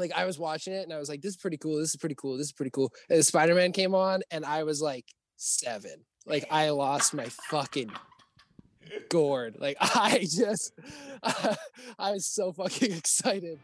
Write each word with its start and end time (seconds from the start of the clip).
like 0.00 0.12
I 0.16 0.24
was 0.24 0.38
watching 0.38 0.72
it 0.72 0.84
and 0.84 0.92
I 0.92 0.98
was 0.98 1.08
like, 1.08 1.22
this 1.22 1.30
is 1.30 1.36
pretty 1.36 1.56
cool. 1.56 1.78
This 1.78 1.90
is 1.90 1.96
pretty 1.96 2.14
cool. 2.16 2.36
This 2.36 2.46
is 2.46 2.52
pretty 2.52 2.70
cool. 2.70 2.92
And 3.08 3.24
Spider 3.24 3.54
Man 3.54 3.72
came 3.72 3.94
on 3.94 4.22
and 4.30 4.44
I 4.44 4.64
was 4.64 4.80
like 4.80 5.06
seven. 5.36 6.04
Like 6.26 6.46
I 6.50 6.70
lost 6.70 7.14
my 7.14 7.26
fucking 7.50 7.90
gourd. 9.08 9.56
Like 9.58 9.76
I 9.80 10.20
just, 10.20 10.72
I 11.22 12.12
was 12.12 12.26
so 12.26 12.52
fucking 12.52 12.92
excited. 12.96 13.58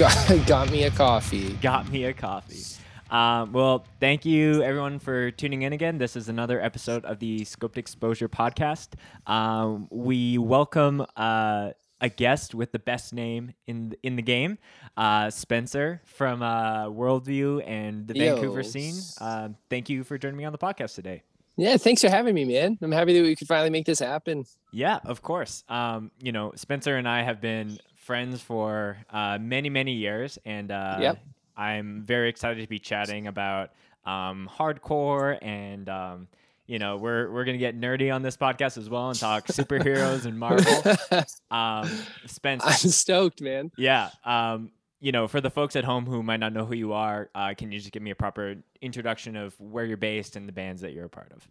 Got, 0.00 0.46
got 0.46 0.70
me 0.70 0.84
a 0.84 0.90
coffee. 0.90 1.52
Got 1.60 1.90
me 1.90 2.04
a 2.04 2.14
coffee. 2.14 2.64
Um, 3.10 3.52
well, 3.52 3.84
thank 4.00 4.24
you 4.24 4.62
everyone 4.62 4.98
for 4.98 5.30
tuning 5.30 5.60
in 5.60 5.74
again. 5.74 5.98
This 5.98 6.16
is 6.16 6.30
another 6.30 6.58
episode 6.58 7.04
of 7.04 7.18
the 7.18 7.40
Scoped 7.40 7.76
Exposure 7.76 8.26
podcast. 8.26 8.94
Um, 9.26 9.88
we 9.90 10.38
welcome 10.38 11.04
uh, 11.18 11.72
a 12.00 12.08
guest 12.08 12.54
with 12.54 12.72
the 12.72 12.78
best 12.78 13.12
name 13.12 13.52
in 13.66 13.94
in 14.02 14.16
the 14.16 14.22
game, 14.22 14.56
uh, 14.96 15.28
Spencer 15.28 16.00
from 16.06 16.40
uh, 16.40 16.86
Worldview 16.86 17.62
and 17.68 18.08
the 18.08 18.14
Yo. 18.16 18.36
Vancouver 18.36 18.62
scene. 18.62 18.94
Um, 19.20 19.56
thank 19.68 19.90
you 19.90 20.02
for 20.02 20.16
joining 20.16 20.38
me 20.38 20.46
on 20.46 20.52
the 20.52 20.58
podcast 20.58 20.94
today. 20.94 21.24
Yeah, 21.58 21.76
thanks 21.76 22.00
for 22.00 22.08
having 22.08 22.34
me, 22.34 22.46
man. 22.46 22.78
I'm 22.80 22.90
happy 22.90 23.12
that 23.18 23.22
we 23.22 23.36
could 23.36 23.48
finally 23.48 23.68
make 23.68 23.84
this 23.84 23.98
happen. 23.98 24.46
Yeah, 24.72 25.00
of 25.04 25.20
course. 25.20 25.62
Um, 25.68 26.10
you 26.22 26.32
know, 26.32 26.52
Spencer 26.56 26.96
and 26.96 27.06
I 27.06 27.22
have 27.22 27.42
been 27.42 27.78
friends 28.00 28.40
for 28.40 28.96
uh, 29.10 29.38
many, 29.40 29.68
many 29.70 29.92
years, 29.92 30.38
and 30.44 30.70
uh, 30.70 30.98
Yep. 31.00 31.18
I'm 31.56 32.02
very 32.02 32.28
excited 32.28 32.62
to 32.62 32.68
be 32.68 32.78
chatting 32.78 33.26
about 33.26 33.70
um, 34.04 34.48
hardcore 34.52 35.38
and. 35.42 35.88
Um, 35.88 36.28
you 36.66 36.78
know, 36.78 36.98
we're 36.98 37.28
we're 37.32 37.44
gonna 37.44 37.58
get 37.58 37.76
nerdy 37.76 38.14
on 38.14 38.22
this 38.22 38.36
podcast 38.36 38.78
as 38.78 38.88
well 38.88 39.08
and 39.10 39.18
talk 39.18 39.48
superheroes 39.48 40.24
and 40.24 40.38
Marvel. 40.38 40.64
Um, 41.50 41.90
Spence, 42.26 42.62
I'm 42.64 42.90
stoked, 42.92 43.40
man. 43.40 43.72
yeah. 43.76 44.10
Um, 44.24 44.70
you 45.00 45.10
know, 45.10 45.26
for 45.26 45.40
the 45.40 45.50
folks 45.50 45.74
at 45.74 45.82
home 45.82 46.06
who 46.06 46.22
might 46.22 46.38
not 46.38 46.52
know 46.52 46.64
who 46.64 46.76
you 46.76 46.92
are, 46.92 47.28
uh, 47.34 47.54
can 47.58 47.72
you 47.72 47.80
just 47.80 47.90
give 47.90 48.02
me 48.04 48.12
a 48.12 48.14
proper 48.14 48.54
introduction 48.80 49.34
of 49.34 49.58
where 49.60 49.84
you're 49.84 49.96
based 49.96 50.36
and 50.36 50.46
the 50.46 50.52
bands 50.52 50.80
that 50.82 50.92
you're 50.92 51.06
a 51.06 51.08
part 51.08 51.32
of? 51.32 51.48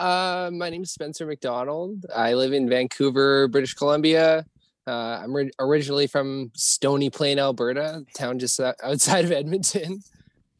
Uh, 0.00 0.50
my 0.52 0.70
name 0.70 0.84
is 0.84 0.92
Spencer 0.92 1.26
McDonald. 1.26 2.06
I 2.14 2.34
live 2.34 2.52
in 2.52 2.68
Vancouver, 2.68 3.48
British 3.48 3.74
Columbia. 3.74 4.46
Uh, 4.86 5.20
I'm 5.22 5.34
ri- 5.34 5.50
originally 5.58 6.06
from 6.06 6.52
Stony 6.54 7.10
Plain, 7.10 7.38
Alberta, 7.38 8.04
town 8.14 8.38
just 8.38 8.60
outside 8.60 9.24
of 9.24 9.32
Edmonton. 9.32 10.00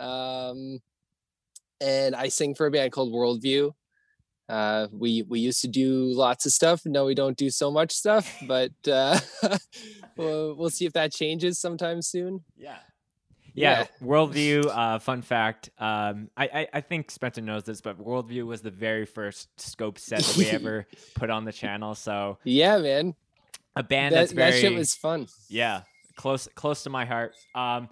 Um, 0.00 0.80
and 1.80 2.16
I 2.16 2.28
sing 2.28 2.54
for 2.54 2.66
a 2.66 2.70
band 2.70 2.92
called 2.92 3.12
Worldview. 3.12 3.72
Uh, 4.48 4.86
we 4.92 5.22
we 5.22 5.41
used 5.41 5.60
to 5.62 5.69
do 5.69 6.04
lots 6.12 6.47
of 6.47 6.52
stuff. 6.52 6.82
No, 6.84 7.04
we 7.04 7.14
don't 7.14 7.36
do 7.36 7.50
so 7.50 7.70
much 7.70 7.92
stuff, 7.92 8.36
but 8.47 8.72
uh, 8.91 9.19
we'll, 10.16 10.54
we'll 10.54 10.70
see 10.70 10.86
if 10.86 10.92
that 10.92 11.12
changes 11.12 11.58
sometime 11.58 12.02
soon. 12.02 12.44
Yeah. 12.56 12.78
Yeah, 13.58 13.86
Worldview. 14.02 14.66
Uh, 14.66 14.98
fun 14.98 15.22
fact. 15.22 15.70
Um, 15.78 16.28
I, 16.36 16.44
I 16.44 16.69
I 16.74 16.80
think 16.82 17.10
Spencer 17.10 17.41
knows 17.41 17.64
this, 17.64 17.80
but 17.80 17.98
Worldview 17.98 18.44
was 18.44 18.60
the 18.60 18.70
very 18.70 19.06
first 19.06 19.48
scope 19.58 19.98
set 19.98 20.20
that 20.20 20.36
we 20.36 20.47
ever 20.50 20.86
put 21.14 21.30
on 21.30 21.47
the 21.47 21.52
channel. 21.54 21.94
So 21.94 22.36
Yeah, 22.44 22.77
man, 22.77 23.14
a 23.77 23.82
band 23.82 24.14
that, 24.14 24.20
that's 24.20 24.32
very 24.32 24.50
that 24.50 24.58
shit 24.58 24.74
was 24.74 24.94
fun. 24.94 25.28
yeah 25.48 25.82
close 26.16 26.48
close 26.55 26.82
to 26.82 26.91
my 26.91 27.05
heart. 27.05 27.34
Um, 27.55 27.88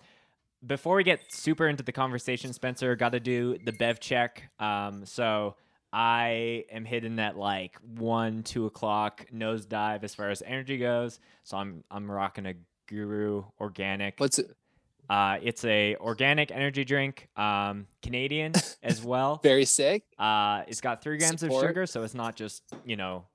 before 0.67 0.97
we 0.97 1.05
get 1.05 1.21
super 1.33 1.69
into 1.69 1.83
the 1.83 1.93
conversation, 1.93 2.53
Spencer, 2.53 2.97
got 2.97 3.13
to 3.13 3.21
do 3.21 3.59
the 3.65 3.73
bev 3.73 4.01
check. 4.01 4.51
Um, 4.59 5.05
so 5.05 5.57
I 5.93 6.65
am 6.71 6.85
hitting 6.85 7.19
at 7.21 7.37
like 7.37 7.77
one 7.97 8.43
two 8.43 8.67
o'clock 8.67 9.27
nosedive 9.33 10.03
as 10.03 10.15
far 10.15 10.31
as 10.31 10.43
energy 10.43 10.79
goes. 10.79 11.21
So 11.45 11.57
I'm 11.59 11.85
I'm 11.91 12.11
rocking 12.11 12.47
a 12.47 12.55
Guru 12.87 13.45
organic. 13.61 14.19
What's 14.19 14.39
it? 14.39 14.55
Uh, 15.09 15.39
it's 15.43 15.65
a 15.67 15.97
organic 15.97 16.51
energy 16.51 16.83
drink, 16.85 17.29
um, 17.37 17.87
Canadian 18.03 18.53
as 18.83 19.03
well. 19.05 19.39
Very 19.43 19.67
sick. 19.67 20.03
Uh, 20.19 20.63
it's 20.67 20.81
got 20.81 21.03
three 21.03 21.19
grams 21.19 21.41
Support. 21.41 21.63
of 21.65 21.69
sugar, 21.69 21.87
so 21.87 22.03
it's 22.03 22.15
not 22.15 22.37
just 22.37 22.63
you 22.87 22.97
know, 22.97 23.27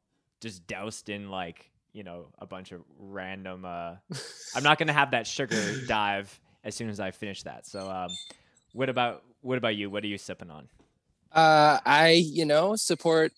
just 0.42 0.66
doused 0.66 1.10
in 1.10 1.30
like 1.30 1.69
you 1.94 2.04
know 2.04 2.28
a 2.40 2.46
bunch 2.46 2.72
of 2.72 2.82
random. 3.00 3.66
Uh, 3.66 3.96
I'm 4.56 4.64
not 4.64 4.78
gonna 4.78 4.94
have 4.94 5.12
that 5.12 5.28
sugar 5.28 5.86
dive 5.88 6.40
as 6.64 6.76
soon 6.76 6.90
as 6.90 7.00
I 7.00 7.12
finish 7.12 7.44
that. 7.44 7.66
So, 7.66 7.90
um, 7.90 8.10
what 8.74 8.90
about 8.90 9.24
what 9.42 9.58
about 9.58 9.76
you? 9.76 9.90
What 9.90 10.04
are 10.04 10.08
you 10.08 10.18
sipping 10.18 10.50
on? 10.50 10.68
Uh, 11.32 11.80
I, 11.86 12.12
you 12.12 12.46
know, 12.46 12.76
support 12.76 13.32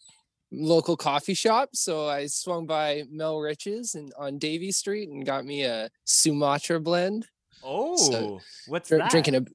local 0.51 0.97
coffee 0.97 1.33
shops. 1.33 1.79
So 1.81 2.07
I 2.07 2.27
swung 2.27 2.65
by 2.65 3.03
Melriches 3.13 3.95
and 3.95 4.11
on 4.17 4.37
Davie 4.37 4.71
Street 4.71 5.09
and 5.09 5.25
got 5.25 5.45
me 5.45 5.63
a 5.63 5.89
Sumatra 6.05 6.79
blend. 6.79 7.27
Oh, 7.63 8.41
what's 8.67 8.89
Dr- 8.89 8.99
that? 9.01 9.11
Drinking 9.11 9.35
a 9.35 9.45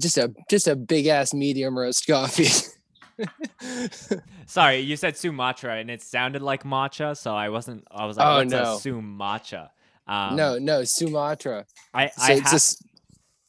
just 0.00 0.18
a 0.18 0.32
just 0.50 0.68
a 0.68 0.76
big 0.76 1.06
ass 1.06 1.32
medium 1.32 1.78
roast 1.78 2.06
coffee. 2.06 2.48
Sorry, 4.46 4.80
you 4.80 4.96
said 4.96 5.16
Sumatra, 5.16 5.76
and 5.76 5.90
it 5.90 6.02
sounded 6.02 6.42
like 6.42 6.64
matcha, 6.64 7.16
so 7.16 7.34
I 7.34 7.48
wasn't. 7.48 7.86
I 7.90 8.06
was 8.06 8.16
like, 8.16 8.26
Oh, 8.26 8.42
no. 8.44 8.78
Sumatra? 8.78 9.70
Um, 10.06 10.36
no, 10.36 10.58
no, 10.58 10.84
Sumatra. 10.84 11.66
I 11.92 12.08
So 12.08 12.12
I 12.22 12.34
have, 12.34 12.50
just 12.50 12.82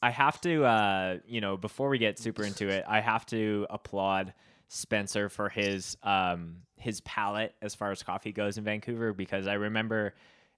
I 0.02 0.10
have 0.10 0.40
to, 0.42 0.64
uh, 0.64 1.16
you 1.26 1.40
know, 1.40 1.56
before 1.56 1.88
we 1.88 1.98
get 1.98 2.18
super 2.18 2.44
into 2.44 2.68
it, 2.68 2.84
I 2.88 3.00
have 3.00 3.26
to 3.26 3.66
applaud 3.70 4.32
Spencer 4.68 5.28
for 5.28 5.48
his 5.48 5.96
um, 6.02 6.56
his 6.76 7.00
palate 7.02 7.54
as 7.62 7.74
far 7.74 7.90
as 7.90 8.02
coffee 8.02 8.32
goes 8.32 8.58
in 8.58 8.64
Vancouver 8.64 9.12
because 9.12 9.46
I 9.46 9.54
remember 9.54 10.14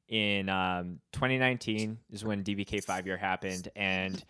in 0.09 0.49
um, 0.49 0.99
2019 1.13 1.99
is 2.11 2.25
when 2.25 2.43
DBK 2.43 2.83
five 2.85 3.07
year 3.07 3.17
happened, 3.17 3.69
and 3.77 4.23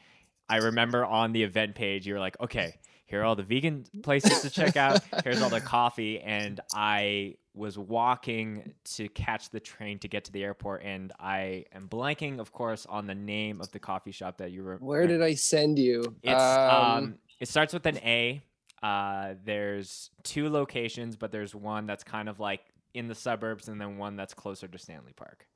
I 0.49 0.57
remember 0.57 1.05
on 1.05 1.33
the 1.33 1.43
event 1.43 1.75
page 1.75 2.07
you 2.07 2.15
were 2.15 2.21
like, 2.21 2.39
okay, 2.41 2.75
here 3.11 3.23
are 3.23 3.25
all 3.25 3.35
the 3.35 3.43
vegan 3.43 3.85
places 4.03 4.43
to 4.43 4.51
check 4.51 4.77
out. 4.77 5.01
Here's 5.25 5.43
all 5.43 5.51
the 5.51 5.61
coffee, 5.61 6.21
and 6.21 6.61
I 6.73 7.35
was 7.55 7.77
walking 7.77 8.73
to 8.85 9.09
catch 9.09 9.51
the 9.51 9.59
train 9.59 9.99
to 9.99 10.09
get 10.09 10.27
to 10.27 10.33
the 10.33 10.45
airport, 10.45 10.85
and 10.85 11.13
I 11.19 11.65
am 11.75 11.89
blanking, 11.89 12.39
of 12.39 12.53
course, 12.53 12.87
on 12.87 13.09
the 13.09 13.15
name 13.17 13.61
of 13.61 13.73
the 13.73 13.81
coffee 13.81 14.13
shop 14.13 14.39
that 14.39 14.53
you 14.53 14.63
were. 14.63 14.77
where 14.77 15.09
did 15.09 15.23
I 15.23 15.35
send 15.35 15.77
you? 15.79 16.15
It's 16.23 16.41
um, 16.41 17.17
it 17.41 17.49
starts 17.49 17.73
with 17.75 17.85
an 17.87 17.99
A. 17.99 18.43
Uh, 18.81 19.35
there's 19.45 20.11
two 20.23 20.49
locations, 20.49 21.17
but 21.17 21.33
there's 21.33 21.55
one 21.55 21.87
that's 21.87 22.05
kind 22.05 22.29
of 22.29 22.39
like 22.39 22.61
in 22.95 23.09
the 23.09 23.15
suburbs, 23.17 23.67
and 23.67 23.81
then 23.81 23.99
one 23.99 24.15
that's 24.15 24.35
closer 24.35 24.69
to 24.69 24.79
Stanley 24.79 25.13
Park. 25.17 25.47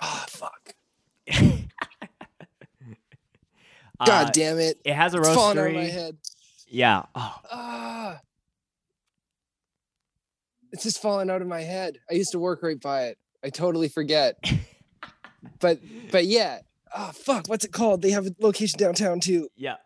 oh 0.00 0.24
fuck. 0.28 0.74
Uh, 3.98 4.04
God 4.04 4.32
damn 4.32 4.58
it. 4.58 4.78
It 4.84 4.92
has 4.92 5.14
a 5.14 5.18
It's 5.18 5.28
falling 5.30 5.58
out 5.58 5.72
my 5.72 5.84
roastery. 5.84 6.16
Yeah. 6.66 7.04
Oh, 7.14 7.40
Ah. 7.50 8.20
It's 10.72 10.82
just 10.82 11.00
falling 11.00 11.30
out 11.30 11.40
of 11.42 11.48
my 11.48 11.62
head. 11.62 11.98
I 12.10 12.14
used 12.14 12.32
to 12.32 12.38
work 12.38 12.62
right 12.62 12.80
by 12.80 13.04
it. 13.04 13.18
I 13.42 13.50
totally 13.50 13.88
forget. 13.88 14.36
but 15.60 15.78
but 16.10 16.26
yeah. 16.26 16.58
Oh 16.94 17.12
fuck, 17.14 17.48
what's 17.48 17.64
it 17.64 17.72
called? 17.72 18.02
They 18.02 18.10
have 18.10 18.26
a 18.26 18.30
location 18.40 18.78
downtown 18.78 19.20
too. 19.20 19.48
yeah. 19.56 19.76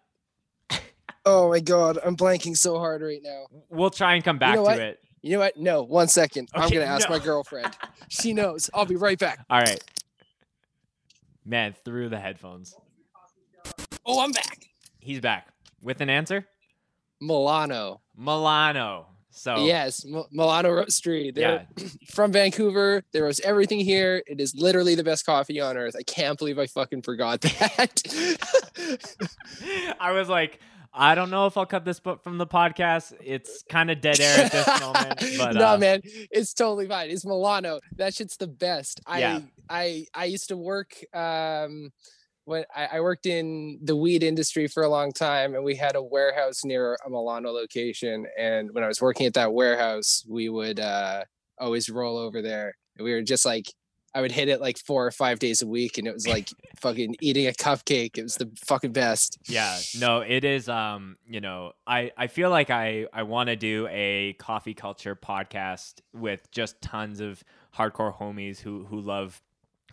Oh 1.27 1.51
my 1.51 1.61
god, 1.61 1.99
I'm 2.03 2.17
blanking 2.17 2.57
so 2.57 2.79
hard 2.79 3.03
right 3.03 3.21
now. 3.23 3.45
We'll 3.69 3.91
try 3.91 4.15
and 4.15 4.25
come 4.25 4.39
back 4.39 4.55
know 4.55 4.63
to 4.63 4.71
what? 4.71 4.79
it. 4.79 5.01
You 5.21 5.33
know 5.33 5.41
what? 5.41 5.55
No, 5.59 5.83
one 5.83 6.09
second. 6.09 6.49
I'm 6.55 6.71
gonna 6.71 6.87
ask 6.87 7.11
no. 7.11 7.19
my 7.19 7.23
girlfriend. 7.23 7.77
She 8.09 8.33
knows. 8.33 8.71
I'll 8.73 8.87
be 8.87 8.97
right 8.97 9.19
back. 9.19 9.45
All 9.51 9.61
right. 9.61 9.85
Man, 11.45 11.75
through 11.85 12.09
the 12.09 12.19
headphones. 12.19 12.75
Oh, 14.07 14.25
I'm 14.25 14.33
back. 14.33 14.65
He's 14.99 15.21
back 15.21 15.49
with 15.83 16.01
an 16.01 16.09
answer. 16.09 16.47
Milano. 17.21 18.01
Milano. 18.17 19.07
So 19.33 19.65
Yes, 19.65 20.05
M- 20.05 20.25
Milano 20.33 20.71
Roastery. 20.71 21.35
They're 21.35 21.67
from 22.11 22.33
Vancouver. 22.33 23.03
They 23.13 23.21
roast 23.21 23.41
everything 23.45 23.81
here. 23.81 24.23
It 24.27 24.41
is 24.41 24.55
literally 24.55 24.95
the 24.97 25.05
best 25.05 25.25
coffee 25.25 25.61
on 25.61 25.77
earth. 25.77 25.95
I 25.99 26.03
can't 26.03 26.37
believe 26.39 26.59
I 26.59 26.67
fucking 26.67 27.03
forgot 27.03 27.41
that. 27.43 28.03
I 30.01 30.13
was 30.13 30.29
like, 30.29 30.59
I 30.93 31.15
don't 31.15 31.31
know 31.31 31.47
if 31.47 31.57
I'll 31.57 31.67
cut 31.67 31.85
this 31.85 32.01
book 32.01 32.25
from 32.25 32.39
the 32.39 32.47
podcast. 32.47 33.13
It's 33.23 33.63
kind 33.69 33.91
of 33.91 34.01
dead 34.01 34.19
air 34.19 34.45
at 34.47 34.53
this 34.53 34.81
moment. 34.81 35.21
But 35.39 35.55
no, 35.55 35.75
uh, 35.75 35.79
man, 35.79 36.01
it's 36.31 36.53
totally 36.53 36.89
fine. 36.89 37.11
It's 37.11 37.25
Milano. 37.25 37.79
That 37.97 38.15
shit's 38.15 38.37
the 38.37 38.49
best. 38.49 39.01
Yeah. 39.09 39.41
I 39.69 40.07
I 40.13 40.23
I 40.23 40.25
used 40.25 40.49
to 40.49 40.57
work 40.57 40.97
um 41.15 41.93
when 42.45 42.65
I, 42.75 42.89
I 42.95 43.01
worked 43.01 43.27
in 43.27 43.79
the 43.83 43.97
weed 43.97 44.23
industry 44.23 44.67
for 44.67 44.83
a 44.83 44.89
long 44.89 45.13
time 45.13 45.55
and 45.55 45.65
we 45.65 45.77
had 45.77 45.97
a 45.97 46.03
warehouse 46.03 46.65
near 46.65 46.97
a 47.05 47.11
Milano 47.11 47.51
location. 47.51 48.27
And 48.39 48.73
when 48.73 48.85
I 48.85 48.89
was 48.89 49.01
working 49.01 49.27
at 49.27 49.35
that 49.35 49.53
warehouse, 49.53 50.25
we 50.29 50.49
would 50.49 50.81
uh 50.81 51.25
always 51.59 51.89
roll 51.89 52.17
over 52.17 52.43
there. 52.43 52.75
And 52.97 53.05
we 53.05 53.13
were 53.13 53.23
just 53.23 53.45
like 53.45 53.67
I 54.15 54.21
would 54.21 54.33
hit 54.33 54.49
it 54.49 54.61
like 54.61 54.79
four 54.79 55.07
or 55.07 55.13
five 55.13 55.39
days 55.39 55.63
a 55.63 55.67
week, 55.67 55.97
and 55.97 56.07
it 56.07 56.13
was 56.13 56.27
like 56.27 56.49
fucking 56.81 57.17
eating 57.21 57.47
a 57.47 57.53
cupcake. 57.53 58.19
It 58.19 58.23
was 58.23 58.35
the 58.35 58.51
fucking 58.67 58.93
best. 58.93 59.39
Yeah, 59.47 59.79
no, 59.99 60.21
it 60.21 60.45
is. 60.45 60.69
Um, 60.69 61.17
you 61.29 61.41
know, 61.41 61.73
I 61.87 62.11
I 62.17 62.27
feel 62.27 62.51
like 62.51 62.71
I 62.71 63.07
I 63.13 63.23
want 63.23 63.49
to 63.49 63.57
do 63.57 63.87
a 63.91 64.35
coffee 64.39 64.75
culture 64.75 65.15
podcast 65.15 66.01
with 66.13 66.51
just 66.51 66.81
tons 66.81 67.21
of 67.21 67.45
hardcore 67.77 68.17
homies 68.17 68.61
who 68.61 68.85
who 68.87 69.01
love 69.01 69.41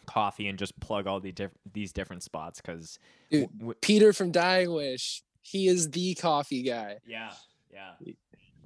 coffee 0.07 0.48
and 0.48 0.57
just 0.57 0.80
plug 0.80 1.06
all 1.06 1.19
the 1.19 1.31
diff- 1.31 1.51
these 1.71 1.92
different 1.92 2.24
spots 2.24 2.62
because 2.62 2.98
w- 3.31 3.50
w- 3.57 3.75
Peter 3.81 4.13
from 4.13 4.31
Dying 4.31 4.71
Wish, 4.71 5.21
he 5.42 5.68
is 5.68 5.92
the 5.92 6.15
coffee 6.15 6.63
guy. 6.63 6.98
Yeah, 7.06 7.31
yeah. 7.71 8.13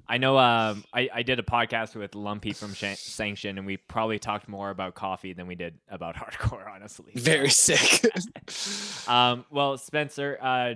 I 0.08 0.18
know 0.18 0.36
um, 0.36 0.84
I, 0.92 1.08
I 1.14 1.22
did 1.22 1.38
a 1.38 1.42
podcast 1.42 1.94
with 1.94 2.14
Lumpy 2.14 2.52
from 2.52 2.74
Sh- 2.74 2.96
Sanction, 2.96 3.56
and 3.56 3.66
we 3.66 3.76
probably 3.76 4.18
talked 4.18 4.48
more 4.48 4.70
about 4.70 4.94
coffee 4.94 5.32
than 5.32 5.46
we 5.46 5.54
did 5.54 5.78
about 5.88 6.16
hardcore, 6.16 6.68
honestly. 6.68 7.12
Very 7.14 7.50
sick. 7.50 8.10
um, 9.08 9.44
well, 9.50 9.78
Spencer, 9.78 10.38
uh, 10.40 10.74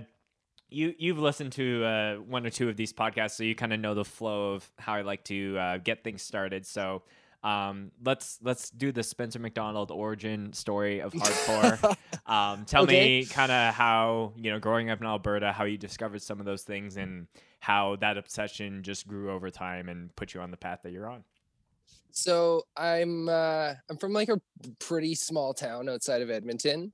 you 0.68 0.94
you've 0.98 1.18
listened 1.18 1.52
to 1.52 1.84
uh, 1.84 2.14
one 2.16 2.46
or 2.46 2.50
two 2.50 2.68
of 2.68 2.76
these 2.76 2.92
podcasts, 2.92 3.32
so 3.32 3.42
you 3.42 3.54
kind 3.54 3.72
of 3.72 3.80
know 3.80 3.94
the 3.94 4.04
flow 4.04 4.54
of 4.54 4.70
how 4.78 4.94
I 4.94 5.02
like 5.02 5.24
to 5.24 5.58
uh, 5.58 5.78
get 5.78 6.02
things 6.02 6.22
started. 6.22 6.66
So 6.66 7.02
um, 7.42 7.90
let's 8.04 8.38
let's 8.42 8.70
do 8.70 8.92
the 8.92 9.02
Spencer 9.02 9.38
McDonald 9.38 9.90
origin 9.90 10.52
story 10.52 11.00
of 11.00 11.12
hardcore. 11.14 11.96
um, 12.26 12.64
tell 12.64 12.84
okay. 12.84 13.20
me 13.20 13.26
kind 13.26 13.52
of 13.52 13.74
how 13.74 14.32
you 14.36 14.50
know 14.50 14.58
growing 14.58 14.90
up 14.90 15.00
in 15.00 15.06
Alberta, 15.06 15.52
how 15.52 15.64
you 15.64 15.78
discovered 15.78 16.22
some 16.22 16.40
of 16.40 16.46
those 16.46 16.62
things, 16.62 16.96
and 16.96 17.26
how 17.60 17.96
that 17.96 18.16
obsession 18.16 18.82
just 18.82 19.06
grew 19.06 19.30
over 19.30 19.50
time 19.50 19.88
and 19.88 20.14
put 20.16 20.34
you 20.34 20.40
on 20.40 20.50
the 20.50 20.56
path 20.56 20.80
that 20.82 20.92
you're 20.92 21.10
on. 21.10 21.24
So 22.10 22.62
I'm 22.76 23.28
uh, 23.28 23.74
I'm 23.90 23.98
from 23.98 24.12
like 24.12 24.28
a 24.28 24.40
pretty 24.78 25.14
small 25.14 25.52
town 25.52 25.88
outside 25.88 26.22
of 26.22 26.30
Edmonton, 26.30 26.92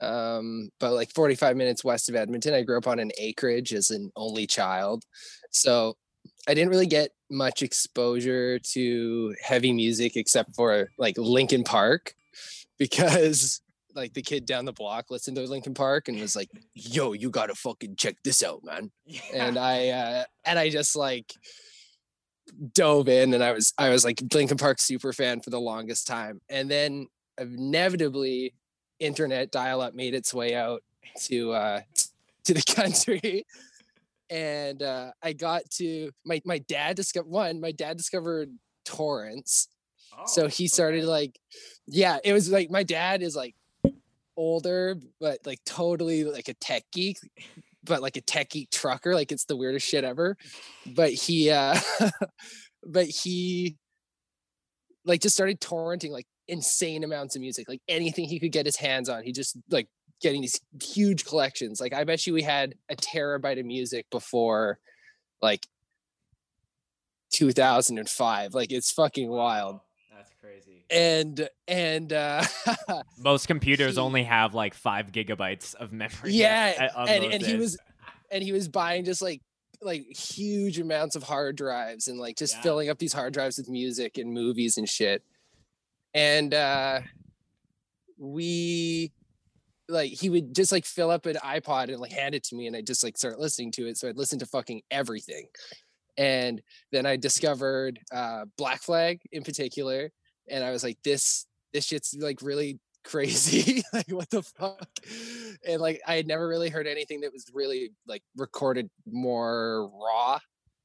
um, 0.00 0.70
but 0.80 0.92
like 0.92 1.12
45 1.14 1.56
minutes 1.56 1.84
west 1.84 2.08
of 2.08 2.16
Edmonton. 2.16 2.54
I 2.54 2.62
grew 2.62 2.78
up 2.78 2.88
on 2.88 2.98
an 2.98 3.12
acreage 3.18 3.72
as 3.72 3.90
an 3.90 4.10
only 4.16 4.46
child, 4.46 5.04
so 5.50 5.94
I 6.46 6.54
didn't 6.54 6.70
really 6.70 6.86
get 6.86 7.10
much 7.30 7.62
exposure 7.62 8.58
to 8.58 9.34
heavy 9.42 9.72
music 9.72 10.16
except 10.16 10.54
for 10.54 10.90
like 10.98 11.16
Linkin 11.16 11.64
Park 11.64 12.14
because 12.78 13.60
like 13.94 14.12
the 14.12 14.22
kid 14.22 14.46
down 14.46 14.64
the 14.64 14.72
block 14.72 15.10
listened 15.10 15.36
to 15.36 15.42
Linkin 15.42 15.74
Park 15.74 16.08
and 16.08 16.20
was 16.20 16.36
like, 16.36 16.50
"Yo, 16.74 17.12
you 17.12 17.30
gotta 17.30 17.54
fucking 17.54 17.96
check 17.96 18.16
this 18.24 18.42
out, 18.42 18.64
man." 18.64 18.90
Yeah. 19.06 19.20
And 19.34 19.58
I 19.58 19.88
uh, 19.88 20.24
and 20.44 20.58
I 20.58 20.70
just 20.70 20.96
like 20.96 21.32
dove 22.72 23.08
in, 23.08 23.34
and 23.34 23.42
I 23.42 23.52
was 23.52 23.72
I 23.78 23.88
was 23.90 24.04
like 24.04 24.20
Linkin 24.32 24.56
Park 24.56 24.80
super 24.80 25.12
fan 25.12 25.40
for 25.40 25.50
the 25.50 25.60
longest 25.60 26.06
time, 26.06 26.40
and 26.48 26.70
then 26.70 27.08
inevitably, 27.38 28.54
internet 28.98 29.50
dial 29.50 29.80
up 29.80 29.94
made 29.94 30.14
its 30.14 30.34
way 30.34 30.54
out 30.54 30.82
to 31.20 31.52
uh, 31.52 31.80
to 32.44 32.54
the 32.54 32.62
country. 32.74 33.46
And 34.34 34.82
uh, 34.82 35.12
I 35.22 35.32
got 35.32 35.62
to 35.76 36.10
my 36.26 36.42
my 36.44 36.58
dad 36.58 36.96
discovered 36.96 37.30
one. 37.30 37.60
My 37.60 37.70
dad 37.70 37.96
discovered 37.96 38.50
torrents, 38.84 39.68
oh, 40.18 40.24
so 40.26 40.48
he 40.48 40.66
started 40.66 41.02
okay. 41.02 41.06
like, 41.06 41.38
yeah, 41.86 42.18
it 42.24 42.32
was 42.32 42.50
like 42.50 42.68
my 42.68 42.82
dad 42.82 43.22
is 43.22 43.36
like 43.36 43.54
older, 44.36 44.96
but 45.20 45.38
like 45.46 45.60
totally 45.64 46.24
like 46.24 46.48
a 46.48 46.54
tech 46.54 46.82
geek, 46.92 47.18
but 47.84 48.02
like 48.02 48.16
a 48.16 48.20
tech 48.22 48.50
geek 48.50 48.70
trucker. 48.72 49.14
Like 49.14 49.30
it's 49.30 49.44
the 49.44 49.56
weirdest 49.56 49.86
shit 49.86 50.02
ever. 50.02 50.36
But 50.84 51.12
he, 51.12 51.50
uh, 51.50 51.78
but 52.84 53.06
he 53.06 53.76
like 55.04 55.20
just 55.20 55.36
started 55.36 55.60
torrenting 55.60 56.10
like 56.10 56.26
insane 56.48 57.04
amounts 57.04 57.36
of 57.36 57.40
music, 57.40 57.68
like 57.68 57.82
anything 57.86 58.24
he 58.24 58.40
could 58.40 58.50
get 58.50 58.66
his 58.66 58.76
hands 58.76 59.08
on. 59.08 59.22
He 59.22 59.30
just 59.30 59.56
like 59.70 59.86
getting 60.20 60.40
these 60.40 60.60
huge 60.82 61.24
collections. 61.24 61.80
Like 61.80 61.92
I 61.92 62.04
bet 62.04 62.26
you 62.26 62.32
we 62.32 62.42
had 62.42 62.74
a 62.88 62.96
terabyte 62.96 63.60
of 63.60 63.66
music 63.66 64.06
before 64.10 64.78
like 65.42 65.66
2005. 67.32 68.54
Like 68.54 68.72
it's 68.72 68.90
fucking 68.92 69.28
wild 69.28 69.80
That's 70.16 70.30
crazy. 70.40 70.84
And 70.90 71.48
and 71.68 72.12
uh 72.12 72.44
most 73.18 73.46
computers 73.46 73.94
he, 73.94 74.00
only 74.00 74.24
have 74.24 74.54
like 74.54 74.74
five 74.74 75.12
gigabytes 75.12 75.74
of 75.74 75.92
memory. 75.92 76.10
Yeah, 76.32 76.90
and, 76.96 77.24
and 77.24 77.42
he 77.42 77.56
was 77.56 77.78
and 78.30 78.42
he 78.42 78.52
was 78.52 78.68
buying 78.68 79.04
just 79.04 79.22
like 79.22 79.42
like 79.82 80.06
huge 80.08 80.78
amounts 80.78 81.16
of 81.16 81.22
hard 81.22 81.56
drives 81.56 82.08
and 82.08 82.18
like 82.18 82.36
just 82.36 82.54
yeah. 82.56 82.62
filling 82.62 82.88
up 82.88 82.98
these 82.98 83.12
hard 83.12 83.34
drives 83.34 83.58
with 83.58 83.68
music 83.68 84.16
and 84.16 84.32
movies 84.32 84.78
and 84.78 84.88
shit. 84.88 85.22
And 86.14 86.54
uh 86.54 87.00
we 88.18 89.12
like 89.88 90.12
he 90.12 90.30
would 90.30 90.54
just 90.54 90.72
like 90.72 90.84
fill 90.84 91.10
up 91.10 91.26
an 91.26 91.36
iPod 91.36 91.88
and 91.88 91.98
like 91.98 92.12
hand 92.12 92.34
it 92.34 92.44
to 92.44 92.56
me 92.56 92.66
and 92.66 92.76
I 92.76 92.80
just 92.80 93.04
like 93.04 93.16
start 93.16 93.38
listening 93.38 93.70
to 93.72 93.86
it. 93.86 93.98
So 93.98 94.08
I'd 94.08 94.16
listen 94.16 94.38
to 94.38 94.46
fucking 94.46 94.82
everything. 94.90 95.46
And 96.16 96.62
then 96.92 97.06
I 97.06 97.16
discovered 97.16 97.98
uh 98.12 98.46
Black 98.56 98.82
Flag 98.82 99.20
in 99.32 99.42
particular 99.42 100.10
and 100.48 100.64
I 100.64 100.70
was 100.70 100.82
like, 100.82 100.98
this 101.04 101.46
this 101.72 101.84
shit's 101.86 102.14
like 102.18 102.40
really 102.42 102.78
crazy. 103.04 103.82
like 103.92 104.10
what 104.10 104.30
the 104.30 104.42
fuck? 104.42 104.88
And 105.66 105.80
like 105.80 106.00
I 106.06 106.14
had 106.14 106.26
never 106.26 106.48
really 106.48 106.70
heard 106.70 106.86
anything 106.86 107.20
that 107.20 107.32
was 107.32 107.46
really 107.52 107.92
like 108.06 108.22
recorded 108.36 108.88
more 109.06 109.88
raw. 109.88 110.38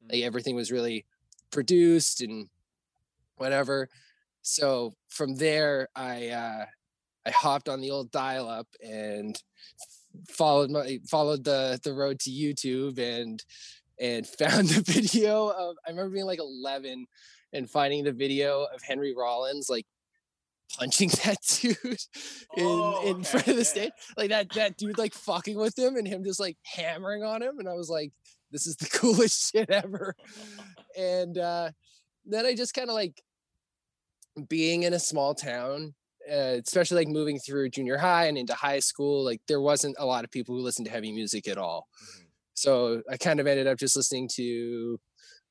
Like 0.09 0.19
mm. 0.19 0.25
everything 0.25 0.55
was 0.55 0.71
really 0.71 1.05
produced 1.51 2.21
and 2.21 2.47
whatever. 3.37 3.87
So 4.41 4.95
from 5.07 5.35
there 5.35 5.87
I 5.95 6.29
uh 6.29 6.65
I 7.29 7.31
hopped 7.31 7.69
on 7.69 7.79
the 7.79 7.91
old 7.91 8.11
dial 8.11 8.49
up 8.49 8.67
and 8.83 9.39
followed 10.27 10.71
my 10.71 10.99
followed 11.07 11.43
the 11.43 11.79
the 11.83 11.93
road 11.93 12.19
to 12.21 12.31
YouTube 12.31 12.97
and 12.97 13.43
and 13.99 14.25
found 14.39 14.69
the 14.69 14.81
video 14.81 15.49
of 15.49 15.75
I 15.85 15.91
remember 15.91 16.11
being 16.11 16.25
like 16.25 16.39
11 16.39 17.05
and 17.53 17.69
finding 17.69 18.03
the 18.03 18.11
video 18.11 18.65
of 18.73 18.81
Henry 18.81 19.13
Rollins 19.15 19.69
like 19.69 19.85
punching 20.77 21.09
that 21.25 21.37
dude 21.47 21.77
in 22.57 22.65
oh, 22.65 23.01
in 23.05 23.17
okay, 23.17 23.23
front 23.23 23.47
of 23.47 23.55
the 23.55 23.61
yeah. 23.61 23.63
stage 23.63 23.91
like 24.17 24.29
that 24.29 24.51
that 24.53 24.77
dude 24.77 24.97
like 24.97 25.13
fucking 25.13 25.57
with 25.57 25.77
him 25.77 25.97
and 25.97 26.07
him 26.07 26.23
just 26.23 26.39
like 26.39 26.57
hammering 26.63 27.23
on 27.23 27.41
him 27.41 27.57
and 27.57 27.67
i 27.67 27.73
was 27.73 27.89
like 27.89 28.11
this 28.51 28.67
is 28.67 28.75
the 28.75 28.85
coolest 28.93 29.51
shit 29.51 29.67
ever 29.71 30.15
and 30.95 31.39
uh 31.39 31.71
then 32.27 32.45
i 32.45 32.53
just 32.53 32.75
kind 32.75 32.87
of 32.87 32.93
like 32.93 33.19
being 34.47 34.83
in 34.83 34.93
a 34.93 34.99
small 34.99 35.33
town 35.33 35.95
uh, 36.31 36.59
especially 36.65 36.97
like 36.97 37.07
moving 37.07 37.39
through 37.39 37.69
junior 37.69 37.97
high 37.97 38.25
and 38.25 38.37
into 38.37 38.53
high 38.53 38.79
school 38.79 39.23
like 39.23 39.41
there 39.47 39.61
wasn't 39.61 39.95
a 39.99 40.05
lot 40.05 40.23
of 40.23 40.31
people 40.31 40.55
who 40.55 40.61
listened 40.61 40.85
to 40.85 40.91
heavy 40.91 41.11
music 41.11 41.47
at 41.47 41.57
all 41.57 41.87
mm-hmm. 42.03 42.25
so 42.53 43.01
i 43.11 43.17
kind 43.17 43.39
of 43.39 43.47
ended 43.47 43.67
up 43.67 43.77
just 43.77 43.95
listening 43.95 44.27
to 44.27 44.99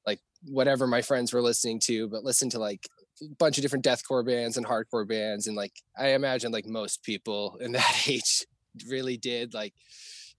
like 0.09 0.21
whatever 0.45 0.87
my 0.87 1.02
friends 1.02 1.33
were 1.33 1.43
listening 1.43 1.79
to, 1.81 2.09
but 2.09 2.25
listen 2.25 2.50
to 2.50 2.59
like 2.59 2.88
a 3.21 3.26
bunch 3.38 3.59
of 3.59 3.62
different 3.62 3.85
deathcore 3.85 4.25
bands 4.25 4.57
and 4.57 4.67
hardcore 4.67 5.07
bands. 5.07 5.47
And 5.47 5.57
like 5.57 5.73
I 5.97 6.09
imagine 6.09 6.50
like 6.50 6.67
most 6.67 7.02
people 7.02 7.59
in 7.61 7.73
that 7.79 8.09
age 8.09 8.47
really 8.88 9.17
did 9.17 9.55
like 9.55 9.75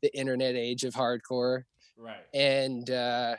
the 0.02 0.16
internet 0.18 0.56
age 0.56 0.84
of 0.84 0.94
hardcore. 0.94 1.64
Right. 1.98 2.26
And 2.34 2.90
uh 2.90 3.36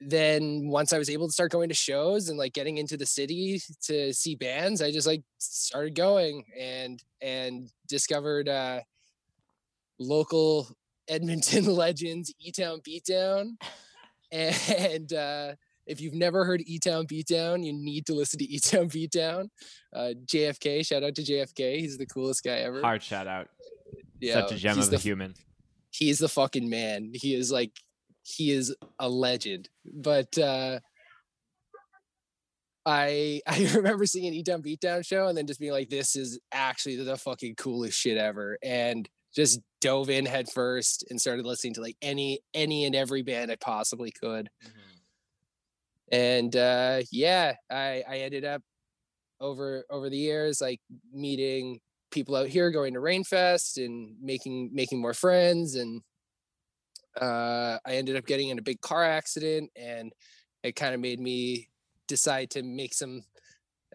then 0.00 0.68
once 0.68 0.92
I 0.92 0.98
was 0.98 1.10
able 1.10 1.26
to 1.26 1.32
start 1.32 1.52
going 1.52 1.68
to 1.68 1.74
shows 1.74 2.28
and 2.28 2.38
like 2.38 2.54
getting 2.54 2.78
into 2.78 2.96
the 2.96 3.06
city 3.06 3.60
to 3.82 4.12
see 4.14 4.34
bands, 4.34 4.80
I 4.80 4.90
just 4.90 5.06
like 5.06 5.22
started 5.38 5.94
going 5.94 6.44
and 6.58 7.02
and 7.20 7.70
discovered 7.86 8.48
uh 8.48 8.80
local 9.98 10.68
Edmonton 11.08 11.66
legends, 11.66 12.32
E 12.40 12.52
Town 12.52 12.80
Beatdown. 12.80 13.56
And 14.32 15.12
uh, 15.12 15.54
if 15.86 16.00
you've 16.00 16.14
never 16.14 16.44
heard 16.44 16.62
E 16.64 16.78
Town 16.78 17.06
Beatdown, 17.06 17.64
you 17.64 17.72
need 17.72 18.06
to 18.06 18.14
listen 18.14 18.38
to 18.38 18.44
E 18.44 18.60
Town 18.60 18.88
Beatdown. 18.88 19.48
Uh, 19.92 20.10
JFK, 20.24 20.86
shout 20.86 21.02
out 21.02 21.16
to 21.16 21.22
JFK. 21.22 21.80
He's 21.80 21.98
the 21.98 22.06
coolest 22.06 22.44
guy 22.44 22.58
ever. 22.58 22.80
Hard 22.80 23.02
shout 23.02 23.26
out. 23.26 23.48
Yeah, 24.20 24.34
Such 24.34 24.52
a 24.52 24.56
gem 24.56 24.78
of 24.78 24.86
a 24.86 24.90
the, 24.90 24.98
human. 24.98 25.34
He's 25.90 26.20
the 26.20 26.28
fucking 26.28 26.70
man. 26.70 27.10
He 27.14 27.34
is 27.34 27.50
like, 27.50 27.72
he 28.22 28.50
is 28.50 28.74
a 28.98 29.08
legend. 29.08 29.68
But 29.84 30.36
uh, 30.38 30.80
I 32.86 33.40
I 33.46 33.70
remember 33.74 34.06
seeing 34.06 34.26
an 34.26 34.34
E 34.34 34.42
Town 34.42 34.62
Beatdown 34.62 35.04
show 35.06 35.26
and 35.28 35.36
then 35.36 35.46
just 35.46 35.60
being 35.60 35.72
like, 35.72 35.88
this 35.88 36.16
is 36.16 36.38
actually 36.52 36.96
the 36.96 37.16
fucking 37.16 37.56
coolest 37.56 37.98
shit 37.98 38.18
ever. 38.18 38.58
And 38.62 39.08
just 39.34 39.60
dove 39.80 40.10
in 40.10 40.26
head 40.26 40.48
first 40.50 41.04
and 41.08 41.20
started 41.20 41.46
listening 41.46 41.74
to 41.74 41.80
like 41.80 41.96
any 42.02 42.40
any 42.52 42.84
and 42.84 42.94
every 42.94 43.22
band 43.22 43.50
I 43.50 43.56
possibly 43.56 44.10
could. 44.10 44.48
Mm-hmm. 44.64 44.96
And 46.12 46.56
uh 46.56 47.02
yeah, 47.12 47.54
I 47.70 48.02
I 48.08 48.18
ended 48.18 48.44
up 48.44 48.62
over 49.40 49.84
over 49.88 50.10
the 50.10 50.16
years 50.16 50.60
like 50.60 50.80
meeting 51.12 51.80
people 52.10 52.34
out 52.34 52.48
here 52.48 52.70
going 52.70 52.94
to 52.94 53.00
Rainfest 53.00 53.84
and 53.84 54.16
making 54.20 54.70
making 54.72 55.00
more 55.00 55.14
friends 55.14 55.76
and 55.76 56.02
uh 57.20 57.78
I 57.84 57.96
ended 57.96 58.16
up 58.16 58.26
getting 58.26 58.48
in 58.50 58.58
a 58.58 58.62
big 58.62 58.80
car 58.80 59.04
accident 59.04 59.70
and 59.76 60.12
it 60.62 60.76
kind 60.76 60.94
of 60.94 61.00
made 61.00 61.20
me 61.20 61.68
decide 62.06 62.50
to 62.50 62.62
make 62.62 62.92
some 62.92 63.22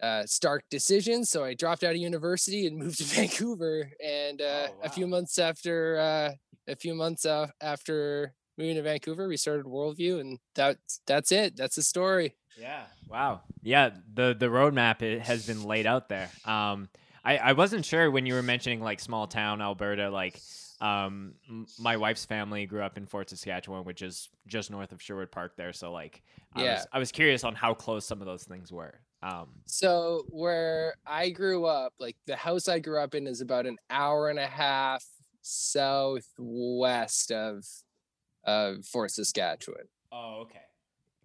uh, 0.02 0.24
stark 0.26 0.64
decisions. 0.70 1.30
So 1.30 1.44
I 1.44 1.54
dropped 1.54 1.84
out 1.84 1.92
of 1.92 1.96
university 1.96 2.66
and 2.66 2.76
moved 2.82 2.98
to 2.98 3.04
Vancouver. 3.04 3.90
And 4.04 4.42
uh, 4.42 4.68
Oh, 4.70 4.80
a 4.84 4.88
few 4.88 5.06
months 5.06 5.38
after, 5.38 5.98
uh, 5.98 6.32
a 6.68 6.76
few 6.76 6.94
months 6.94 7.24
uh, 7.24 7.48
after 7.60 8.34
moving 8.58 8.76
to 8.76 8.82
Vancouver, 8.82 9.28
we 9.28 9.36
started 9.36 9.66
Worldview, 9.66 10.20
and 10.20 10.38
that's 10.54 11.00
that's 11.06 11.30
it. 11.32 11.56
That's 11.56 11.76
the 11.76 11.82
story. 11.82 12.34
Yeah. 12.58 12.84
Wow. 13.08 13.42
Yeah. 13.62 13.90
The 14.14 14.34
the 14.38 14.46
roadmap 14.46 15.02
it 15.02 15.22
has 15.22 15.46
been 15.46 15.62
laid 15.62 15.86
out 15.86 16.08
there. 16.08 16.30
Um, 16.44 16.88
I 17.24 17.38
I 17.38 17.52
wasn't 17.52 17.84
sure 17.84 18.10
when 18.10 18.26
you 18.26 18.34
were 18.34 18.42
mentioning 18.42 18.80
like 18.80 18.98
small 19.00 19.26
town 19.26 19.60
Alberta. 19.62 20.10
Like, 20.10 20.40
um, 20.80 21.34
my 21.78 21.96
wife's 21.96 22.24
family 22.24 22.66
grew 22.66 22.82
up 22.82 22.96
in 22.96 23.06
Fort 23.06 23.30
Saskatchewan, 23.30 23.84
which 23.84 24.02
is 24.02 24.28
just 24.46 24.70
north 24.70 24.92
of 24.92 25.00
Sherwood 25.02 25.30
Park. 25.30 25.56
There, 25.56 25.72
so 25.72 25.90
like, 25.92 26.22
I 26.54 26.62
Yeah. 26.64 26.74
was 26.74 26.86
I 26.92 26.98
was 26.98 27.12
curious 27.12 27.44
on 27.44 27.54
how 27.54 27.74
close 27.74 28.04
some 28.06 28.20
of 28.20 28.26
those 28.26 28.44
things 28.44 28.72
were. 28.72 29.00
Um, 29.22 29.62
So 29.66 30.26
where 30.28 30.94
I 31.06 31.30
grew 31.30 31.64
up, 31.64 31.94
like 31.98 32.16
the 32.26 32.36
house 32.36 32.68
I 32.68 32.78
grew 32.78 33.00
up 33.00 33.14
in, 33.14 33.26
is 33.26 33.40
about 33.40 33.66
an 33.66 33.78
hour 33.90 34.28
and 34.28 34.38
a 34.38 34.46
half 34.46 35.04
southwest 35.42 37.32
of 37.32 37.64
of 38.44 38.84
Fort 38.86 39.10
Saskatchewan. 39.10 39.88
oh, 40.12 40.42
okay. 40.42 40.60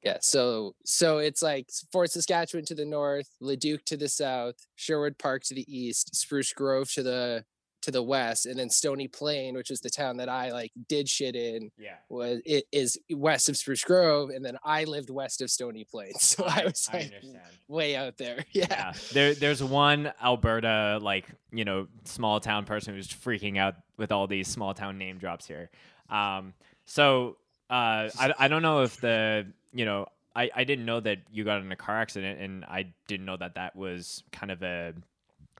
Yeah, 0.03 0.17
so 0.21 0.73
so 0.83 1.19
it's 1.19 1.43
like 1.43 1.69
Fort 1.91 2.09
Saskatchewan 2.09 2.65
to 2.65 2.75
the 2.75 2.85
north, 2.85 3.29
Leduc 3.39 3.83
to 3.85 3.97
the 3.97 4.07
south, 4.09 4.55
Sherwood 4.75 5.19
Park 5.19 5.43
to 5.45 5.53
the 5.53 5.65
east, 5.71 6.15
Spruce 6.15 6.53
Grove 6.53 6.91
to 6.93 7.03
the 7.03 7.45
to 7.81 7.91
the 7.91 8.03
west, 8.03 8.45
and 8.45 8.57
then 8.59 8.69
Stony 8.69 9.07
Plain, 9.07 9.55
which 9.55 9.71
is 9.71 9.79
the 9.81 9.89
town 9.89 10.17
that 10.17 10.29
I 10.29 10.51
like 10.51 10.71
did 10.87 11.09
shit 11.09 11.35
in, 11.35 11.71
Yeah. 11.77 11.95
was 12.09 12.41
it 12.45 12.65
is 12.71 12.97
west 13.09 13.49
of 13.49 13.57
Spruce 13.57 13.83
Grove, 13.83 14.29
and 14.29 14.43
then 14.45 14.57
I 14.63 14.83
lived 14.83 15.09
west 15.09 15.41
of 15.41 15.49
Stony 15.49 15.83
Plain, 15.83 16.13
so 16.19 16.43
I, 16.45 16.65
was 16.65 16.87
I 16.91 16.97
like 16.97 17.05
understand. 17.07 17.39
way 17.67 17.95
out 17.95 18.17
there. 18.17 18.45
Yeah. 18.53 18.65
yeah 18.69 18.93
there 19.13 19.33
there's 19.33 19.63
one 19.63 20.11
alberta 20.21 20.99
like 21.01 21.25
you 21.51 21.65
know 21.65 21.87
small 22.05 22.39
town 22.39 22.65
person 22.65 22.93
who's 22.95 23.07
freaking 23.07 23.57
out 23.57 23.75
with 23.97 24.11
all 24.11 24.27
these 24.27 24.47
small 24.47 24.73
town 24.73 24.97
name 24.97 25.17
drops 25.17 25.45
here 25.47 25.69
um 26.09 26.53
so 26.85 27.37
uh 27.69 28.09
i, 28.19 28.33
I 28.39 28.47
don't 28.47 28.61
know 28.61 28.81
if 28.83 28.99
the 29.01 29.47
you 29.73 29.85
know 29.85 30.07
I, 30.35 30.49
I 30.55 30.63
didn't 30.63 30.85
know 30.85 30.99
that 31.01 31.19
you 31.31 31.43
got 31.43 31.61
in 31.61 31.71
a 31.71 31.75
car 31.75 31.99
accident 31.99 32.39
and 32.41 32.65
i 32.65 32.93
didn't 33.07 33.25
know 33.25 33.37
that 33.37 33.55
that 33.55 33.75
was 33.75 34.23
kind 34.31 34.51
of 34.51 34.61
a 34.63 34.93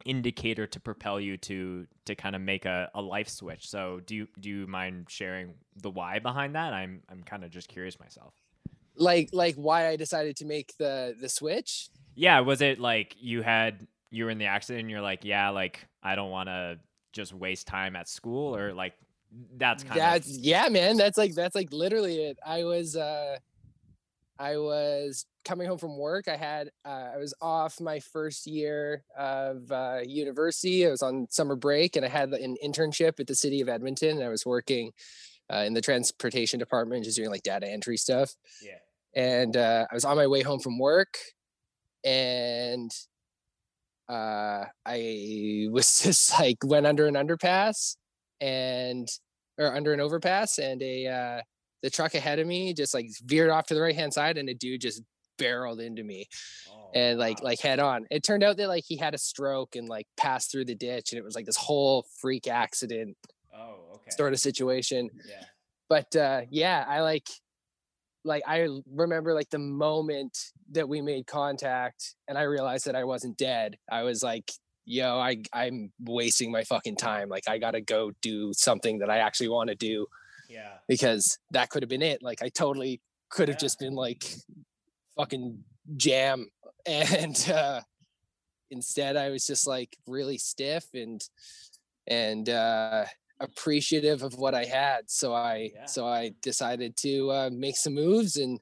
indicator 0.05 0.67
to 0.67 0.79
propel 0.79 1.20
you 1.20 1.38
to 1.38 1.86
to 2.05 2.15
kind 2.15 2.36
of 2.36 2.41
make 2.41 2.65
a, 2.65 2.89
a 2.96 3.01
life 3.01 3.29
switch 3.29 3.70
so 3.70 4.01
do 4.05 4.15
you 4.15 4.27
do 4.39 4.50
you 4.50 4.67
mind 4.67 5.05
sharing 5.10 5.53
the 5.81 5.89
why 5.89 6.20
behind 6.20 6.55
that 6.55 6.74
i'm 6.74 7.01
i'm 7.10 7.24
kind 7.24 7.43
of 7.43 7.50
just 7.50 7.67
curious 7.67 8.00
myself 8.00 8.34
like 8.96 9.29
like 9.34 9.55
why 9.55 9.88
I 9.88 9.96
decided 9.96 10.36
to 10.38 10.46
make 10.46 10.75
the 10.77 11.15
the 11.20 11.29
switch. 11.29 11.89
Yeah, 12.15 12.39
was 12.41 12.62
it 12.62 12.79
like 12.79 13.15
you 13.20 13.41
had 13.41 13.88
you 14.10 14.25
were 14.25 14.31
in 14.31 14.38
the 14.38 14.46
accident 14.46 14.81
and 14.81 14.91
you're 14.91 15.01
like, 15.01 15.24
yeah, 15.24 15.50
like 15.50 15.88
I 16.03 16.15
don't 16.15 16.29
want 16.29 16.50
to 16.50 16.79
just 17.13 17.34
waste 17.34 17.67
time 17.67 17.96
at 17.96 18.08
school 18.08 18.55
or 18.55 18.74
like 18.74 18.93
that's 19.58 19.84
kind 19.84 20.00
That's 20.00 20.29
of 20.29 20.43
yeah, 20.43 20.67
man. 20.70 20.98
That's 20.98 21.17
like 21.17 21.34
that's 21.34 21.55
like 21.55 21.72
literally 21.72 22.17
it. 22.17 22.38
I 22.46 22.63
was 22.63 22.96
uh 22.96 23.38
I 24.41 24.57
was 24.57 25.27
coming 25.45 25.67
home 25.67 25.77
from 25.77 26.00
work. 26.00 26.27
I 26.27 26.36
had 26.36 26.71
uh, 26.83 27.10
I 27.13 27.17
was 27.17 27.31
off 27.41 27.79
my 27.79 28.00
first 28.00 28.48
year 28.48 29.03
of 29.15 29.71
uh, 29.71 30.00
university. 30.03 30.88
I 30.88 30.89
was 30.89 31.03
on 31.03 31.27
summer 31.29 31.55
break 31.55 31.95
and 31.95 32.03
I 32.03 32.10
had 32.10 32.33
an 32.33 32.57
internship 32.65 33.19
at 33.19 33.27
the 33.27 33.36
city 33.36 33.62
of 33.62 33.69
Edmonton. 33.69 34.17
And 34.17 34.24
I 34.24 34.29
was 34.29 34.43
working 34.43 34.93
uh, 35.53 35.60
in 35.60 35.75
the 35.75 35.81
transportation 35.81 36.57
department, 36.57 37.03
just 37.05 37.17
doing 37.17 37.29
like 37.29 37.43
data 37.43 37.69
entry 37.69 37.98
stuff. 37.98 38.33
yeah. 38.63 38.79
and 39.15 39.55
uh, 39.55 39.86
I 39.91 39.93
was 39.93 40.05
on 40.05 40.17
my 40.17 40.25
way 40.25 40.41
home 40.41 40.60
from 40.60 40.79
work, 40.79 41.17
and 42.03 42.89
uh, 44.10 44.65
I 44.88 45.67
was 45.71 46.01
just 46.01 46.39
like 46.39 46.57
went 46.63 46.88
under 46.88 47.05
an 47.05 47.13
underpass 47.13 47.95
and 48.39 49.07
or 49.60 49.75
under 49.75 49.93
an 49.93 50.00
overpass, 50.00 50.57
and 50.57 50.81
a 50.81 51.07
uh, 51.07 51.41
the 51.84 51.90
truck 51.90 52.14
ahead 52.16 52.40
of 52.40 52.48
me 52.48 52.74
just 52.74 52.94
like 52.94 53.10
veered 53.26 53.50
off 53.50 53.68
to 53.68 53.74
the 53.74 53.82
right 53.82 53.96
hand 53.96 54.14
side, 54.14 54.38
and 54.38 54.50
a 54.50 54.54
dude 54.54 54.82
just 54.82 55.02
barreled 55.38 55.80
into 55.80 56.04
me 56.04 56.28
Oh, 56.70 56.92
and 56.94 57.18
like 57.18 57.40
wow. 57.42 57.50
like 57.50 57.60
head 57.62 57.80
on. 57.80 58.06
It 58.12 58.24
turned 58.24 58.44
out 58.44 58.58
that 58.58 58.68
like 58.68 58.84
he 58.88 58.98
had 58.98 59.14
a 59.16 59.18
stroke 59.18 59.76
and 59.76 59.88
like 59.90 60.06
passed 60.18 60.52
through 60.52 60.66
the 60.66 60.76
ditch, 60.76 61.12
and 61.12 61.18
it 61.20 61.24
was 61.24 61.36
like 61.36 61.46
this 61.46 61.58
whole 61.58 62.06
freak 62.20 62.48
accident 62.48 63.18
oh 63.56 63.76
okay. 63.96 64.12
sort 64.12 64.34
of 64.34 64.40
situation. 64.40 65.10
Yeah. 65.28 65.44
But 65.90 66.16
uh 66.16 66.42
yeah 66.50 66.86
i 66.88 67.02
like 67.02 67.28
like 68.24 68.44
i 68.48 68.68
remember 68.94 69.34
like 69.34 69.50
the 69.50 69.60
moment 69.60 70.38
that 70.72 70.88
we 70.88 71.02
made 71.02 71.28
contact 71.28 72.16
and 72.30 72.38
i 72.38 72.44
realized 72.44 72.86
that 72.86 72.96
i 72.96 73.04
wasn't 73.04 73.36
dead 73.36 73.78
i 73.92 74.04
was 74.04 74.22
like 74.24 74.52
yo 74.86 75.18
i 75.20 75.38
i'm 75.54 75.92
wasting 76.00 76.52
my 76.52 76.64
fucking 76.64 76.96
time. 76.96 77.28
Like 77.30 77.44
i 77.50 77.58
gotta 77.58 77.82
go 77.82 78.12
do 78.22 78.54
something 78.54 79.00
that 79.00 79.10
i 79.10 79.18
actually 79.18 79.50
want 79.50 79.70
to 79.70 79.76
do 79.76 80.06
yeah 80.51 80.74
because 80.88 81.38
that 81.51 81.70
could 81.70 81.81
have 81.84 81.89
been 81.89 82.01
it 82.01 82.22
like 82.22 82.41
i 82.43 82.50
totally 82.50 83.01
could 83.29 83.48
have 83.48 83.55
Yeah. 83.55 83.65
just 83.67 83.79
been 83.79 83.96
like 83.96 84.24
fucking 85.15 85.63
jam 85.98 86.48
and 86.86 87.50
uh 87.50 87.81
instead 88.70 89.15
i 89.17 89.29
was 89.29 89.46
just 89.46 89.67
like 89.67 89.96
really 90.08 90.38
stiff 90.38 90.86
and 90.93 91.22
and 92.08 92.50
uh 92.50 93.05
appreciative 93.39 94.22
of 94.24 94.36
what 94.36 94.53
i 94.53 94.63
had 94.65 95.10
so 95.10 95.34
i 95.34 95.72
Yeah. 95.74 95.86
so 95.86 96.08
i 96.08 96.31
decided 96.41 96.96
to 96.98 97.31
uh 97.31 97.50
make 97.51 97.75
some 97.77 97.93
moves 97.96 98.38
and 98.38 98.60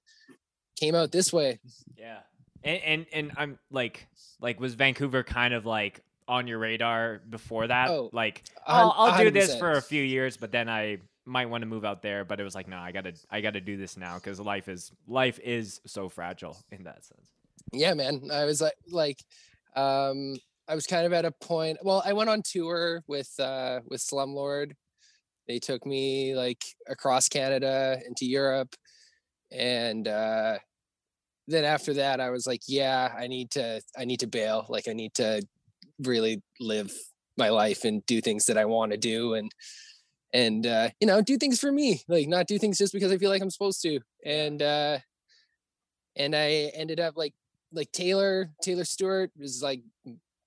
came 0.80 0.96
out 0.96 1.12
this 1.12 1.32
way 1.34 1.60
yeah 1.98 2.20
and, 2.64 2.82
and 2.84 3.06
and 3.14 3.32
I'm 3.38 3.60
like 3.72 4.08
like 4.42 4.60
was 4.60 4.74
Vancouver 4.76 5.24
kind 5.24 5.54
of 5.54 5.66
like 5.66 6.02
on 6.28 6.46
your 6.48 6.60
radar 6.60 7.22
before 7.30 7.68
that 7.68 7.90
Oh, 7.90 8.10
like 8.14 8.44
I'll, 8.68 8.94
I'll 8.98 9.24
do 9.24 9.32
this 9.32 9.58
for 9.58 9.72
a 9.74 9.82
few 9.82 10.04
years 10.04 10.36
but 10.38 10.52
then 10.52 10.68
I 10.70 10.98
might 11.30 11.46
want 11.46 11.62
to 11.62 11.68
move 11.68 11.86
out 11.86 12.02
there 12.02 12.26
but 12.26 12.40
it 12.40 12.44
was 12.44 12.56
like 12.56 12.68
no 12.68 12.78
I 12.78 12.92
gotta 12.92 13.14
I 13.30 13.42
gotta 13.42 13.62
do 13.62 13.78
this 13.78 13.96
now 13.96 14.16
because 14.16 14.40
life 14.40 14.68
is 14.68 14.92
life 15.08 15.40
is 15.44 15.80
so 15.86 16.10
fragile 16.10 16.58
in 16.72 16.84
that 16.84 17.06
sense. 17.06 17.30
Yeah 17.72 17.94
man. 17.94 18.30
I 18.34 18.46
was 18.46 18.62
like 18.62 18.74
like 18.90 19.24
um 19.76 20.36
i 20.68 20.74
was 20.74 20.88
kind 20.88 21.06
of 21.06 21.14
at 21.14 21.26
a 21.26 21.32
point 21.32 21.78
well 21.84 22.02
i 22.04 22.12
went 22.12 22.28
on 22.28 22.42
tour 22.42 23.04
with 23.08 23.32
uh 23.40 23.80
with 23.88 24.02
slumlord. 24.02 24.72
They 25.48 25.60
took 25.60 25.86
me 25.86 26.36
like 26.36 26.64
across 26.88 27.30
canada 27.30 28.00
into 28.08 28.26
europe 28.26 28.76
and 29.52 30.08
uh 30.08 30.58
then 31.48 31.66
after 31.66 31.94
that 31.96 32.20
i 32.20 32.30
was 32.30 32.48
like 32.48 32.62
yeah 32.68 33.14
i 33.18 33.28
need 33.28 33.52
to 33.52 33.82
i 33.98 34.06
need 34.06 34.22
to 34.22 34.28
bail. 34.28 34.66
Like 34.70 34.88
i 34.88 34.94
need 34.94 35.14
to 35.16 35.42
really 36.04 36.42
live 36.60 36.92
my 37.38 37.50
life 37.50 37.86
and 37.86 38.06
do 38.06 38.22
things 38.22 38.46
that 38.46 38.58
i 38.58 38.66
want 38.66 38.92
to 38.92 38.98
do 38.98 39.36
and 39.36 39.52
and 40.34 40.68
uh 40.68 40.90
you 41.00 41.08
know 41.08 41.22
do 41.22 41.38
things 41.38 41.60
for 41.60 41.72
me 41.72 42.02
like 42.08 42.28
not 42.28 42.48
do 42.48 42.60
things 42.60 42.78
just 42.78 42.94
because 42.94 43.12
i 43.12 43.18
feel 43.18 43.32
like 43.32 43.42
i'm 43.42 43.50
supposed 43.50 43.82
to 43.82 44.00
and 44.24 44.62
uh 44.62 44.98
and 46.16 46.36
i 46.36 46.72
ended 46.76 47.00
up 47.00 47.18
like 47.18 47.34
like 47.72 47.92
Taylor, 47.92 48.52
Taylor 48.62 48.86
Stewart 48.86 49.32
was 49.38 49.62
like 49.62 49.82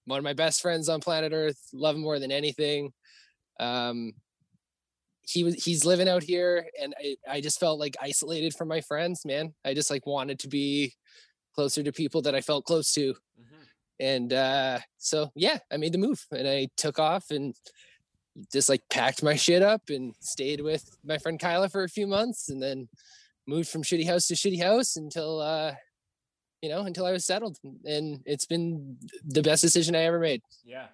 one 0.04 0.18
of 0.18 0.24
my 0.24 0.32
best 0.32 0.60
friends 0.60 0.88
on 0.88 1.00
planet 1.00 1.32
Earth. 1.32 1.58
Love 1.72 1.96
him 1.96 2.02
more 2.02 2.18
than 2.18 2.32
anything. 2.32 2.92
Um, 3.60 4.12
he 5.22 5.44
was 5.44 5.62
he's 5.62 5.84
living 5.84 6.08
out 6.08 6.22
here, 6.22 6.66
and 6.80 6.94
I 6.98 7.16
I 7.30 7.40
just 7.40 7.60
felt 7.60 7.78
like 7.78 7.94
isolated 8.00 8.54
from 8.54 8.68
my 8.68 8.80
friends. 8.80 9.24
Man, 9.24 9.54
I 9.64 9.72
just 9.74 9.90
like 9.90 10.06
wanted 10.06 10.40
to 10.40 10.48
be 10.48 10.94
closer 11.54 11.82
to 11.82 11.92
people 11.92 12.22
that 12.22 12.34
I 12.34 12.40
felt 12.40 12.64
close 12.64 12.92
to, 12.94 13.14
and 14.00 14.32
uh, 14.32 14.80
so 14.98 15.30
yeah, 15.36 15.58
I 15.70 15.76
made 15.76 15.92
the 15.92 15.98
move, 15.98 16.26
and 16.32 16.48
I 16.48 16.68
took 16.76 16.98
off 16.98 17.30
and 17.30 17.54
just 18.52 18.68
like 18.68 18.82
packed 18.90 19.22
my 19.22 19.36
shit 19.36 19.62
up 19.62 19.82
and 19.88 20.14
stayed 20.20 20.60
with 20.60 20.96
my 21.04 21.18
friend 21.18 21.38
Kyla 21.38 21.68
for 21.68 21.84
a 21.84 21.88
few 21.88 22.06
months, 22.06 22.48
and 22.48 22.62
then 22.62 22.88
moved 23.46 23.68
from 23.68 23.82
shitty 23.82 24.06
house 24.06 24.26
to 24.28 24.34
shitty 24.34 24.62
house 24.62 24.96
until 24.96 25.40
uh 25.40 25.72
you 26.62 26.68
know, 26.68 26.82
until 26.82 27.04
I 27.04 27.10
was 27.10 27.24
settled. 27.24 27.58
And 27.84 28.22
it's 28.24 28.46
been 28.46 28.96
the 29.24 29.42
best 29.42 29.62
decision 29.62 29.96
I 29.96 30.02
ever 30.02 30.20
made. 30.20 30.42
Yeah. 30.64 30.86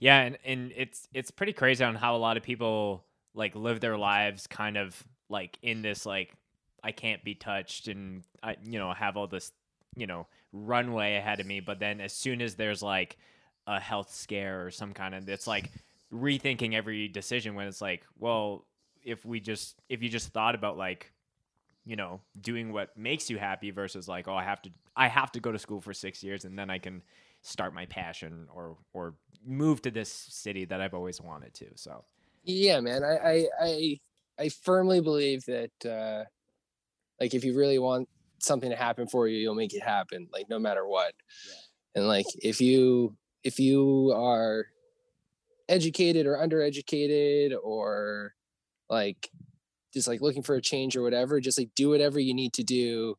Yeah, 0.00 0.20
and, 0.22 0.38
and 0.46 0.72
it's 0.74 1.06
it's 1.12 1.30
pretty 1.30 1.52
crazy 1.52 1.84
on 1.84 1.94
how 1.94 2.16
a 2.16 2.18
lot 2.18 2.38
of 2.38 2.42
people 2.42 3.04
like 3.34 3.54
live 3.54 3.80
their 3.80 3.98
lives 3.98 4.46
kind 4.46 4.78
of 4.78 5.00
like 5.28 5.58
in 5.62 5.82
this 5.82 6.06
like 6.06 6.32
I 6.82 6.92
can't 6.92 7.22
be 7.22 7.34
touched 7.34 7.86
and 7.86 8.24
I 8.42 8.56
you 8.64 8.78
know 8.78 8.92
have 8.92 9.18
all 9.18 9.26
this 9.26 9.52
you 9.94 10.06
know 10.06 10.26
runway 10.52 11.16
ahead 11.16 11.38
of 11.38 11.46
me 11.46 11.60
but 11.60 11.78
then 11.78 12.00
as 12.00 12.12
soon 12.12 12.40
as 12.40 12.54
there's 12.54 12.82
like 12.82 13.18
a 13.66 13.78
health 13.78 14.12
scare 14.12 14.66
or 14.66 14.70
some 14.70 14.94
kind 14.94 15.14
of 15.14 15.28
it's 15.28 15.46
like 15.46 15.70
rethinking 16.12 16.74
every 16.74 17.08
decision 17.08 17.54
when 17.54 17.68
it's 17.68 17.80
like 17.80 18.04
well 18.18 18.66
if 19.02 19.24
we 19.24 19.40
just 19.40 19.80
if 19.88 20.02
you 20.02 20.08
just 20.08 20.28
thought 20.32 20.54
about 20.54 20.76
like 20.76 21.12
you 21.84 21.96
know 21.96 22.20
doing 22.40 22.72
what 22.72 22.96
makes 22.96 23.30
you 23.30 23.38
happy 23.38 23.70
versus 23.70 24.08
like 24.08 24.28
oh 24.28 24.34
I 24.34 24.44
have 24.44 24.60
to 24.62 24.70
I 24.96 25.08
have 25.08 25.32
to 25.32 25.40
go 25.40 25.52
to 25.52 25.58
school 25.58 25.80
for 25.80 25.94
6 25.94 26.22
years 26.22 26.44
and 26.44 26.58
then 26.58 26.68
I 26.70 26.78
can 26.78 27.02
start 27.42 27.74
my 27.74 27.86
passion 27.86 28.48
or 28.52 28.76
or 28.92 29.14
move 29.44 29.80
to 29.82 29.90
this 29.90 30.12
city 30.12 30.64
that 30.66 30.80
I've 30.80 30.94
always 30.94 31.20
wanted 31.20 31.54
to. 31.54 31.66
So 31.76 32.04
Yeah, 32.44 32.80
man. 32.80 33.02
I 33.04 33.16
I 33.16 33.46
I, 33.60 34.00
I 34.38 34.48
firmly 34.48 35.00
believe 35.00 35.44
that 35.46 35.86
uh 35.86 36.24
like 37.20 37.34
if 37.34 37.44
you 37.44 37.56
really 37.56 37.78
want 37.78 38.08
something 38.38 38.70
to 38.70 38.76
happen 38.76 39.06
for 39.06 39.28
you, 39.28 39.38
you'll 39.38 39.54
make 39.54 39.74
it 39.74 39.82
happen, 39.82 40.28
like 40.32 40.48
no 40.48 40.58
matter 40.58 40.86
what. 40.86 41.14
and 41.94 42.06
like 42.08 42.26
if 42.42 42.60
you 42.60 43.16
if 43.44 43.58
you 43.60 44.12
are 44.16 44.66
educated 45.70 46.26
or 46.26 46.36
undereducated 46.36 47.54
or 47.62 48.34
like 48.88 49.30
just 49.94 50.08
like 50.08 50.20
looking 50.20 50.42
for 50.42 50.54
a 50.56 50.62
change 50.62 50.96
or 50.96 51.02
whatever 51.02 51.40
just 51.40 51.58
like 51.58 51.70
do 51.74 51.88
whatever 51.88 52.18
you 52.18 52.34
need 52.34 52.52
to 52.52 52.62
do 52.62 53.16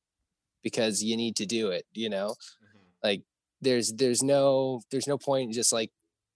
because 0.63 1.01
you 1.01 1.17
need 1.17 1.35
to 1.35 1.45
do 1.45 1.69
it 1.69 1.85
you 1.93 2.09
know? 2.09 2.29
Mm-hmm. 2.29 3.07
like 3.07 3.21
there's 3.61 3.93
there's 3.93 4.21
no 4.21 4.81
there's 4.91 5.07
no 5.07 5.17
point 5.17 5.47
in 5.47 5.53
just 5.53 5.71
like 5.71 5.91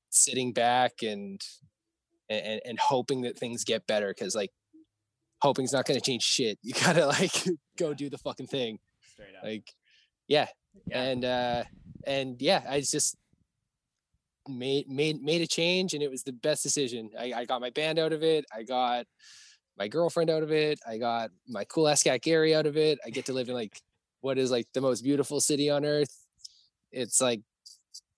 sitting 0.10 0.54
back 0.54 1.02
and 1.02 1.42
and 2.30 2.62
and 2.66 2.80
hoping 2.80 3.22
that 3.22 3.38
things 3.38 3.64
get 3.64 3.88
better 3.88 4.14
because 4.18 4.36
like 4.36 4.52
hoping's 5.42 5.74
not 5.74 5.86
going 5.86 6.00
to 6.00 6.06
change 6.06 6.24
shit. 6.24 6.58
You 6.64 6.74
gotta 6.74 7.06
like 7.08 7.34
go 7.78 7.94
do 7.94 8.10
the 8.10 8.18
fucking 8.18 8.48
thing. 8.48 8.80
Like 9.44 9.74
yeah. 10.28 10.48
yeah. 10.88 11.02
And 11.02 11.26
uh 11.26 11.64
and 12.08 12.42
yeah 12.42 12.62
i 12.70 12.80
just 12.80 13.16
made 14.48 14.90
made 14.90 15.22
made 15.22 15.42
a 15.42 15.48
change 15.48 15.94
and 15.94 16.04
it 16.04 16.12
was 16.12 16.24
the 16.24 16.34
best 16.34 16.64
decision 16.64 17.10
I, 17.20 17.34
I 17.36 17.46
got 17.46 17.62
my 17.62 17.72
band 17.72 18.00
out 18.00 18.14
of 18.14 18.24
it 18.24 18.46
i 18.56 18.64
got 18.64 19.06
my 19.78 19.88
girlfriend 19.88 20.30
out 20.30 20.44
of 20.44 20.52
it 20.52 20.80
i 20.88 20.98
got 20.98 21.32
my 21.48 21.64
cool 21.66 21.88
ass 21.88 22.04
cat 22.04 22.22
gary 22.22 22.54
out 22.54 22.66
of 22.66 22.78
it 22.78 23.00
i 23.06 23.10
get 23.10 23.26
to 23.26 23.34
live 23.34 23.50
in 23.50 23.56
like 23.56 23.80
what 24.22 24.38
is 24.38 24.52
like 24.52 24.68
the 24.74 24.82
most 24.82 25.02
beautiful 25.02 25.42
city 25.42 25.70
on 25.70 25.84
earth 25.84 26.16
it's 26.92 27.20
like 27.20 27.42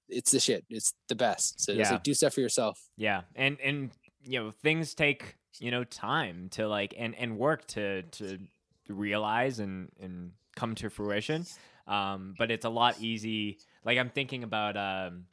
it's 0.10 0.32
the 0.32 0.40
shit. 0.40 0.66
It's 0.70 0.94
the 1.08 1.16
best. 1.16 1.60
So 1.60 1.72
yeah. 1.72 1.92
like 1.92 2.04
do 2.04 2.14
stuff 2.14 2.34
for 2.34 2.42
yourself. 2.42 2.80
Yeah. 2.98 3.22
And 3.36 3.58
and 3.62 3.92
you 4.22 4.40
know, 4.40 4.52
things 4.52 4.94
take, 4.94 5.36
you 5.60 5.72
know, 5.72 5.84
time 5.84 6.50
to 6.52 6.68
like 6.68 6.94
and 6.98 7.16
and 7.16 7.38
work 7.38 7.68
to 7.68 8.04
to 8.04 8.40
realize 8.88 9.60
and 9.60 9.90
and 10.00 10.32
come 10.56 10.76
to 10.76 10.90
fruition. 10.90 11.46
Um, 11.88 12.36
but 12.38 12.52
it's 12.52 12.66
a 12.66 12.70
lot 12.70 13.00
easy. 13.00 13.60
Like 13.84 13.98
I'm 13.98 14.10
thinking 14.10 14.44
about 14.44 14.78
um 14.78 15.26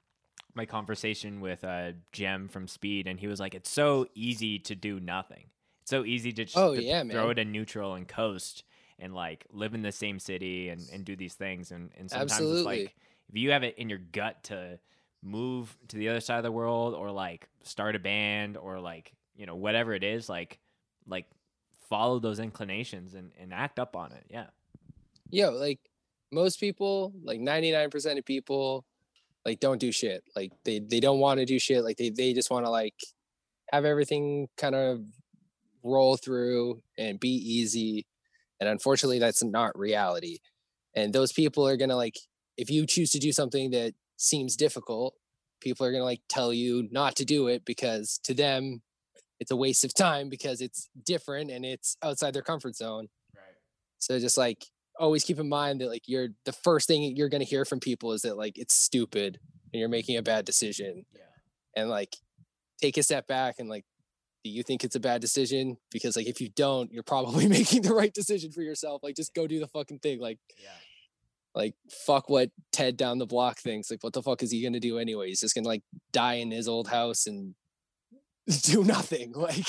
my 0.55 0.67
conversation 0.67 1.41
with 1.41 1.65
uh 1.65 1.93
Jem 2.13 2.49
from 2.49 2.69
Speed 2.69 3.07
and 3.07 3.19
he 3.19 3.27
was 3.27 3.41
like, 3.41 3.55
It's 3.55 3.71
so 3.71 4.07
easy 4.15 4.59
to 4.61 4.75
do 4.75 5.01
nothing. 5.01 5.47
It's 5.83 5.91
so 5.91 6.05
easy 6.05 6.33
to 6.33 6.45
just 6.45 6.57
oh, 6.57 6.75
to 6.75 6.83
yeah, 6.83 7.03
throw 7.03 7.25
man. 7.25 7.31
it 7.31 7.39
in 7.41 7.53
neutral 7.53 7.95
and 7.95 8.09
coast 8.09 8.65
and 8.99 9.15
like 9.15 9.45
live 9.53 9.75
in 9.75 9.83
the 9.83 9.93
same 9.93 10.19
city 10.19 10.69
and, 10.69 10.81
and 10.93 11.05
do 11.05 11.17
these 11.17 11.35
things 11.35 11.73
and, 11.73 11.91
and 11.99 12.11
sometimes 12.11 12.33
Absolutely. 12.33 12.59
it's 12.59 12.67
like 12.67 12.97
if 13.29 13.37
you 13.37 13.51
have 13.51 13.65
it 13.65 13.77
in 13.79 13.89
your 13.89 13.99
gut 13.99 14.43
to 14.45 14.79
move 15.23 15.77
to 15.89 15.97
the 15.97 16.09
other 16.09 16.21
side 16.21 16.39
of 16.39 16.45
the 16.45 16.53
world 16.53 16.95
or 16.95 17.11
like 17.11 17.49
start 17.63 17.97
a 17.97 17.99
band 17.99 18.57
or 18.57 18.79
like 18.79 19.13
you 19.35 19.47
know 19.47 19.57
whatever 19.57 19.95
it 19.95 20.05
is 20.05 20.29
like 20.29 20.59
like 21.07 21.27
follow 21.89 22.19
those 22.19 22.39
inclinations 22.39 23.15
and, 23.15 23.31
and 23.41 23.53
act 23.53 23.79
up 23.79 23.97
on 23.97 24.13
it 24.13 24.25
yeah 24.31 24.47
yo 25.31 25.51
like 25.51 25.81
most 26.31 26.61
people 26.61 27.13
like 27.23 27.41
99% 27.41 28.19
of 28.19 28.25
people 28.25 28.85
like 29.45 29.61
don't 29.61 29.81
do 29.81 29.93
shit 29.93 30.25
like 30.35 30.53
they 30.65 30.79
they 30.79 31.01
don't 31.01 31.19
want 31.19 31.39
to 31.39 31.47
do 31.47 31.59
shit 31.59 31.85
like 31.85 31.97
they 31.97 32.11
they 32.11 32.33
just 32.33 32.51
want 32.51 32.65
to 32.65 32.71
like 32.71 32.95
have 33.73 33.85
everything 33.85 34.49
kind 34.57 34.75
of 34.75 35.01
roll 35.83 36.17
through 36.17 36.81
and 36.97 37.21
be 37.21 37.29
easy 37.29 38.07
and 38.61 38.69
unfortunately 38.69 39.19
that's 39.19 39.43
not 39.43 39.79
reality 39.79 40.39
and 40.95 41.13
those 41.13 41.33
people 41.33 41.67
are 41.67 41.77
gonna 41.77 41.97
like 41.97 42.17
if 42.57 42.71
you 42.71 42.87
choose 42.87 43.11
to 43.11 43.19
do 43.19 43.33
something 43.33 43.71
that 43.71 43.95
seems 44.17 44.57
difficult, 44.57 45.15
people 45.61 45.87
are 45.87 45.91
going 45.91 46.01
to 46.01 46.07
like 46.07 46.23
tell 46.29 46.53
you 46.53 46.89
not 46.91 47.17
to 47.17 47.25
do 47.25 47.49
it 47.49 47.65
because 47.65 48.19
to 48.25 48.35
them 48.35 48.83
it's 49.41 49.51
a 49.51 49.57
waste 49.57 49.85
of 49.85 49.95
time 49.95 50.29
because 50.29 50.61
it's 50.61 50.89
different 51.05 51.51
and 51.51 51.65
it's 51.65 51.97
outside 52.03 52.35
their 52.35 52.43
comfort 52.43 52.77
zone. 52.77 53.09
Right. 53.35 53.57
So 53.99 54.19
just 54.19 54.39
like 54.39 54.67
always 54.99 55.25
keep 55.25 55.39
in 55.39 55.49
mind 55.49 55.81
that 55.81 55.89
like 55.89 56.03
you're 56.07 56.29
the 56.45 56.53
first 56.53 56.87
thing 56.87 57.17
you're 57.17 57.29
going 57.29 57.43
to 57.43 57.49
hear 57.49 57.65
from 57.65 57.81
people 57.81 58.13
is 58.13 58.23
that 58.23 58.37
like 58.37 58.59
it's 58.59 58.75
stupid 58.75 59.39
and 59.73 59.81
you're 59.81 59.89
making 59.89 60.17
a 60.17 60.23
bad 60.23 60.45
decision. 60.45 61.05
Yeah. 61.13 61.21
And 61.77 61.91
like 61.91 62.17
take 62.81 62.97
a 62.97 63.03
step 63.03 63.27
back 63.27 63.57
and 63.59 63.69
like 63.69 63.85
do 64.45 64.51
you 64.51 64.63
think 64.63 64.85
it's 64.85 64.97
a 64.97 65.01
bad 65.01 65.21
decision? 65.21 65.79
Because 65.91 66.17
like 66.17 66.27
if 66.27 66.41
you 66.41 66.51
don't, 66.51 66.93
you're 66.93 67.03
probably 67.03 67.49
making 67.61 67.83
the 67.83 67.95
right 67.95 68.13
decision 68.13 68.53
for 68.53 68.63
yourself. 68.63 69.03
Like 69.03 69.17
just 69.17 69.35
go 69.35 69.47
do 69.47 69.61
the 69.61 69.69
fucking 69.69 70.01
thing. 70.01 70.21
Like 70.21 70.39
yeah 70.59 70.71
like 71.55 71.75
fuck 71.89 72.29
what 72.29 72.51
Ted 72.73 72.97
down 72.97 73.19
the 73.19 73.27
block 73.27 73.59
thinks. 73.59 73.91
Like 73.91 74.03
what 74.03 74.13
the 74.13 74.23
fuck 74.23 74.43
is 74.43 74.51
he 74.51 74.63
gonna 74.63 74.81
do 74.81 74.99
anyway? 74.99 75.29
He's 75.29 75.41
just 75.41 75.55
gonna 75.55 75.69
like 75.69 75.83
die 76.13 76.35
in 76.35 76.51
his 76.51 76.69
old 76.69 76.89
house 76.89 77.27
and 77.27 77.55
do 78.47 78.85
nothing. 78.85 79.33
Like 79.45 79.67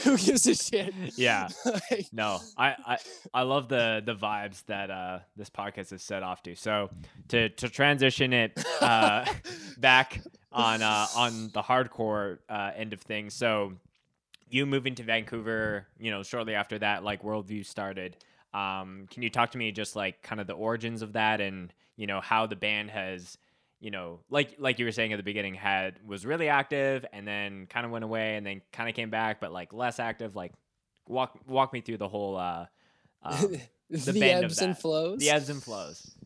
who 0.00 0.16
gives 0.16 0.46
a 0.46 0.54
shit? 0.54 0.92
Yeah. 1.16 1.48
like, 1.90 2.06
no, 2.12 2.40
I, 2.56 2.74
I 2.86 2.98
I 3.32 3.42
love 3.42 3.68
the 3.68 4.02
the 4.04 4.14
vibes 4.14 4.64
that 4.66 4.90
uh 4.90 5.20
this 5.36 5.50
podcast 5.50 5.92
is 5.92 6.02
set 6.02 6.22
off 6.22 6.42
to. 6.44 6.56
So 6.56 6.90
to 7.28 7.48
to 7.50 7.68
transition 7.68 8.32
it 8.32 8.52
uh 8.80 9.24
back 9.78 10.20
on 10.52 10.82
uh 10.82 11.06
on 11.16 11.50
the 11.54 11.62
hardcore 11.62 12.38
uh 12.48 12.72
end 12.74 12.92
of 12.92 13.00
things. 13.00 13.34
So 13.34 13.74
you 14.48 14.66
moving 14.66 14.94
to 14.96 15.02
Vancouver, 15.02 15.86
you 15.98 16.10
know, 16.10 16.22
shortly 16.22 16.54
after 16.54 16.78
that, 16.78 17.04
like 17.04 17.22
Worldview 17.22 17.64
started. 17.64 18.16
Um, 18.52 19.06
can 19.10 19.22
you 19.22 19.30
talk 19.30 19.50
to 19.52 19.58
me 19.58 19.72
just 19.72 19.96
like 19.96 20.22
kind 20.22 20.40
of 20.40 20.46
the 20.46 20.52
origins 20.52 21.02
of 21.02 21.14
that 21.14 21.40
and 21.40 21.72
you 21.96 22.06
know 22.06 22.20
how 22.20 22.46
the 22.46 22.56
band 22.56 22.90
has 22.90 23.36
you 23.84 23.90
know 23.90 24.20
like 24.30 24.54
like 24.58 24.78
you 24.78 24.86
were 24.86 24.92
saying 24.92 25.12
at 25.12 25.16
the 25.18 25.22
beginning 25.22 25.52
had 25.52 25.98
was 26.06 26.24
really 26.24 26.48
active 26.48 27.04
and 27.12 27.28
then 27.28 27.66
kind 27.66 27.84
of 27.84 27.92
went 27.92 28.02
away 28.02 28.36
and 28.36 28.46
then 28.46 28.62
kind 28.72 28.88
of 28.88 28.94
came 28.94 29.10
back 29.10 29.40
but 29.40 29.52
like 29.52 29.74
less 29.74 30.00
active 30.00 30.34
like 30.34 30.52
walk 31.06 31.38
walk 31.46 31.70
me 31.74 31.82
through 31.82 31.98
the 31.98 32.08
whole 32.08 32.38
uh 32.38 32.64
um, 33.22 33.56
the, 33.90 34.12
the 34.12 34.24
ebbs 34.24 34.60
and 34.60 34.76
flows? 34.76 35.18
The 35.18 35.30
ebbs 35.30 35.50
and 35.50 35.62
flows. 35.62 36.16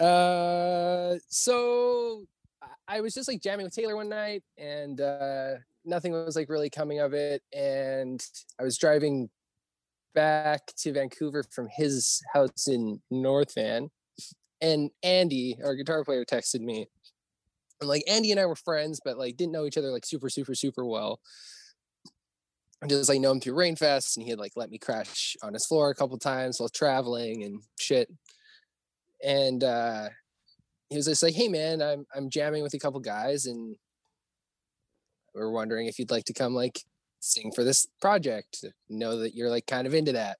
Uh 0.00 1.16
so 1.28 2.24
i 2.88 3.00
was 3.00 3.12
just 3.12 3.28
like 3.28 3.42
jamming 3.42 3.64
with 3.64 3.74
taylor 3.74 3.96
one 3.96 4.08
night 4.08 4.42
and 4.56 5.00
uh 5.00 5.54
nothing 5.84 6.12
was 6.12 6.34
like 6.36 6.48
really 6.48 6.70
coming 6.70 7.00
of 7.00 7.12
it 7.12 7.42
and 7.52 8.24
i 8.58 8.62
was 8.62 8.78
driving 8.78 9.28
back 10.16 10.72
to 10.78 10.92
Vancouver 10.92 11.44
from 11.44 11.68
his 11.70 12.22
house 12.32 12.66
in 12.66 13.00
North 13.10 13.54
Van, 13.54 13.90
and 14.60 14.90
Andy, 15.02 15.58
our 15.64 15.74
guitar 15.74 16.04
player, 16.04 16.24
texted 16.24 16.60
me. 16.60 16.86
And 17.80 17.88
like 17.88 18.02
Andy 18.08 18.30
and 18.30 18.40
I 18.40 18.46
were 18.46 18.56
friends, 18.56 19.00
but 19.04 19.18
like 19.18 19.36
didn't 19.36 19.52
know 19.52 19.66
each 19.66 19.78
other 19.78 19.90
like 19.90 20.06
super, 20.06 20.28
super, 20.28 20.54
super 20.54 20.84
well. 20.84 21.20
I 22.82 22.86
just 22.86 23.08
like 23.08 23.20
know 23.20 23.32
him 23.32 23.40
through 23.40 23.54
Rainfest, 23.54 24.16
and 24.16 24.24
he 24.24 24.30
had 24.30 24.38
like 24.38 24.52
let 24.56 24.70
me 24.70 24.78
crash 24.78 25.36
on 25.42 25.54
his 25.54 25.66
floor 25.66 25.90
a 25.90 25.94
couple 25.94 26.18
times 26.18 26.60
while 26.60 26.68
traveling 26.68 27.42
and 27.44 27.62
shit. 27.78 28.08
And 29.24 29.64
uh 29.64 30.08
he 30.90 30.96
was 30.96 31.06
just 31.06 31.22
like, 31.22 31.34
"Hey 31.34 31.48
man, 31.48 31.82
I'm 31.82 32.06
I'm 32.14 32.30
jamming 32.30 32.62
with 32.62 32.74
a 32.74 32.78
couple 32.78 33.00
guys, 33.00 33.46
and 33.46 33.76
we're 35.34 35.50
wondering 35.50 35.86
if 35.86 35.98
you'd 35.98 36.10
like 36.10 36.24
to 36.26 36.32
come 36.32 36.54
like 36.54 36.80
sing 37.20 37.52
for 37.54 37.64
this 37.64 37.86
project. 38.00 38.64
Know 38.88 39.18
that 39.18 39.34
you're 39.34 39.50
like 39.50 39.66
kind 39.66 39.86
of 39.86 39.94
into 39.94 40.12
that. 40.12 40.38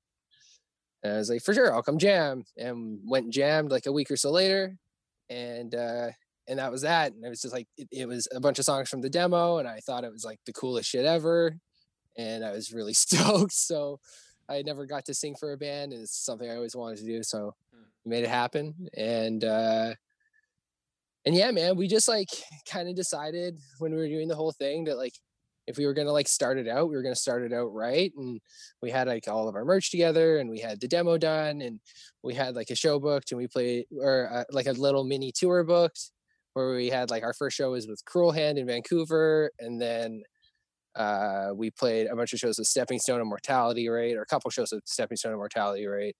And 1.02 1.14
I 1.14 1.16
was 1.18 1.30
like, 1.30 1.42
for 1.42 1.54
sure, 1.54 1.72
I'll 1.72 1.82
come 1.82 1.98
jam. 1.98 2.44
And 2.56 3.00
went 3.04 3.24
and 3.24 3.32
jammed 3.32 3.70
like 3.70 3.86
a 3.86 3.92
week 3.92 4.10
or 4.10 4.16
so 4.16 4.30
later. 4.30 4.76
And 5.28 5.74
uh 5.74 6.08
and 6.48 6.58
that 6.58 6.70
was 6.70 6.82
that. 6.82 7.12
And 7.12 7.24
it 7.24 7.28
was 7.28 7.42
just 7.42 7.54
like 7.54 7.68
it, 7.76 7.88
it 7.90 8.06
was 8.06 8.28
a 8.34 8.40
bunch 8.40 8.58
of 8.58 8.64
songs 8.64 8.88
from 8.88 9.00
the 9.00 9.10
demo, 9.10 9.58
and 9.58 9.68
I 9.68 9.80
thought 9.80 10.04
it 10.04 10.12
was 10.12 10.24
like 10.24 10.40
the 10.46 10.52
coolest 10.52 10.90
shit 10.90 11.04
ever. 11.04 11.56
And 12.16 12.44
I 12.44 12.52
was 12.52 12.72
really 12.72 12.94
stoked. 12.94 13.52
So 13.52 14.00
I 14.48 14.62
never 14.62 14.86
got 14.86 15.04
to 15.06 15.14
sing 15.14 15.34
for 15.34 15.52
a 15.52 15.56
band, 15.56 15.92
and 15.92 16.02
it's 16.02 16.24
something 16.24 16.48
I 16.48 16.56
always 16.56 16.76
wanted 16.76 16.98
to 16.98 17.04
do. 17.06 17.22
So 17.22 17.54
hmm. 17.74 18.10
made 18.10 18.24
it 18.24 18.30
happen. 18.30 18.88
And 18.96 19.44
uh 19.44 19.94
and 21.24 21.34
yeah, 21.34 21.50
man, 21.50 21.76
we 21.76 21.88
just 21.88 22.06
like 22.06 22.28
kind 22.70 22.88
of 22.88 22.94
decided 22.94 23.58
when 23.78 23.92
we 23.92 23.98
were 23.98 24.08
doing 24.08 24.28
the 24.28 24.36
whole 24.36 24.52
thing 24.52 24.84
that 24.84 24.96
like 24.96 25.14
if 25.66 25.78
we 25.78 25.86
were 25.86 25.94
going 25.94 26.06
to 26.06 26.12
like 26.12 26.28
start 26.28 26.58
it 26.58 26.68
out, 26.68 26.88
we 26.88 26.96
were 26.96 27.02
going 27.02 27.14
to 27.14 27.20
start 27.20 27.42
it 27.42 27.52
out 27.52 27.72
right. 27.72 28.12
And 28.16 28.40
we 28.80 28.90
had 28.90 29.08
like 29.08 29.28
all 29.28 29.48
of 29.48 29.54
our 29.54 29.64
merch 29.64 29.90
together 29.90 30.38
and 30.38 30.48
we 30.48 30.60
had 30.60 30.80
the 30.80 30.88
demo 30.88 31.18
done 31.18 31.60
and 31.60 31.80
we 32.22 32.34
had 32.34 32.54
like 32.54 32.70
a 32.70 32.76
show 32.76 33.00
booked 33.00 33.32
and 33.32 33.38
we 33.38 33.48
played 33.48 33.86
or 34.00 34.30
uh, 34.32 34.44
like 34.52 34.66
a 34.66 34.72
little 34.72 35.04
mini 35.04 35.32
tour 35.32 35.64
booked 35.64 36.12
where 36.54 36.74
we 36.74 36.88
had 36.88 37.10
like 37.10 37.22
our 37.22 37.34
first 37.34 37.56
show 37.56 37.72
was 37.72 37.86
with 37.86 38.04
Cruel 38.04 38.32
Hand 38.32 38.58
in 38.58 38.66
Vancouver. 38.66 39.50
And 39.58 39.80
then 39.80 40.22
uh, 40.94 41.50
we 41.54 41.70
played 41.70 42.06
a 42.06 42.16
bunch 42.16 42.32
of 42.32 42.38
shows 42.38 42.58
with 42.58 42.68
Stepping 42.68 42.98
Stone 42.98 43.20
and 43.20 43.28
Mortality 43.28 43.88
Rate 43.88 44.16
or 44.16 44.22
a 44.22 44.26
couple 44.26 44.50
shows 44.50 44.72
with 44.72 44.82
Stepping 44.86 45.16
Stone 45.16 45.32
and 45.32 45.38
Mortality 45.38 45.86
Rate 45.86 46.16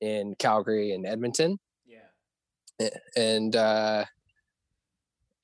in 0.00 0.34
Calgary 0.38 0.92
and 0.92 1.04
Edmonton. 1.04 1.58
Yeah. 1.84 2.88
And, 3.16 3.54
uh, 3.56 4.04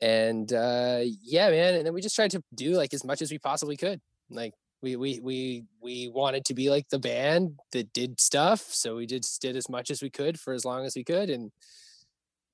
and 0.00 0.52
uh 0.52 1.00
yeah 1.22 1.50
man 1.50 1.74
and 1.74 1.86
then 1.86 1.92
we 1.92 2.00
just 2.00 2.16
tried 2.16 2.30
to 2.30 2.42
do 2.54 2.72
like 2.72 2.94
as 2.94 3.04
much 3.04 3.20
as 3.20 3.30
we 3.30 3.38
possibly 3.38 3.76
could 3.76 4.00
like 4.30 4.54
we 4.82 4.96
we 4.96 5.20
we 5.20 5.64
we 5.82 6.08
wanted 6.08 6.44
to 6.44 6.54
be 6.54 6.70
like 6.70 6.88
the 6.88 6.98
band 6.98 7.58
that 7.72 7.92
did 7.92 8.18
stuff 8.18 8.60
so 8.60 8.96
we 8.96 9.06
just 9.06 9.40
did 9.42 9.56
as 9.56 9.68
much 9.68 9.90
as 9.90 10.02
we 10.02 10.08
could 10.08 10.40
for 10.40 10.54
as 10.54 10.64
long 10.64 10.86
as 10.86 10.94
we 10.96 11.04
could 11.04 11.28
and 11.28 11.52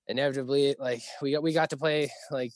inevitably 0.08 0.74
like 0.78 1.02
we 1.22 1.32
got 1.32 1.42
we 1.42 1.52
got 1.52 1.70
to 1.70 1.76
play 1.76 2.10
like 2.30 2.52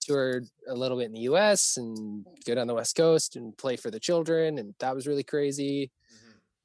tour 0.00 0.42
a 0.68 0.74
little 0.74 0.98
bit 0.98 1.06
in 1.06 1.12
the 1.12 1.20
US 1.20 1.78
and 1.78 2.26
go 2.46 2.54
down 2.54 2.66
the 2.66 2.74
west 2.74 2.94
coast 2.94 3.36
and 3.36 3.56
play 3.56 3.76
for 3.76 3.90
the 3.90 4.00
children 4.00 4.58
and 4.58 4.74
that 4.80 4.94
was 4.94 5.06
really 5.06 5.22
crazy 5.22 5.90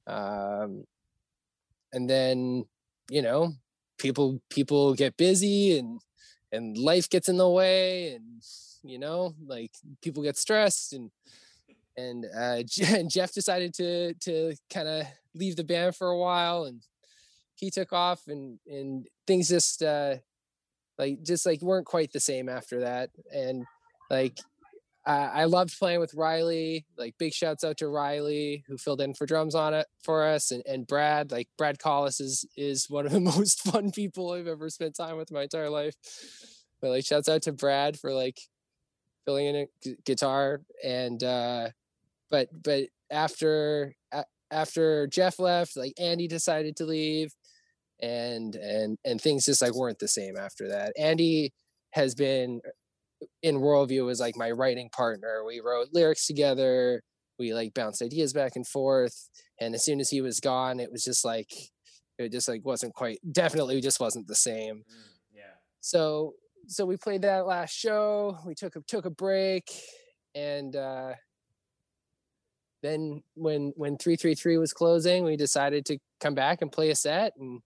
mm-hmm. 0.08 0.14
um 0.14 0.84
and 1.94 2.10
then 2.10 2.66
you 3.10 3.22
know 3.22 3.54
people 3.98 4.42
people 4.50 4.94
get 4.94 5.16
busy 5.16 5.78
and 5.78 6.00
and 6.52 6.78
life 6.78 7.10
gets 7.10 7.30
in 7.30 7.38
the 7.38 7.50
way 7.50 8.14
and 8.14 8.42
you 8.84 8.98
know 8.98 9.36
like 9.46 9.72
people 10.02 10.24
get 10.24 10.38
stressed 10.38 10.94
and 10.94 11.12
and 11.98 12.26
uh, 12.26 12.64
and 12.88 13.12
Jeff 13.12 13.34
decided 13.34 13.74
to 13.76 14.14
to 14.16 14.56
kind 14.74 14.88
of 14.88 15.06
leave 15.36 15.56
the 15.56 15.64
band 15.64 15.96
for 15.96 16.08
a 16.08 16.18
while 16.18 16.66
and 16.66 16.82
he 17.56 17.70
took 17.70 17.92
off 17.94 18.22
and 18.28 18.60
and 18.68 19.08
things 19.28 19.50
just 19.50 19.84
uh 19.84 20.16
like 21.00 21.24
just 21.24 21.46
like 21.46 21.62
weren't 21.62 21.88
quite 21.88 22.12
the 22.12 22.20
same 22.20 22.50
after 22.50 22.82
that. 22.82 23.10
And 23.34 23.66
like 24.12 24.38
uh, 25.10 25.32
I 25.34 25.46
loved 25.46 25.76
playing 25.80 26.00
with 26.00 26.14
Riley. 26.14 26.86
Like 26.96 27.16
big 27.18 27.34
shouts 27.34 27.64
out 27.64 27.78
to 27.78 27.88
Riley 27.88 28.64
who 28.68 28.78
filled 28.78 29.02
in 29.02 29.16
for 29.16 29.26
drums 29.26 29.56
on 29.56 29.74
it 29.74 29.88
for 30.04 30.24
us, 30.24 30.52
and, 30.52 30.62
and 30.68 30.86
Brad. 30.86 31.32
Like 31.32 31.48
Brad 31.58 31.80
Collis 31.80 32.20
is 32.20 32.46
is 32.56 32.90
one 32.90 33.08
of 33.08 33.12
the 33.12 33.20
most 33.20 33.62
fun 33.62 33.92
people 33.92 34.32
I've 34.32 34.48
ever 34.48 34.70
spent 34.70 34.96
time 34.96 35.18
with 35.18 35.32
my 35.32 35.44
entire 35.44 35.72
life. 35.72 35.96
But 36.80 36.92
like 36.92 37.06
shouts 37.06 37.28
out 37.28 37.42
to 37.44 37.52
Brad 37.52 38.00
for 38.00 38.14
like 38.14 38.38
filling 39.26 39.48
in 39.48 39.56
a 39.56 39.66
g- 39.84 39.96
guitar 40.06 40.62
and 40.84 41.24
uh 41.24 41.70
but 42.30 42.50
but 42.64 42.86
after 43.10 43.96
after 44.52 45.08
Jeff 45.08 45.40
left, 45.40 45.76
like 45.76 45.94
Andy 46.00 46.28
decided 46.28 46.76
to 46.78 46.86
leave, 46.86 47.34
and 48.00 48.56
and 48.56 48.98
and 49.04 49.20
things 49.20 49.46
just 49.46 49.62
like 49.62 49.76
weren't 49.76 50.00
the 50.00 50.08
same 50.08 50.38
after 50.38 50.70
that. 50.70 50.94
Andy 50.98 51.54
has 51.92 52.14
been 52.14 52.62
in 53.42 53.58
worldview 53.58 54.06
was 54.06 54.20
like 54.20 54.36
my 54.36 54.52
writing 54.52 54.90
partner. 54.90 55.44
We 55.46 55.62
wrote 55.62 55.90
lyrics 55.94 56.28
together. 56.28 57.02
We 57.38 57.54
like 57.54 57.74
bounced 57.74 58.02
ideas 58.02 58.34
back 58.34 58.56
and 58.56 58.68
forth. 58.68 59.30
And 59.60 59.74
as 59.76 59.84
soon 59.84 60.00
as 60.00 60.10
he 60.10 60.22
was 60.22 60.40
gone, 60.40 60.80
it 60.80 60.92
was 60.92 61.04
just 61.04 61.26
like 61.26 61.52
it 62.18 62.32
just 62.32 62.48
like 62.48 62.66
wasn't 62.66 62.94
quite 62.94 63.20
definitely 63.32 63.82
just 63.82 64.00
wasn't 64.00 64.28
the 64.28 64.36
same. 64.36 64.78
Mm, 64.78 65.10
yeah. 65.34 65.56
So 65.82 66.34
so 66.68 66.86
we 66.86 66.98
played 66.98 67.22
that 67.24 67.48
last 67.48 67.72
show. 67.74 68.38
We 68.46 68.56
took 68.56 68.76
a 68.76 68.82
took 68.82 69.06
a 69.06 69.10
break 69.10 69.70
and 70.36 70.76
uh 70.76 71.14
then 72.82 73.24
when 73.36 73.74
when 73.76 73.98
333 73.98 74.58
was 74.58 74.74
closing, 74.74 75.24
we 75.24 75.36
decided 75.36 75.86
to 75.88 75.98
come 76.22 76.34
back 76.34 76.62
and 76.62 76.72
play 76.72 76.90
a 76.90 76.96
set 76.96 77.34
and 77.38 77.62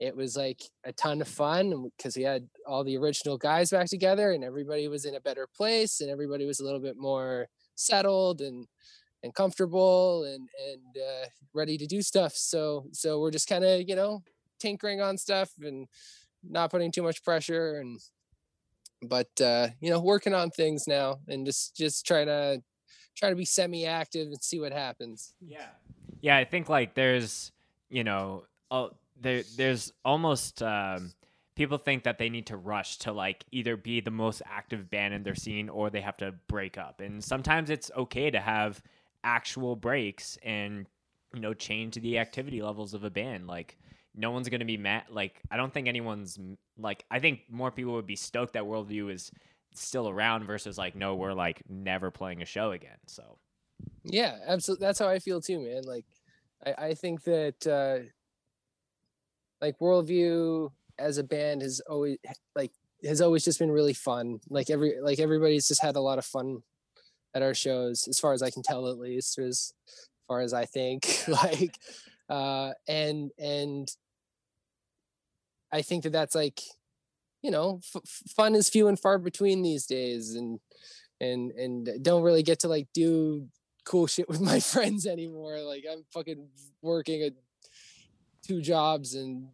it 0.00 0.14
was 0.14 0.36
like 0.36 0.62
a 0.84 0.92
ton 0.92 1.20
of 1.20 1.28
fun 1.28 1.90
because 1.96 2.16
we 2.16 2.22
had 2.22 2.48
all 2.66 2.84
the 2.84 2.96
original 2.96 3.36
guys 3.36 3.70
back 3.70 3.88
together 3.88 4.32
and 4.32 4.44
everybody 4.44 4.86
was 4.86 5.04
in 5.04 5.14
a 5.16 5.20
better 5.20 5.46
place 5.46 6.00
and 6.00 6.10
everybody 6.10 6.46
was 6.46 6.60
a 6.60 6.64
little 6.64 6.80
bit 6.80 6.96
more 6.96 7.48
settled 7.74 8.40
and 8.40 8.66
and 9.24 9.34
comfortable 9.34 10.22
and 10.24 10.48
and 10.70 10.96
uh, 10.96 11.26
ready 11.52 11.76
to 11.76 11.86
do 11.86 12.00
stuff. 12.02 12.34
So 12.34 12.86
so 12.92 13.20
we're 13.20 13.32
just 13.32 13.48
kind 13.48 13.64
of 13.64 13.88
you 13.88 13.96
know 13.96 14.22
tinkering 14.60 15.00
on 15.00 15.18
stuff 15.18 15.50
and 15.60 15.88
not 16.48 16.70
putting 16.70 16.92
too 16.92 17.02
much 17.02 17.24
pressure 17.24 17.80
and 17.80 18.00
but 19.02 19.28
uh 19.40 19.68
you 19.80 19.90
know 19.90 20.00
working 20.00 20.34
on 20.34 20.50
things 20.50 20.86
now 20.86 21.18
and 21.28 21.46
just 21.46 21.76
just 21.76 22.06
trying 22.06 22.26
to 22.26 22.62
try 23.16 23.30
to 23.30 23.36
be 23.36 23.44
semi-active 23.44 24.28
and 24.28 24.42
see 24.42 24.60
what 24.60 24.72
happens. 24.72 25.34
Yeah. 25.40 25.66
Yeah 26.20 26.36
i 26.36 26.44
think 26.44 26.68
like 26.68 26.94
there's 26.94 27.52
you 27.90 28.04
know 28.04 28.44
there 29.20 29.42
there's 29.56 29.92
almost 30.04 30.62
um, 30.62 31.12
people 31.58 31.76
think 31.76 32.04
that 32.04 32.18
they 32.18 32.28
need 32.28 32.46
to 32.46 32.56
rush 32.56 32.98
to 32.98 33.12
like 33.12 33.44
either 33.50 33.76
be 33.76 34.00
the 34.00 34.10
most 34.10 34.42
active 34.46 34.88
band 34.88 35.12
in 35.12 35.24
their 35.24 35.34
scene 35.34 35.68
or 35.68 35.90
they 35.90 36.00
have 36.00 36.16
to 36.18 36.32
break 36.46 36.78
up. 36.78 37.00
And 37.00 37.22
sometimes 37.22 37.68
it's 37.68 37.90
okay 37.96 38.30
to 38.30 38.40
have 38.40 38.80
actual 39.24 39.74
breaks 39.74 40.38
and 40.44 40.86
you 41.34 41.40
know 41.40 41.52
change 41.52 41.96
the 41.96 42.18
activity 42.18 42.62
levels 42.62 42.94
of 42.94 43.04
a 43.04 43.10
band. 43.10 43.46
Like 43.46 43.76
no 44.14 44.30
one's 44.30 44.48
gonna 44.48 44.64
be 44.64 44.76
mad. 44.76 45.04
Like 45.10 45.40
I 45.50 45.56
don't 45.56 45.72
think 45.72 45.88
anyone's 45.88 46.38
like 46.78 47.04
I 47.10 47.18
think 47.18 47.40
more 47.50 47.70
people 47.70 47.94
would 47.94 48.06
be 48.06 48.16
stoked 48.16 48.52
that 48.52 48.62
Worldview 48.64 49.12
is 49.12 49.30
still 49.74 50.08
around 50.08 50.44
versus 50.44 50.78
like 50.78 50.94
no 50.94 51.14
we're 51.16 51.34
like 51.34 51.62
never 51.68 52.10
playing 52.10 52.40
a 52.40 52.46
show 52.46 52.70
again. 52.70 52.98
So 53.06 53.38
yeah, 54.04 54.36
absolutely. 54.46 54.86
That's 54.86 54.98
how 54.98 55.08
I 55.08 55.18
feel 55.18 55.40
too, 55.40 55.58
man. 55.58 55.82
Like 55.82 56.06
I, 56.64 56.86
I 56.86 56.94
think 56.94 57.24
that 57.24 57.66
uh, 57.66 58.06
like 59.60 59.78
worldview 59.78 60.70
as 60.98 61.18
a 61.18 61.24
band 61.24 61.62
has 61.62 61.80
always 61.88 62.18
like 62.54 62.72
has 63.04 63.20
always 63.20 63.44
just 63.44 63.58
been 63.58 63.70
really 63.70 63.94
fun. 63.94 64.40
Like 64.48 64.70
every 64.70 64.94
like 65.00 65.18
everybody's 65.18 65.68
just 65.68 65.82
had 65.82 65.96
a 65.96 66.00
lot 66.00 66.18
of 66.18 66.24
fun 66.24 66.62
at 67.34 67.42
our 67.42 67.54
shows 67.54 68.08
as 68.08 68.18
far 68.18 68.32
as 68.32 68.42
i 68.42 68.50
can 68.50 68.62
tell 68.62 68.88
at 68.88 68.98
least 68.98 69.38
as 69.38 69.72
far 70.26 70.40
as 70.40 70.52
i 70.52 70.64
think. 70.64 71.24
Like 71.28 71.76
uh 72.28 72.72
and 72.86 73.30
and 73.38 73.88
i 75.72 75.80
think 75.80 76.02
that 76.02 76.12
that's 76.12 76.34
like 76.34 76.60
you 77.40 77.50
know 77.50 77.80
f- 77.94 78.02
fun 78.36 78.54
is 78.54 78.68
few 78.68 78.86
and 78.86 78.98
far 79.00 79.18
between 79.18 79.62
these 79.62 79.86
days 79.86 80.34
and 80.34 80.60
and 81.20 81.52
and 81.52 81.88
don't 82.02 82.22
really 82.22 82.42
get 82.42 82.60
to 82.60 82.68
like 82.68 82.86
do 82.92 83.48
cool 83.84 84.06
shit 84.06 84.28
with 84.28 84.42
my 84.42 84.60
friends 84.72 85.06
anymore. 85.06 85.60
Like 85.60 85.84
i'm 85.90 86.04
fucking 86.12 86.48
working 86.82 87.22
a 87.22 87.30
two 88.48 88.60
jobs 88.62 89.14
and 89.14 89.48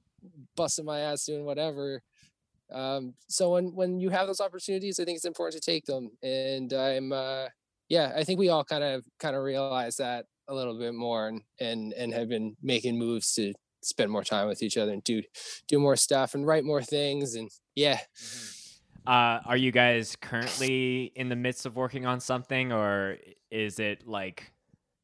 busting 0.56 0.84
my 0.84 1.00
ass 1.00 1.26
doing 1.26 1.44
whatever. 1.44 2.02
Um, 2.72 3.14
so 3.28 3.52
when 3.52 3.74
when 3.74 4.00
you 4.00 4.10
have 4.10 4.26
those 4.26 4.40
opportunities, 4.40 4.98
I 4.98 5.04
think 5.04 5.16
it's 5.16 5.24
important 5.24 5.62
to 5.62 5.70
take 5.70 5.84
them. 5.84 6.10
And 6.22 6.72
I'm 6.72 7.12
uh, 7.12 7.46
yeah, 7.88 8.12
I 8.16 8.24
think 8.24 8.38
we 8.38 8.48
all 8.48 8.64
kind 8.64 8.84
of 8.84 9.04
kind 9.18 9.36
of 9.36 9.42
realize 9.42 9.96
that 9.96 10.26
a 10.48 10.54
little 10.54 10.78
bit 10.78 10.94
more 10.94 11.28
and 11.28 11.42
and 11.60 11.92
and 11.92 12.14
have 12.14 12.28
been 12.28 12.56
making 12.62 12.98
moves 12.98 13.34
to 13.34 13.52
spend 13.82 14.10
more 14.10 14.24
time 14.24 14.48
with 14.48 14.62
each 14.62 14.78
other 14.78 14.92
and 14.92 15.04
do 15.04 15.22
do 15.68 15.78
more 15.78 15.96
stuff 15.96 16.34
and 16.34 16.46
write 16.46 16.64
more 16.64 16.82
things 16.82 17.34
and 17.34 17.50
yeah. 17.74 17.96
Mm-hmm. 17.96 18.60
Uh, 19.06 19.38
are 19.44 19.56
you 19.58 19.70
guys 19.70 20.16
currently 20.16 21.12
in 21.14 21.28
the 21.28 21.36
midst 21.36 21.66
of 21.66 21.76
working 21.76 22.06
on 22.06 22.20
something 22.20 22.72
or 22.72 23.18
is 23.50 23.78
it 23.78 24.06
like 24.06 24.53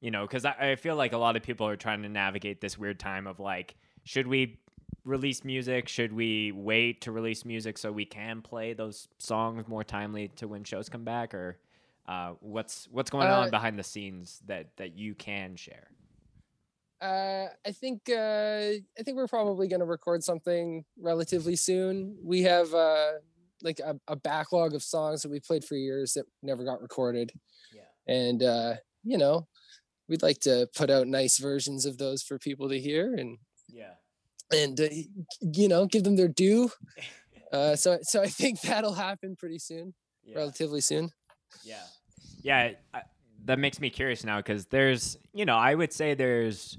you 0.01 0.11
know 0.11 0.23
because 0.23 0.45
I, 0.45 0.55
I 0.73 0.77
feel 0.77 0.97
like 0.97 1.13
a 1.13 1.19
lot 1.19 1.37
of 1.37 1.43
people 1.43 1.67
are 1.67 1.77
trying 1.77 2.03
to 2.03 2.09
navigate 2.09 2.61
this 2.61 2.79
weird 2.79 2.99
time 2.99 3.27
of 3.27 3.41
like 3.41 3.75
should 4.05 4.27
we 4.27 4.59
release 5.05 5.45
music? 5.45 5.89
Should 5.89 6.13
we 6.13 6.53
wait 6.53 7.03
to 7.03 7.13
release 7.13 7.45
music 7.45 7.79
so 7.79 7.93
we 7.93 8.05
can 8.05 8.43
play 8.43 8.73
those 8.73 9.09
songs 9.19 9.67
more 9.69 9.85
timely 9.85 10.29
to 10.37 10.49
when 10.49 10.65
shows 10.65 10.89
come 10.89 11.05
back, 11.05 11.35
or 11.35 11.59
uh, 12.07 12.33
what's 12.41 12.89
what's 12.91 13.11
going 13.11 13.29
uh, 13.29 13.41
on 13.41 13.51
behind 13.51 13.79
the 13.79 13.83
scenes 13.83 14.41
that 14.47 14.77
that 14.77 14.97
you 14.97 15.15
can 15.15 15.57
share? 15.57 15.89
Uh, 17.01 17.47
I 17.67 17.73
think 17.73 18.03
uh, 18.11 18.73
I 18.99 19.03
think 19.03 19.17
we're 19.17 19.27
probably 19.27 19.69
going 19.69 19.81
to 19.81 19.87
record 19.87 20.23
something 20.23 20.85
relatively 20.99 21.57
soon. 21.57 22.17
We 22.23 22.43
have 22.43 22.73
uh, 22.75 23.13
like 23.63 23.81
a, 23.81 23.97
a, 24.07 24.17
backlog 24.17 24.75
of 24.75 24.83
songs 24.83 25.23
that 25.23 25.31
we 25.31 25.41
played 25.41 25.65
for 25.65 25.77
years 25.77 26.13
that 26.15 26.27
never 26.43 26.63
got 26.63 26.83
recorded. 26.83 27.33
Yeah, 27.75 28.15
and 28.15 28.43
uh, 28.43 28.75
you 29.03 29.17
know, 29.17 29.47
we'd 30.11 30.23
like 30.23 30.41
to 30.41 30.69
put 30.75 30.91
out 30.91 31.07
nice 31.07 31.39
versions 31.39 31.87
of 31.87 31.97
those 31.97 32.23
for 32.23 32.39
people 32.39 32.69
to 32.69 32.79
hear 32.79 33.15
and 33.15 33.39
yeah. 33.69 33.95
and 34.53 34.79
uh, 34.81 34.89
you 35.41 35.69
know 35.69 35.87
give 35.87 36.05
them 36.05 36.17
their 36.17 36.29
due. 36.29 36.71
Uh, 37.53 37.75
so 37.75 37.99
so 38.03 38.23
i 38.23 38.29
think 38.29 38.61
that'll 38.63 38.95
happen 38.95 39.35
pretty 39.35 39.59
soon 39.59 39.93
yeah. 40.23 40.37
relatively 40.39 40.81
soon. 40.81 41.11
Yeah. 41.65 41.83
Yeah 42.43 42.71
I, 42.95 43.03
that 43.47 43.59
makes 43.59 43.81
me 43.81 43.91
curious 43.91 44.23
now 44.23 44.37
because 44.37 44.67
there's 44.67 45.19
you 45.33 45.45
know 45.45 45.57
i 45.57 45.75
would 45.75 45.93
say 45.93 46.15
there's 46.15 46.79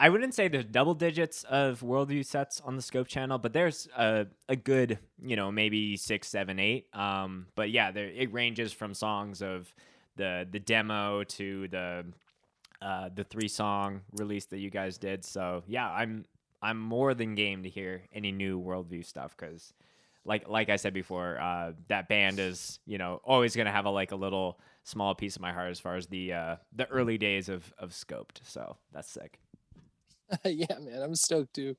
i 0.00 0.08
wouldn't 0.08 0.34
say 0.34 0.48
there's 0.48 0.64
double 0.64 0.94
digits 0.94 1.44
of 1.44 1.80
worldview 1.80 2.26
sets 2.26 2.60
on 2.62 2.74
the 2.74 2.82
scope 2.82 3.06
channel 3.06 3.38
but 3.38 3.52
there's 3.52 3.86
a, 3.96 4.26
a 4.48 4.56
good 4.56 4.98
you 5.22 5.36
know 5.36 5.52
maybe 5.52 5.96
six 5.96 6.26
seven 6.26 6.58
eight. 6.58 6.88
Um 6.92 7.46
but 7.54 7.70
yeah 7.70 7.92
there 7.92 8.08
it 8.08 8.32
ranges 8.32 8.72
from 8.72 8.94
songs 8.94 9.42
of 9.42 9.72
the 10.16 10.46
the 10.50 10.58
demo 10.58 11.24
to 11.24 11.68
the 11.68 12.04
uh, 12.80 13.08
the 13.14 13.24
three 13.24 13.48
song 13.48 14.00
release 14.12 14.46
that 14.46 14.58
you 14.58 14.70
guys 14.70 14.98
did. 14.98 15.24
So 15.24 15.62
yeah, 15.66 15.88
I'm 15.90 16.24
I'm 16.60 16.78
more 16.78 17.14
than 17.14 17.34
game 17.34 17.62
to 17.62 17.68
hear 17.68 18.02
any 18.12 18.32
new 18.32 18.60
worldview 18.60 19.04
stuff 19.04 19.36
because, 19.36 19.72
like 20.24 20.48
like 20.48 20.68
I 20.68 20.76
said 20.76 20.92
before, 20.94 21.40
uh, 21.40 21.72
that 21.88 22.08
band 22.08 22.38
is 22.38 22.78
you 22.86 22.98
know 22.98 23.20
always 23.24 23.56
gonna 23.56 23.72
have 23.72 23.86
a 23.86 23.90
like 23.90 24.12
a 24.12 24.16
little 24.16 24.58
small 24.84 25.14
piece 25.14 25.36
of 25.36 25.42
my 25.42 25.52
heart 25.52 25.70
as 25.70 25.80
far 25.80 25.96
as 25.96 26.06
the 26.06 26.32
uh, 26.32 26.56
the 26.74 26.88
early 26.88 27.18
days 27.18 27.48
of 27.48 27.72
of 27.78 27.90
Scoped. 27.90 28.40
So 28.44 28.76
that's 28.92 29.10
sick. 29.10 29.38
yeah, 30.44 30.78
man, 30.80 31.02
I'm 31.02 31.14
stoked 31.14 31.54
too. 31.54 31.76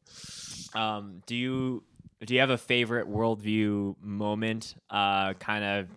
Um, 0.76 1.22
do 1.26 1.36
you 1.36 1.84
do 2.26 2.34
you 2.34 2.40
have 2.40 2.50
a 2.50 2.58
favorite 2.58 3.10
worldview 3.10 3.96
moment? 4.02 4.76
Uh, 4.90 5.34
kind 5.34 5.64
of 5.64 5.88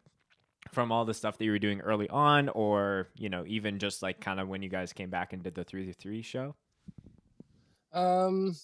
from 0.72 0.92
all 0.92 1.04
the 1.04 1.14
stuff 1.14 1.38
that 1.38 1.44
you 1.44 1.50
were 1.50 1.58
doing 1.58 1.80
early 1.80 2.08
on, 2.08 2.48
or 2.50 3.08
you 3.16 3.28
know, 3.28 3.44
even 3.46 3.78
just 3.78 4.02
like 4.02 4.20
kind 4.20 4.40
of 4.40 4.48
when 4.48 4.62
you 4.62 4.68
guys 4.68 4.92
came 4.92 5.10
back 5.10 5.32
and 5.32 5.42
did 5.42 5.54
the 5.54 5.64
three 5.64 5.92
three 5.92 6.22
show. 6.22 6.54
Um, 7.92 8.54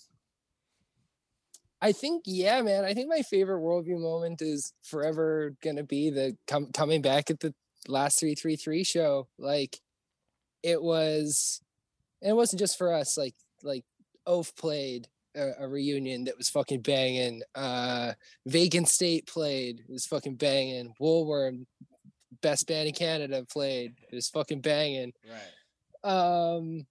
I 1.80 1.92
think, 1.92 2.24
yeah, 2.26 2.62
man. 2.62 2.84
I 2.84 2.94
think 2.94 3.08
my 3.08 3.22
favorite 3.22 3.60
worldview 3.60 4.00
moment 4.00 4.42
is 4.42 4.72
forever 4.82 5.54
gonna 5.62 5.84
be 5.84 6.10
the 6.10 6.36
com- 6.46 6.70
coming 6.72 7.02
back 7.02 7.30
at 7.30 7.40
the 7.40 7.54
last 7.88 8.20
three 8.20 8.34
three 8.34 8.56
three 8.56 8.84
show. 8.84 9.28
Like, 9.38 9.80
it 10.62 10.82
was, 10.82 11.60
and 12.20 12.30
it 12.30 12.34
wasn't 12.34 12.60
just 12.60 12.78
for 12.78 12.92
us. 12.92 13.16
Like, 13.16 13.34
like 13.62 13.84
Oaf 14.26 14.54
played, 14.54 15.08
a, 15.34 15.52
a 15.60 15.68
reunion 15.68 16.24
that 16.24 16.38
was 16.38 16.48
fucking 16.50 16.82
banging. 16.82 17.42
Uh, 17.54 18.12
Vacant 18.46 18.88
State 18.88 19.26
played. 19.26 19.80
It 19.80 19.92
was 19.92 20.06
fucking 20.06 20.36
banging. 20.36 20.94
Woolworm, 21.00 21.66
best 22.42 22.66
band 22.66 22.88
in 22.88 22.94
Canada, 22.94 23.44
played. 23.50 23.94
It 24.10 24.14
was 24.14 24.28
fucking 24.28 24.60
banging. 24.60 25.12
Right. 25.28 26.10
Um, 26.10 26.86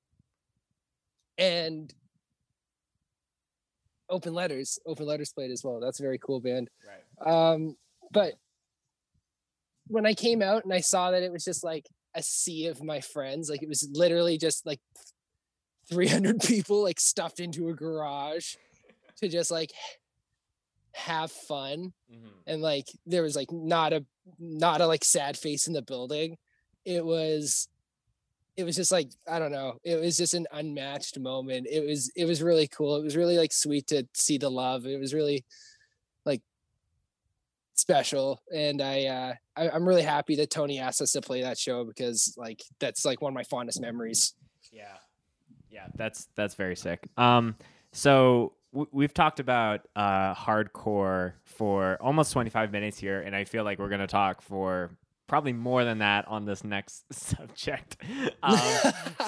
and 1.37 1.93
Open 4.09 4.33
Letters, 4.33 4.79
Open 4.85 5.05
Letters 5.05 5.31
played 5.33 5.51
as 5.51 5.63
well. 5.63 5.79
That's 5.79 5.99
a 5.99 6.03
very 6.03 6.17
cool 6.17 6.39
band. 6.41 6.69
Right. 6.87 7.51
Um, 7.53 7.75
but 8.11 8.33
when 9.87 10.05
I 10.05 10.13
came 10.13 10.41
out 10.41 10.63
and 10.63 10.73
I 10.73 10.81
saw 10.81 11.11
that 11.11 11.23
it 11.23 11.31
was 11.31 11.43
just 11.45 11.63
like 11.63 11.87
a 12.15 12.21
sea 12.23 12.67
of 12.67 12.83
my 12.83 12.99
friends, 13.01 13.49
like 13.49 13.63
it 13.63 13.69
was 13.69 13.87
literally 13.93 14.37
just 14.37 14.65
like 14.65 14.79
300 15.89 16.39
people 16.45 16.83
like 16.83 16.99
stuffed 16.99 17.39
into 17.39 17.69
a 17.69 17.73
garage 17.73 18.55
to 19.17 19.27
just 19.27 19.51
like 19.51 19.71
have 20.93 21.31
fun 21.31 21.93
Mm-hmm. 22.11 22.27
and 22.45 22.61
like 22.61 22.87
there 23.05 23.23
was 23.23 23.37
like 23.37 23.53
not 23.53 23.93
a 23.93 24.03
not 24.39 24.81
a 24.81 24.87
like 24.87 25.03
sad 25.03 25.37
face 25.37 25.67
in 25.67 25.73
the 25.73 25.81
building. 25.81 26.37
It 26.85 27.05
was 27.05 27.67
it 28.57 28.65
was 28.65 28.75
just 28.75 28.91
like 28.91 29.09
i 29.29 29.39
don't 29.39 29.53
know 29.53 29.77
it 29.83 29.95
was 29.99 30.17
just 30.17 30.33
an 30.33 30.47
unmatched 30.51 31.19
moment. 31.19 31.67
It 31.69 31.85
was 31.85 32.11
it 32.15 32.25
was 32.25 32.41
really 32.41 32.67
cool. 32.67 32.95
It 32.95 33.03
was 33.03 33.15
really 33.15 33.37
like 33.37 33.53
sweet 33.53 33.87
to 33.87 34.07
see 34.13 34.37
the 34.37 34.49
love. 34.51 34.85
It 34.85 34.99
was 34.99 35.13
really 35.13 35.45
like 36.25 36.41
special. 37.75 38.41
And 38.53 38.81
i 38.81 39.05
uh 39.05 39.33
I, 39.55 39.69
i'm 39.69 39.87
really 39.87 40.03
happy 40.03 40.35
that 40.37 40.49
tony 40.49 40.79
asked 40.79 41.01
us 41.01 41.11
to 41.13 41.21
play 41.21 41.41
that 41.41 41.57
show 41.57 41.83
because 41.83 42.33
like 42.37 42.61
that's 42.79 43.05
like 43.05 43.21
one 43.21 43.31
of 43.31 43.35
my 43.35 43.43
fondest 43.43 43.81
memories. 43.81 44.33
Yeah, 44.71 44.97
yeah, 45.69 45.87
that's 45.95 46.27
that's 46.35 46.55
very 46.55 46.75
sick. 46.75 47.07
Um, 47.17 47.55
so 47.91 48.53
we've 48.71 49.13
talked 49.13 49.39
about 49.39 49.87
uh 49.95 50.33
hardcore 50.33 51.33
for 51.43 51.97
almost 52.01 52.31
25 52.33 52.71
minutes 52.71 52.97
here, 52.97 53.19
and 53.21 53.35
I 53.35 53.43
feel 53.43 53.63
like 53.63 53.79
we're 53.79 53.89
gonna 53.89 54.07
talk 54.07 54.41
for 54.41 54.91
probably 55.27 55.53
more 55.53 55.85
than 55.85 55.99
that 55.99 56.27
on 56.27 56.45
this 56.45 56.63
next 56.63 57.05
subject. 57.13 57.97
Um, 58.43 58.57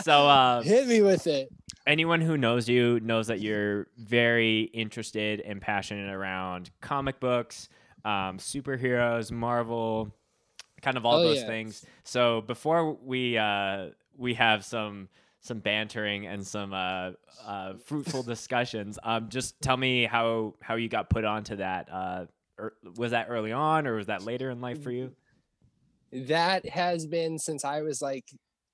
so 0.01 0.27
uh, 0.27 0.61
hit 0.63 0.87
me 0.87 1.01
with 1.03 1.27
it 1.27 1.49
anyone 1.85 2.19
who 2.21 2.35
knows 2.37 2.67
you 2.67 2.99
knows 3.01 3.27
that 3.27 3.41
you're 3.41 3.87
very 3.97 4.61
interested 4.73 5.39
and 5.41 5.61
passionate 5.61 6.11
around 6.11 6.71
comic 6.81 7.19
books, 7.19 7.69
um, 8.05 8.37
superheroes, 8.39 9.31
Marvel, 9.31 10.11
kind 10.81 10.97
of 10.97 11.05
all 11.05 11.17
Oh, 11.19 11.23
those 11.23 11.41
yeah. 11.41 11.45
things. 11.47 11.85
So 12.03 12.41
before 12.41 12.93
we 12.93 13.37
uh, 13.37 13.89
we 14.17 14.33
have 14.33 14.65
some 14.65 15.09
some 15.43 15.59
bantering 15.59 16.25
and 16.25 16.45
some 16.45 16.73
uh, 16.73 17.11
uh, 17.45 17.73
fruitful 17.85 18.23
discussions, 18.23 18.97
um, 19.03 19.29
just 19.29 19.61
tell 19.61 19.77
me 19.77 20.05
how 20.05 20.55
how 20.61 20.75
you 20.75 20.89
got 20.89 21.09
put 21.09 21.23
onto 21.23 21.57
that. 21.57 21.87
Uh, 21.91 22.25
or 22.57 22.73
was 22.97 23.11
that 23.11 23.27
early 23.29 23.51
on, 23.51 23.87
or 23.87 23.95
was 23.95 24.07
that 24.07 24.23
later 24.23 24.49
in 24.49 24.61
life 24.61 24.81
for 24.81 24.91
you? 24.91 25.15
that 26.13 26.67
has 26.69 27.05
been 27.05 27.39
since 27.39 27.65
I 27.65 27.81
was 27.81 28.01
like 28.01 28.25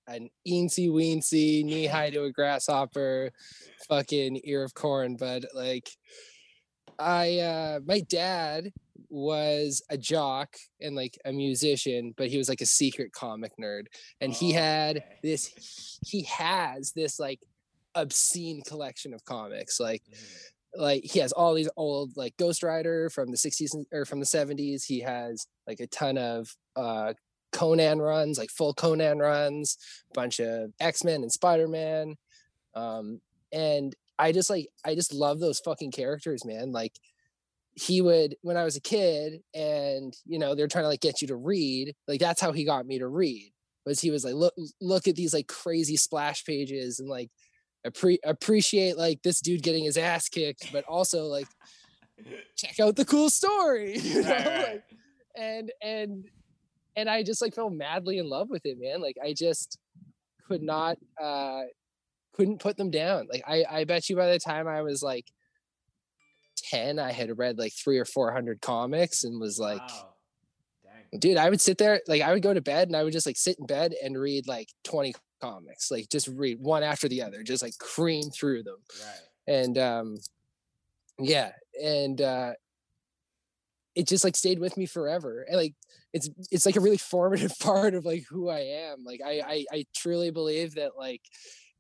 an 0.08 0.30
eensy 0.48 0.90
weensy, 0.90 1.64
knee 1.64 1.86
high 1.86 2.10
to 2.10 2.24
a 2.24 2.32
grasshopper, 2.32 3.32
fucking 3.88 4.42
ear 4.44 4.64
of 4.64 4.74
corn. 4.74 5.16
But 5.16 5.46
like, 5.54 5.90
I, 6.98 7.40
uh, 7.40 7.80
my 7.86 8.02
dad 8.02 8.74
was 9.10 9.82
a 9.90 9.98
jock 9.98 10.56
and 10.82 10.96
like 10.96 11.18
a 11.26 11.32
musician, 11.32 12.14
but 12.18 12.28
he 12.28 12.38
was 12.38 12.50
like 12.50 12.62
a 12.62 12.66
secret 12.66 13.12
comic 13.14 13.52
nerd. 13.62 13.86
And 14.22 14.34
he 14.34 14.52
had 14.52 14.98
Okay. 14.98 15.06
this, 15.24 16.00
he 16.06 16.24
has 16.24 16.92
this 16.94 17.20
like 17.20 17.40
obscene 17.96 18.62
collection 18.68 19.14
of 19.14 19.24
comics. 19.26 19.80
Like, 19.80 20.04
like 20.76 21.04
he 21.04 21.20
has 21.20 21.32
all 21.32 21.54
these 21.54 21.70
old 21.78 22.16
like 22.16 22.38
Ghost 22.38 22.62
Rider 22.64 23.10
from 23.10 23.32
the 23.32 23.38
60s 23.38 23.76
or 23.92 24.06
from 24.06 24.20
the 24.20 24.26
70s. 24.26 24.84
He 24.86 25.00
has 25.00 25.48
like 25.68 25.80
a 25.80 25.88
ton 25.88 26.18
of 26.18 26.56
uh 26.76 27.14
Conan 27.52 28.00
runs, 28.00 28.38
like 28.38 28.52
full 28.52 28.76
Conan 28.76 29.18
runs, 29.18 29.78
a 30.12 30.14
bunch 30.14 30.40
of 30.40 30.72
X-Men 30.80 31.24
and 31.24 31.32
Spider-Man. 31.32 32.16
Um 32.76 33.20
and 33.52 33.96
I 34.20 34.32
just 34.32 34.50
like 34.50 34.68
I 34.86 34.94
just 34.94 35.14
love 35.14 35.40
those 35.40 35.60
fucking 35.60 35.92
characters, 35.92 36.46
man. 36.46 36.72
Like 36.72 36.94
he 37.80 38.02
would 38.02 38.36
when 38.42 38.58
I 38.58 38.64
was 38.64 38.76
a 38.76 38.82
kid 38.82 39.42
and 39.54 40.14
you 40.26 40.38
know 40.38 40.54
they're 40.54 40.68
trying 40.68 40.84
to 40.84 40.90
like 40.90 41.02
get 41.02 41.22
you 41.22 41.28
to 41.30 41.36
read, 41.36 41.96
like 42.08 42.20
that's 42.20 42.42
how 42.42 42.52
he 42.52 42.66
got 42.66 42.86
me 42.86 43.00
to 43.00 43.08
read. 43.08 43.52
Was 43.86 44.02
he 44.02 44.12
was 44.12 44.26
like 44.26 44.34
look 44.34 44.54
look 44.82 45.08
at 45.08 45.16
these 45.16 45.34
like 45.34 45.48
crazy 45.48 45.96
splash 45.96 46.44
pages 46.44 47.00
and 47.00 47.10
like 47.10 47.30
appre- 47.88 48.20
appreciate 48.24 48.98
like 48.98 49.22
this 49.24 49.40
dude 49.40 49.64
getting 49.64 49.86
his 49.86 49.98
ass 49.98 50.28
kicked, 50.28 50.72
but 50.74 50.84
also 50.86 51.26
like 51.26 51.48
check 52.58 52.80
out 52.80 52.96
the 52.96 53.06
cool 53.06 53.30
story, 53.30 53.98
you 54.00 54.22
know? 54.24 54.30
Right, 54.30 54.46
right. 54.46 54.68
Like, 54.74 54.84
and 55.36 55.72
and 55.82 56.26
and 56.98 57.10
I 57.10 57.24
just 57.24 57.42
like 57.42 57.56
fell 57.56 57.70
madly 57.70 58.18
in 58.18 58.30
love 58.30 58.50
with 58.50 58.66
it, 58.66 58.78
man. 58.80 59.02
Like 59.02 59.16
I 59.24 59.34
just 59.34 59.78
could 60.48 60.62
not 60.62 60.98
uh 61.22 61.62
couldn't 62.34 62.60
put 62.60 62.76
them 62.76 62.92
down. 62.92 63.28
Like 63.32 63.44
I 63.48 63.64
I 63.70 63.84
bet 63.86 64.10
you 64.10 64.18
by 64.18 64.32
the 64.32 64.40
time 64.40 64.68
I 64.68 64.82
was 64.82 65.02
like 65.02 65.26
10, 66.70 67.00
I 67.00 67.12
had 67.12 67.38
read 67.38 67.58
like 67.58 67.74
three 67.74 67.98
or 67.98 68.06
four 68.06 68.32
hundred 68.32 68.62
comics 68.62 69.24
and 69.24 69.40
was 69.40 69.60
like 69.60 69.82
Wow. 69.82 70.10
Dude, 71.18 71.38
I 71.38 71.50
would 71.50 71.62
sit 71.62 71.78
there, 71.80 72.02
like 72.08 72.22
I 72.22 72.34
would 72.34 72.44
go 72.44 72.54
to 72.54 72.62
bed 72.62 72.88
and 72.88 72.96
I 72.96 73.04
would 73.04 73.14
just 73.14 73.26
like 73.26 73.38
sit 73.38 73.58
in 73.60 73.66
bed 73.66 73.96
and 74.04 74.20
read 74.20 74.48
like 74.48 74.70
20 74.84 75.16
comics, 75.42 75.90
like 75.90 76.10
just 76.10 76.28
read 76.28 76.60
one 76.60 76.84
after 76.84 77.08
the 77.08 77.24
other, 77.24 77.42
just 77.42 77.64
like 77.64 77.78
cream 77.80 78.30
through 78.30 78.64
them. 78.64 78.78
Right. 79.02 79.56
And 79.56 79.78
um 79.78 80.18
yeah, 81.18 81.52
and 81.84 82.22
uh 82.22 82.52
it 83.96 84.08
just 84.08 84.24
like 84.24 84.36
stayed 84.36 84.60
with 84.60 84.78
me 84.78 84.86
forever. 84.86 85.46
And 85.48 85.58
like 85.58 85.74
it's 86.14 86.30
it's 86.52 86.66
like 86.66 86.76
a 86.76 86.82
really 86.82 86.98
formative 87.14 87.58
part 87.60 87.96
of 87.96 88.06
like 88.06 88.26
who 88.30 88.50
I 88.50 88.60
am. 88.60 89.04
Like 89.04 89.22
I 89.26 89.42
I, 89.42 89.66
I 89.72 89.86
truly 89.96 90.30
believe 90.30 90.76
that 90.76 90.92
like 90.96 91.22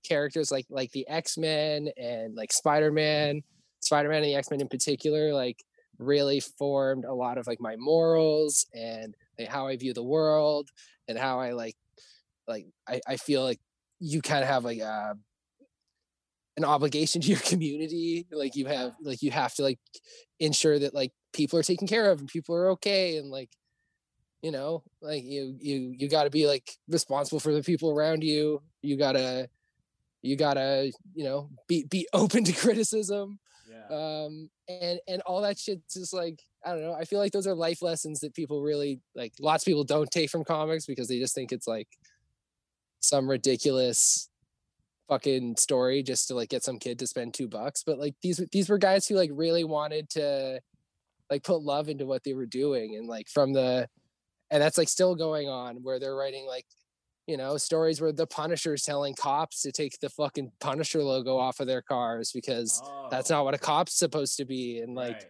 characters 0.03 0.51
like 0.51 0.65
like 0.71 0.91
the 0.91 1.07
X-Men 1.07 1.89
and 1.97 2.33
like 2.35 2.51
Spider-Man, 2.51 3.43
Spider-Man 3.81 4.17
and 4.17 4.25
the 4.25 4.35
X-Men 4.35 4.61
in 4.61 4.67
particular, 4.67 5.33
like 5.33 5.63
really 5.97 6.39
formed 6.39 7.05
a 7.05 7.13
lot 7.13 7.37
of 7.37 7.45
like 7.45 7.59
my 7.59 7.75
morals 7.77 8.65
and 8.73 9.15
like 9.37 9.49
how 9.49 9.67
I 9.67 9.77
view 9.77 9.93
the 9.93 10.03
world 10.03 10.69
and 11.07 11.17
how 11.17 11.39
I 11.39 11.51
like 11.51 11.75
like 12.47 12.65
I, 12.87 13.01
I 13.07 13.17
feel 13.17 13.43
like 13.43 13.59
you 13.99 14.21
kind 14.21 14.43
of 14.43 14.49
have 14.49 14.63
like 14.63 14.81
uh 14.81 15.13
an 16.57 16.65
obligation 16.65 17.21
to 17.21 17.27
your 17.27 17.39
community. 17.39 18.27
Like 18.31 18.55
you 18.55 18.65
have 18.67 18.93
like 19.01 19.21
you 19.21 19.31
have 19.31 19.53
to 19.55 19.63
like 19.63 19.79
ensure 20.39 20.79
that 20.79 20.93
like 20.93 21.11
people 21.33 21.59
are 21.59 21.63
taken 21.63 21.87
care 21.87 22.09
of 22.11 22.19
and 22.19 22.27
people 22.27 22.55
are 22.55 22.71
okay 22.71 23.17
and 23.17 23.29
like 23.29 23.49
you 24.41 24.51
know 24.51 24.83
like 25.01 25.23
you 25.23 25.55
you 25.59 25.93
you 25.97 26.09
got 26.09 26.23
to 26.23 26.29
be 26.29 26.47
like 26.47 26.77
responsible 26.87 27.39
for 27.39 27.53
the 27.53 27.63
people 27.63 27.91
around 27.91 28.23
you. 28.23 28.61
You 28.81 28.97
got 28.97 29.13
to 29.13 29.49
you 30.21 30.35
got 30.35 30.55
to 30.55 30.91
you 31.13 31.23
know 31.23 31.49
be 31.67 31.85
be 31.89 32.07
open 32.13 32.43
to 32.45 32.53
criticism 32.53 33.39
Yeah. 33.69 34.25
um 34.25 34.49
and 34.67 34.99
and 35.07 35.21
all 35.23 35.41
that 35.41 35.59
shit 35.59 35.81
just 35.91 36.13
like 36.13 36.41
i 36.65 36.71
don't 36.71 36.81
know 36.81 36.93
i 36.93 37.05
feel 37.05 37.19
like 37.19 37.31
those 37.31 37.45
are 37.45 37.53
life 37.53 37.81
lessons 37.81 38.19
that 38.21 38.33
people 38.33 38.61
really 38.63 38.99
like 39.15 39.33
lots 39.39 39.63
of 39.63 39.65
people 39.65 39.83
don't 39.83 40.09
take 40.09 40.29
from 40.29 40.43
comics 40.43 40.85
because 40.85 41.07
they 41.07 41.19
just 41.19 41.35
think 41.35 41.51
it's 41.51 41.67
like 41.67 41.87
some 42.99 43.29
ridiculous 43.29 44.29
fucking 45.07 45.55
story 45.57 46.03
just 46.03 46.27
to 46.27 46.35
like 46.35 46.49
get 46.49 46.63
some 46.63 46.79
kid 46.79 46.99
to 46.99 47.07
spend 47.07 47.33
two 47.33 47.47
bucks 47.47 47.83
but 47.83 47.99
like 47.99 48.15
these 48.21 48.41
these 48.51 48.69
were 48.69 48.77
guys 48.77 49.07
who 49.07 49.15
like 49.15 49.31
really 49.33 49.63
wanted 49.63 50.09
to 50.09 50.59
like 51.29 51.43
put 51.43 51.61
love 51.61 51.89
into 51.89 52.05
what 52.05 52.23
they 52.23 52.33
were 52.33 52.45
doing 52.45 52.95
and 52.95 53.07
like 53.07 53.27
from 53.27 53.53
the 53.53 53.87
and 54.51 54.61
that's 54.61 54.77
like 54.77 54.89
still 54.89 55.15
going 55.15 55.47
on 55.47 55.77
where 55.77 55.99
they're 55.99 56.15
writing 56.15 56.45
like 56.45 56.65
you 57.29 57.37
know 57.37 57.55
stories 57.57 58.01
where 58.01 58.11
the 58.11 58.25
punisher's 58.27 58.83
telling 58.83 59.13
cops 59.13 59.61
to 59.61 59.71
take 59.71 59.97
the 59.99 60.09
fucking 60.09 60.51
punisher 60.59 61.01
logo 61.03 61.37
off 61.37 61.59
of 61.59 61.67
their 61.67 61.81
cars 61.81 62.31
because 62.33 62.81
that's 63.11 63.29
Oh, 63.31 63.35
not 63.35 63.45
what 63.45 63.53
a 63.53 63.57
cop's 63.59 63.93
supposed 63.93 64.35
to 64.37 64.45
be 64.45 64.79
and 64.79 64.95
like 64.95 65.13
right. 65.17 65.25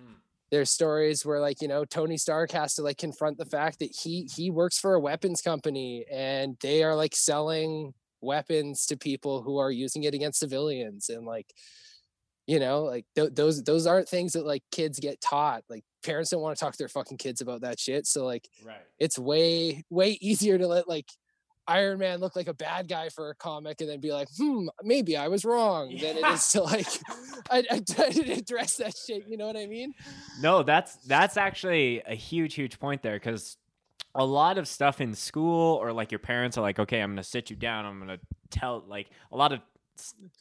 Hmm. 0.00 0.14
there's 0.50 0.70
stories 0.70 1.24
where 1.24 1.40
like 1.40 1.62
you 1.62 1.68
know 1.68 1.84
tony 1.84 2.18
stark 2.18 2.50
has 2.50 2.74
to 2.74 2.82
like 2.82 2.98
confront 2.98 3.38
the 3.38 3.44
fact 3.56 3.78
that 3.78 3.94
he 4.02 4.28
he 4.36 4.50
works 4.50 4.78
for 4.78 4.94
a 4.94 5.00
weapons 5.00 5.40
company 5.40 6.04
and 6.12 6.56
they 6.60 6.82
are 6.82 6.96
like 6.96 7.14
selling 7.14 7.94
weapons 8.20 8.86
to 8.86 8.96
people 8.96 9.42
who 9.42 9.58
are 9.58 9.70
using 9.70 10.02
it 10.04 10.14
against 10.14 10.40
civilians 10.40 11.08
and 11.08 11.24
like 11.26 11.52
you 12.46 12.58
know 12.58 12.82
like 12.82 13.06
th- 13.14 13.34
those 13.34 13.62
those 13.64 13.86
aren't 13.86 14.08
things 14.08 14.32
that 14.32 14.44
like 14.46 14.62
kids 14.70 14.98
get 14.98 15.20
taught 15.20 15.62
like 15.68 15.84
parents 16.02 16.30
don't 16.30 16.42
want 16.42 16.56
to 16.56 16.62
talk 16.62 16.72
to 16.72 16.78
their 16.78 16.88
fucking 16.88 17.16
kids 17.18 17.40
about 17.40 17.60
that 17.62 17.78
shit 17.78 18.06
so 18.06 18.24
like 18.24 18.48
Right. 18.64 18.84
it's 18.98 19.18
way 19.18 19.84
way 19.90 20.18
easier 20.20 20.58
to 20.58 20.66
let 20.66 20.88
like 20.88 21.08
Iron 21.66 21.98
Man 21.98 22.20
look 22.20 22.36
like 22.36 22.48
a 22.48 22.54
bad 22.54 22.88
guy 22.88 23.08
for 23.08 23.30
a 23.30 23.34
comic 23.34 23.80
and 23.80 23.88
then 23.88 24.00
be 24.00 24.12
like, 24.12 24.28
hmm, 24.36 24.68
maybe 24.82 25.16
I 25.16 25.28
was 25.28 25.44
wrong. 25.44 25.96
Than 25.96 26.18
it 26.18 26.24
is 26.26 26.48
to 26.48 26.62
like, 26.62 26.86
I, 27.50 27.64
I 27.70 27.78
didn't 27.78 28.38
address 28.38 28.76
that 28.76 28.94
shit. 28.96 29.26
You 29.28 29.36
know 29.36 29.46
what 29.46 29.56
I 29.56 29.66
mean? 29.66 29.94
No, 30.40 30.62
that's 30.62 30.96
that's 30.96 31.36
actually 31.36 32.02
a 32.06 32.14
huge, 32.14 32.54
huge 32.54 32.78
point 32.78 33.02
there 33.02 33.16
because 33.16 33.56
a 34.14 34.24
lot 34.24 34.58
of 34.58 34.68
stuff 34.68 35.00
in 35.00 35.14
school 35.14 35.76
or 35.76 35.92
like 35.92 36.12
your 36.12 36.18
parents 36.20 36.56
are 36.58 36.62
like, 36.62 36.78
okay, 36.78 37.00
I'm 37.00 37.12
gonna 37.12 37.22
sit 37.22 37.50
you 37.50 37.56
down, 37.56 37.84
I'm 37.84 37.98
gonna 37.98 38.20
tell 38.50 38.84
like 38.86 39.10
a 39.32 39.36
lot 39.36 39.52
of 39.52 39.60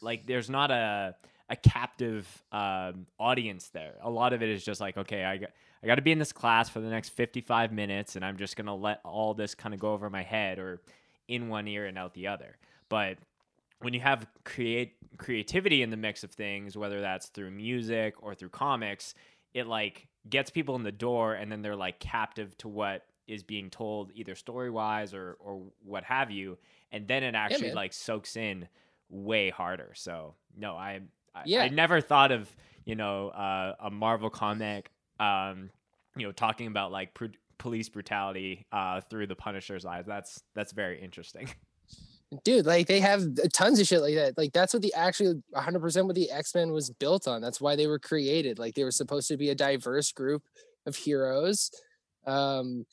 like 0.01 0.27
there's 0.27 0.49
not 0.49 0.71
a 0.71 1.15
a 1.49 1.55
captive 1.55 2.43
um, 2.51 3.05
audience 3.19 3.69
there. 3.69 3.95
A 4.01 4.09
lot 4.09 4.33
of 4.33 4.41
it 4.41 4.49
is 4.49 4.63
just 4.63 4.81
like, 4.81 4.97
okay, 4.97 5.23
I 5.23 5.37
got 5.37 5.49
I 5.83 5.87
got 5.87 5.95
to 5.95 6.01
be 6.01 6.11
in 6.11 6.19
this 6.19 6.31
class 6.31 6.69
for 6.69 6.79
the 6.79 6.89
next 6.89 7.09
55 7.09 7.73
minutes, 7.73 8.15
and 8.15 8.23
I'm 8.23 8.37
just 8.37 8.55
gonna 8.55 8.75
let 8.75 9.01
all 9.03 9.33
this 9.33 9.53
kind 9.55 9.73
of 9.73 9.79
go 9.79 9.93
over 9.93 10.09
my 10.09 10.23
head 10.23 10.59
or 10.59 10.81
in 11.27 11.49
one 11.49 11.67
ear 11.67 11.85
and 11.85 11.97
out 11.97 12.13
the 12.13 12.27
other. 12.27 12.57
But 12.89 13.17
when 13.79 13.93
you 13.93 13.99
have 13.99 14.27
create 14.43 14.93
creativity 15.17 15.81
in 15.81 15.89
the 15.89 15.97
mix 15.97 16.23
of 16.23 16.31
things, 16.31 16.77
whether 16.77 17.01
that's 17.01 17.27
through 17.27 17.51
music 17.51 18.15
or 18.21 18.33
through 18.33 18.49
comics, 18.49 19.13
it 19.53 19.67
like 19.67 20.07
gets 20.29 20.49
people 20.49 20.75
in 20.75 20.83
the 20.83 20.91
door, 20.91 21.33
and 21.33 21.51
then 21.51 21.61
they're 21.61 21.75
like 21.75 21.99
captive 21.99 22.57
to 22.59 22.67
what 22.67 23.05
is 23.27 23.43
being 23.43 23.69
told, 23.69 24.11
either 24.13 24.35
story 24.35 24.69
wise 24.69 25.13
or 25.13 25.37
or 25.39 25.61
what 25.83 26.03
have 26.03 26.31
you, 26.31 26.57
and 26.91 27.07
then 27.07 27.23
it 27.23 27.35
actually 27.35 27.67
man. 27.67 27.75
like 27.75 27.93
soaks 27.93 28.35
in 28.35 28.67
way 29.09 29.49
harder. 29.49 29.91
So 29.95 30.35
no, 30.57 30.75
I 30.75 31.01
I, 31.35 31.43
Yeah. 31.45 31.63
I 31.63 31.69
never 31.69 32.01
thought 32.01 32.31
of 32.31 32.53
you 32.85 32.95
know 32.95 33.29
uh, 33.29 33.75
a 33.79 33.91
Marvel 33.91 34.29
comic, 34.29 34.91
um, 35.19 35.69
you 36.15 36.25
know, 36.25 36.31
talking 36.31 36.67
about 36.67 36.91
like 36.91 37.13
pr- 37.13 37.25
police 37.57 37.89
brutality 37.89 38.65
uh, 38.71 39.01
through 39.01 39.27
the 39.27 39.35
Punisher's 39.35 39.85
eyes. 39.85 40.05
That's 40.05 40.41
that's 40.55 40.71
very 40.71 41.01
interesting. 41.01 41.49
dude 42.43 42.65
like 42.65 42.87
they 42.87 42.99
have 42.99 43.23
tons 43.53 43.79
of 43.79 43.87
shit 43.87 44.01
like 44.01 44.15
that. 44.15 44.37
Like 44.37 44.53
that's 44.53 44.73
what 44.73 44.81
the 44.81 44.93
actually 44.93 45.41
100% 45.55 46.05
what 46.05 46.15
the 46.15 46.31
x-men 46.31 46.71
was 46.71 46.89
built 46.89 47.27
on. 47.27 47.41
That's 47.41 47.61
why 47.61 47.75
they 47.75 47.87
were 47.87 47.99
created. 47.99 48.59
Like 48.59 48.75
they 48.75 48.83
were 48.83 48.91
supposed 48.91 49.27
to 49.27 49.37
be 49.37 49.49
a 49.49 49.55
diverse 49.55 50.11
group 50.11 50.43
of 50.85 50.95
heroes 50.95 51.71
um 52.25 52.85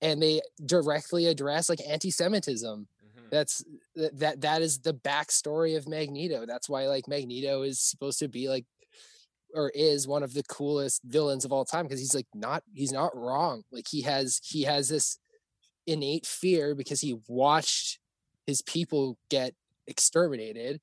and 0.00 0.22
they 0.22 0.40
directly 0.64 1.26
address 1.26 1.68
like 1.68 1.80
anti-semitism. 1.86 2.86
That's 3.30 3.64
that 3.96 4.18
that, 4.20 4.40
that 4.42 4.62
is 4.62 4.78
the 4.78 4.94
backstory 4.94 5.76
of 5.76 5.88
magneto. 5.88 6.46
That's 6.46 6.68
why 6.68 6.86
like 6.86 7.08
magneto 7.08 7.62
is 7.62 7.80
supposed 7.80 8.20
to 8.20 8.28
be 8.28 8.48
like 8.48 8.64
or 9.54 9.70
is 9.74 10.06
one 10.08 10.22
of 10.22 10.34
the 10.34 10.42
coolest 10.44 11.02
villains 11.04 11.44
of 11.44 11.52
all 11.52 11.64
time 11.64 11.84
because 11.86 12.00
he's 12.00 12.14
like 12.14 12.26
not 12.34 12.62
he's 12.74 12.92
not 12.92 13.16
wrong 13.16 13.62
like 13.72 13.86
he 13.88 14.02
has 14.02 14.40
he 14.44 14.62
has 14.64 14.88
this 14.88 15.18
innate 15.86 16.26
fear 16.26 16.74
because 16.74 17.00
he 17.00 17.16
watched 17.28 17.98
his 18.46 18.60
people 18.62 19.16
get 19.30 19.54
exterminated 19.86 20.80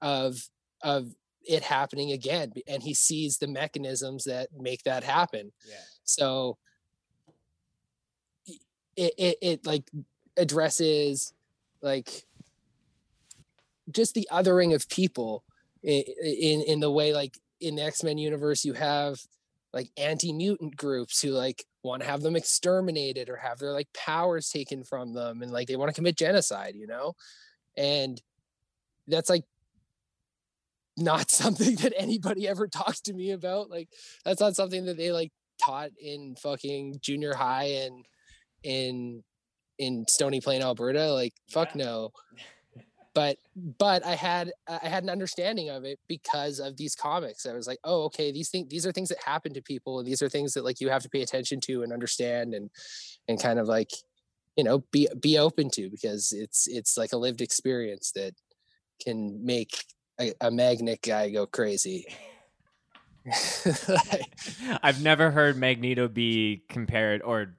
of 0.00 0.48
of 0.82 1.14
it 1.42 1.62
happening 1.62 2.10
again 2.12 2.52
and 2.66 2.82
he 2.82 2.94
sees 2.94 3.38
the 3.38 3.46
mechanisms 3.48 4.24
that 4.24 4.48
make 4.58 4.82
that 4.84 5.04
happen 5.04 5.52
Yeah. 5.68 5.74
so 6.04 6.56
it, 8.96 9.12
it 9.18 9.38
it 9.42 9.66
like 9.66 9.90
addresses 10.36 11.32
like 11.82 12.24
just 13.90 14.14
the 14.14 14.28
othering 14.30 14.74
of 14.74 14.88
people 14.88 15.44
i- 15.84 16.04
i- 16.24 16.26
in 16.26 16.60
in 16.62 16.80
the 16.80 16.90
way 16.90 17.12
like 17.14 17.38
in 17.60 17.76
the 17.76 17.82
X-Men 17.82 18.18
universe 18.18 18.64
you 18.64 18.72
have 18.72 19.18
like 19.72 19.88
anti-mutant 19.96 20.76
groups 20.76 21.20
who 21.22 21.30
like 21.30 21.64
want 21.82 22.02
to 22.02 22.08
have 22.08 22.22
them 22.22 22.36
exterminated 22.36 23.28
or 23.28 23.36
have 23.36 23.58
their 23.58 23.72
like 23.72 23.88
powers 23.92 24.48
taken 24.50 24.82
from 24.84 25.14
them 25.14 25.42
and 25.42 25.52
like 25.52 25.68
they 25.68 25.76
want 25.76 25.88
to 25.88 25.94
commit 25.94 26.16
genocide, 26.16 26.74
you 26.74 26.86
know? 26.86 27.14
And 27.76 28.20
that's 29.06 29.30
like 29.30 29.44
not 30.96 31.30
something 31.30 31.76
that 31.76 31.92
anybody 31.96 32.48
ever 32.48 32.66
talks 32.66 33.00
to 33.02 33.12
me 33.12 33.30
about. 33.30 33.70
Like 33.70 33.88
that's 34.24 34.40
not 34.40 34.56
something 34.56 34.86
that 34.86 34.96
they 34.96 35.12
like 35.12 35.32
taught 35.62 35.90
in 36.00 36.34
fucking 36.36 36.98
junior 37.00 37.34
high 37.34 37.64
and 37.84 38.04
in 38.62 39.22
in 39.78 40.06
Stony 40.08 40.40
Plain, 40.40 40.62
Alberta. 40.62 41.12
Like 41.12 41.32
fuck 41.48 41.74
Yeah. 41.74 41.84
no. 41.84 42.10
But 43.14 43.38
but 43.56 44.06
I 44.06 44.14
had 44.14 44.52
I 44.68 44.86
had 44.86 45.02
an 45.02 45.10
understanding 45.10 45.68
of 45.68 45.84
it 45.84 45.98
because 46.08 46.60
of 46.60 46.76
these 46.76 46.94
comics. 46.94 47.44
I 47.44 47.52
was 47.52 47.66
like, 47.66 47.80
oh, 47.82 48.04
okay, 48.04 48.30
these 48.30 48.50
things 48.50 48.68
these 48.68 48.86
are 48.86 48.92
things 48.92 49.08
that 49.08 49.18
happen 49.24 49.52
to 49.54 49.62
people, 49.62 49.98
and 49.98 50.06
these 50.06 50.22
are 50.22 50.28
things 50.28 50.54
that 50.54 50.64
like 50.64 50.80
you 50.80 50.90
have 50.90 51.02
to 51.02 51.08
pay 51.08 51.22
attention 51.22 51.60
to 51.62 51.82
and 51.82 51.92
understand 51.92 52.54
and 52.54 52.70
and 53.26 53.42
kind 53.42 53.58
of 53.58 53.66
like 53.66 53.90
you 54.56 54.62
know 54.62 54.84
be 54.92 55.08
be 55.20 55.38
open 55.38 55.70
to 55.70 55.90
because 55.90 56.32
it's 56.32 56.68
it's 56.68 56.96
like 56.96 57.12
a 57.12 57.16
lived 57.16 57.40
experience 57.40 58.12
that 58.12 58.34
can 59.02 59.44
make 59.44 59.84
a, 60.20 60.32
a 60.40 60.50
magnet 60.50 61.00
guy 61.02 61.30
go 61.30 61.46
crazy. 61.46 62.06
I've 64.82 65.02
never 65.02 65.30
heard 65.30 65.56
Magneto 65.56 66.08
be 66.08 66.62
compared 66.68 67.22
or 67.22 67.54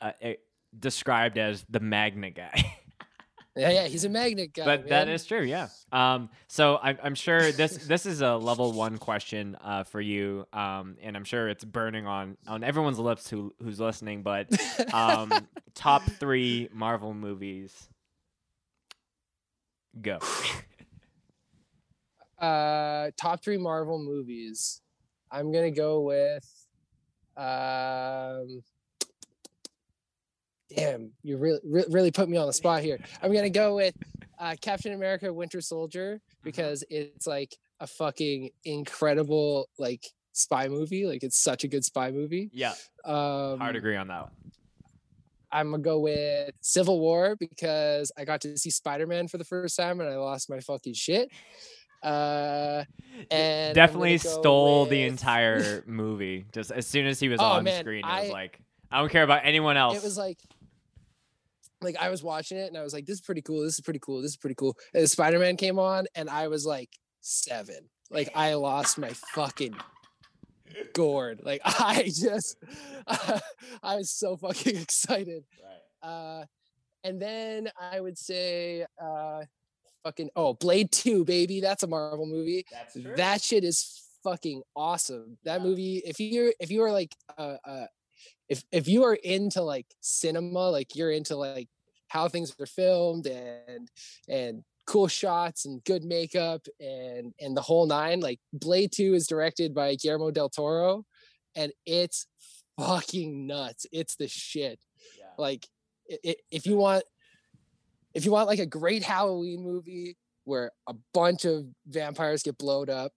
uh, 0.00 0.12
eh, 0.20 0.34
described 0.78 1.38
as 1.38 1.64
the 1.68 1.80
magnet 1.80 2.34
guy. 2.34 2.72
yeah, 3.56 3.70
yeah, 3.70 3.86
he's 3.86 4.04
a 4.04 4.08
magnet 4.08 4.52
guy. 4.52 4.64
but 4.64 4.88
that 4.88 5.06
man. 5.06 5.14
is 5.14 5.24
true, 5.24 5.42
yeah. 5.42 5.68
Um, 5.92 6.28
so 6.48 6.78
I'm, 6.82 6.98
I'm 7.02 7.14
sure 7.14 7.52
this 7.52 7.76
this 7.86 8.04
is 8.06 8.20
a 8.20 8.36
level 8.36 8.72
one 8.72 8.98
question 8.98 9.56
uh, 9.62 9.84
for 9.84 10.00
you, 10.00 10.46
um, 10.52 10.96
and 11.02 11.16
I'm 11.16 11.24
sure 11.24 11.48
it's 11.48 11.64
burning 11.64 12.06
on 12.06 12.36
on 12.46 12.64
everyone's 12.64 12.98
lips 12.98 13.30
who 13.30 13.54
who's 13.62 13.78
listening. 13.78 14.22
But 14.22 14.48
um, 14.92 15.32
top 15.74 16.02
three 16.18 16.68
Marvel 16.72 17.14
movies, 17.14 17.88
go. 20.00 20.18
uh 22.38 23.10
top 23.16 23.42
three 23.42 23.56
marvel 23.56 23.98
movies 23.98 24.82
i'm 25.30 25.52
gonna 25.52 25.70
go 25.70 26.00
with 26.00 26.44
um 27.36 28.60
damn 30.76 31.10
you 31.22 31.36
really 31.36 31.60
re- 31.64 31.84
really 31.90 32.10
put 32.10 32.28
me 32.28 32.36
on 32.36 32.46
the 32.46 32.52
spot 32.52 32.82
here. 32.82 32.98
I'm 33.22 33.32
gonna 33.32 33.50
go 33.50 33.74
with 33.76 33.94
uh 34.38 34.54
captain 34.60 34.92
america 34.92 35.32
winter 35.32 35.60
soldier 35.60 36.20
because 36.42 36.82
it's 36.90 37.26
like 37.26 37.54
a 37.80 37.86
fucking 37.86 38.50
incredible 38.64 39.68
like 39.78 40.04
spy 40.32 40.68
movie. 40.68 41.06
Like 41.06 41.22
it's 41.22 41.38
such 41.42 41.64
a 41.64 41.68
good 41.68 41.84
spy 41.84 42.10
movie. 42.10 42.50
Yeah, 42.52 42.74
um 43.04 43.58
hard 43.60 43.76
agree 43.76 43.96
on 43.96 44.08
that 44.08 44.22
one. 44.22 44.32
i'm 45.52 45.70
gonna 45.70 45.82
go 45.82 46.00
with 46.00 46.50
civil 46.60 46.98
war 47.00 47.36
because 47.36 48.10
i 48.18 48.24
got 48.24 48.40
to 48.42 48.56
see 48.58 48.70
spider-man 48.70 49.28
for 49.28 49.38
the 49.38 49.44
first 49.44 49.76
time 49.76 50.00
and 50.00 50.08
i 50.08 50.16
lost 50.16 50.50
my 50.50 50.60
fucking 50.60 50.94
shit. 50.94 51.30
Uh 52.02 52.84
and 53.30 53.74
Definitely 53.74 54.18
stole 54.18 54.84
the 54.86 55.02
entire 55.04 55.82
movie. 55.86 56.44
Just 56.52 56.70
as 56.70 56.86
soon 56.86 57.06
as 57.06 57.18
he 57.18 57.28
was 57.28 57.40
Oh, 57.40 57.44
on 57.44 57.64
man, 57.64 57.80
screen, 57.80 58.00
it 58.04 58.04
I- 58.06 58.22
was 58.24 58.30
like, 58.30 58.58
I 58.90 58.98
don't 58.98 59.08
care 59.10 59.22
about 59.22 59.40
anyone 59.44 59.76
else. 59.76 59.96
it 59.96 60.02
was 60.04 60.18
like 60.18 60.38
like 61.84 61.96
I 62.00 62.10
was 62.10 62.22
watching 62.22 62.58
it 62.58 62.68
and 62.68 62.76
I 62.76 62.82
was 62.82 62.92
like, 62.92 63.06
this 63.06 63.14
is 63.16 63.20
pretty 63.20 63.42
cool. 63.42 63.62
This 63.62 63.74
is 63.74 63.80
pretty 63.80 64.00
cool. 64.00 64.20
This 64.22 64.32
is 64.32 64.36
pretty 64.36 64.56
cool. 64.56 64.76
And 64.94 65.08
Spider 65.08 65.38
Man 65.38 65.56
came 65.56 65.78
on 65.78 66.06
and 66.14 66.28
I 66.28 66.48
was 66.48 66.66
like 66.66 66.90
seven. 67.20 67.88
Like 68.10 68.30
I 68.34 68.54
lost 68.54 68.98
my 68.98 69.10
fucking 69.34 69.74
gourd. 70.94 71.40
Like 71.44 71.60
I 71.64 72.04
just, 72.04 72.56
I 73.82 73.96
was 73.96 74.10
so 74.10 74.36
fucking 74.36 74.76
excited. 74.80 75.44
right. 75.62 76.08
Uh, 76.08 76.44
and 77.02 77.20
then 77.20 77.68
I 77.78 78.00
would 78.00 78.16
say, 78.18 78.86
uh, 79.02 79.42
fucking 80.04 80.30
oh, 80.36 80.54
Blade 80.54 80.90
Two, 80.92 81.24
baby. 81.24 81.60
That's 81.60 81.82
a 81.82 81.86
Marvel 81.86 82.26
movie. 82.26 82.64
That's 82.70 82.96
That 83.16 83.40
shit 83.42 83.64
is 83.64 84.02
fucking 84.22 84.62
awesome. 84.76 85.38
That 85.44 85.60
Yeah. 85.60 85.66
movie, 85.66 86.02
if 86.04 86.18
you're 86.20 86.52
if 86.60 86.70
you 86.70 86.82
are 86.82 86.92
like 86.92 87.14
uh, 87.38 87.56
uh 87.64 87.86
if 88.48 88.62
if 88.72 88.88
you 88.88 89.04
are 89.04 89.14
into 89.14 89.62
like 89.62 89.86
cinema, 90.00 90.70
like 90.70 90.94
you're 90.94 91.10
into 91.10 91.36
like 91.36 91.68
how 92.14 92.28
things 92.28 92.54
are 92.58 92.66
filmed 92.66 93.26
and 93.26 93.90
and 94.28 94.62
cool 94.86 95.08
shots 95.08 95.66
and 95.66 95.82
good 95.84 96.04
makeup 96.04 96.66
and 96.80 97.34
and 97.40 97.56
the 97.56 97.62
whole 97.62 97.86
nine, 97.86 98.20
like 98.20 98.38
Blade 98.52 98.92
2 98.92 99.14
is 99.14 99.26
directed 99.26 99.74
by 99.74 99.96
Guillermo 99.96 100.30
del 100.30 100.48
Toro 100.48 101.04
and 101.56 101.72
it's 101.84 102.26
fucking 102.78 103.46
nuts. 103.46 103.86
It's 103.92 104.16
the 104.16 104.28
shit 104.28 104.80
yeah. 105.18 105.26
like 105.38 105.66
i 106.10 106.16
i 106.26 106.34
if 106.50 106.66
you 106.66 106.76
want 106.76 107.04
if 108.14 108.24
you 108.24 108.32
want 108.32 108.48
like 108.48 108.58
a 108.58 108.66
great 108.66 109.02
halloween 109.02 109.62
movie 109.62 110.16
where 110.44 110.70
a 110.86 110.94
bunch 111.12 111.44
of 111.44 111.64
vampires 111.86 112.42
get 112.42 112.58
blowed 112.58 112.90
up 112.90 113.12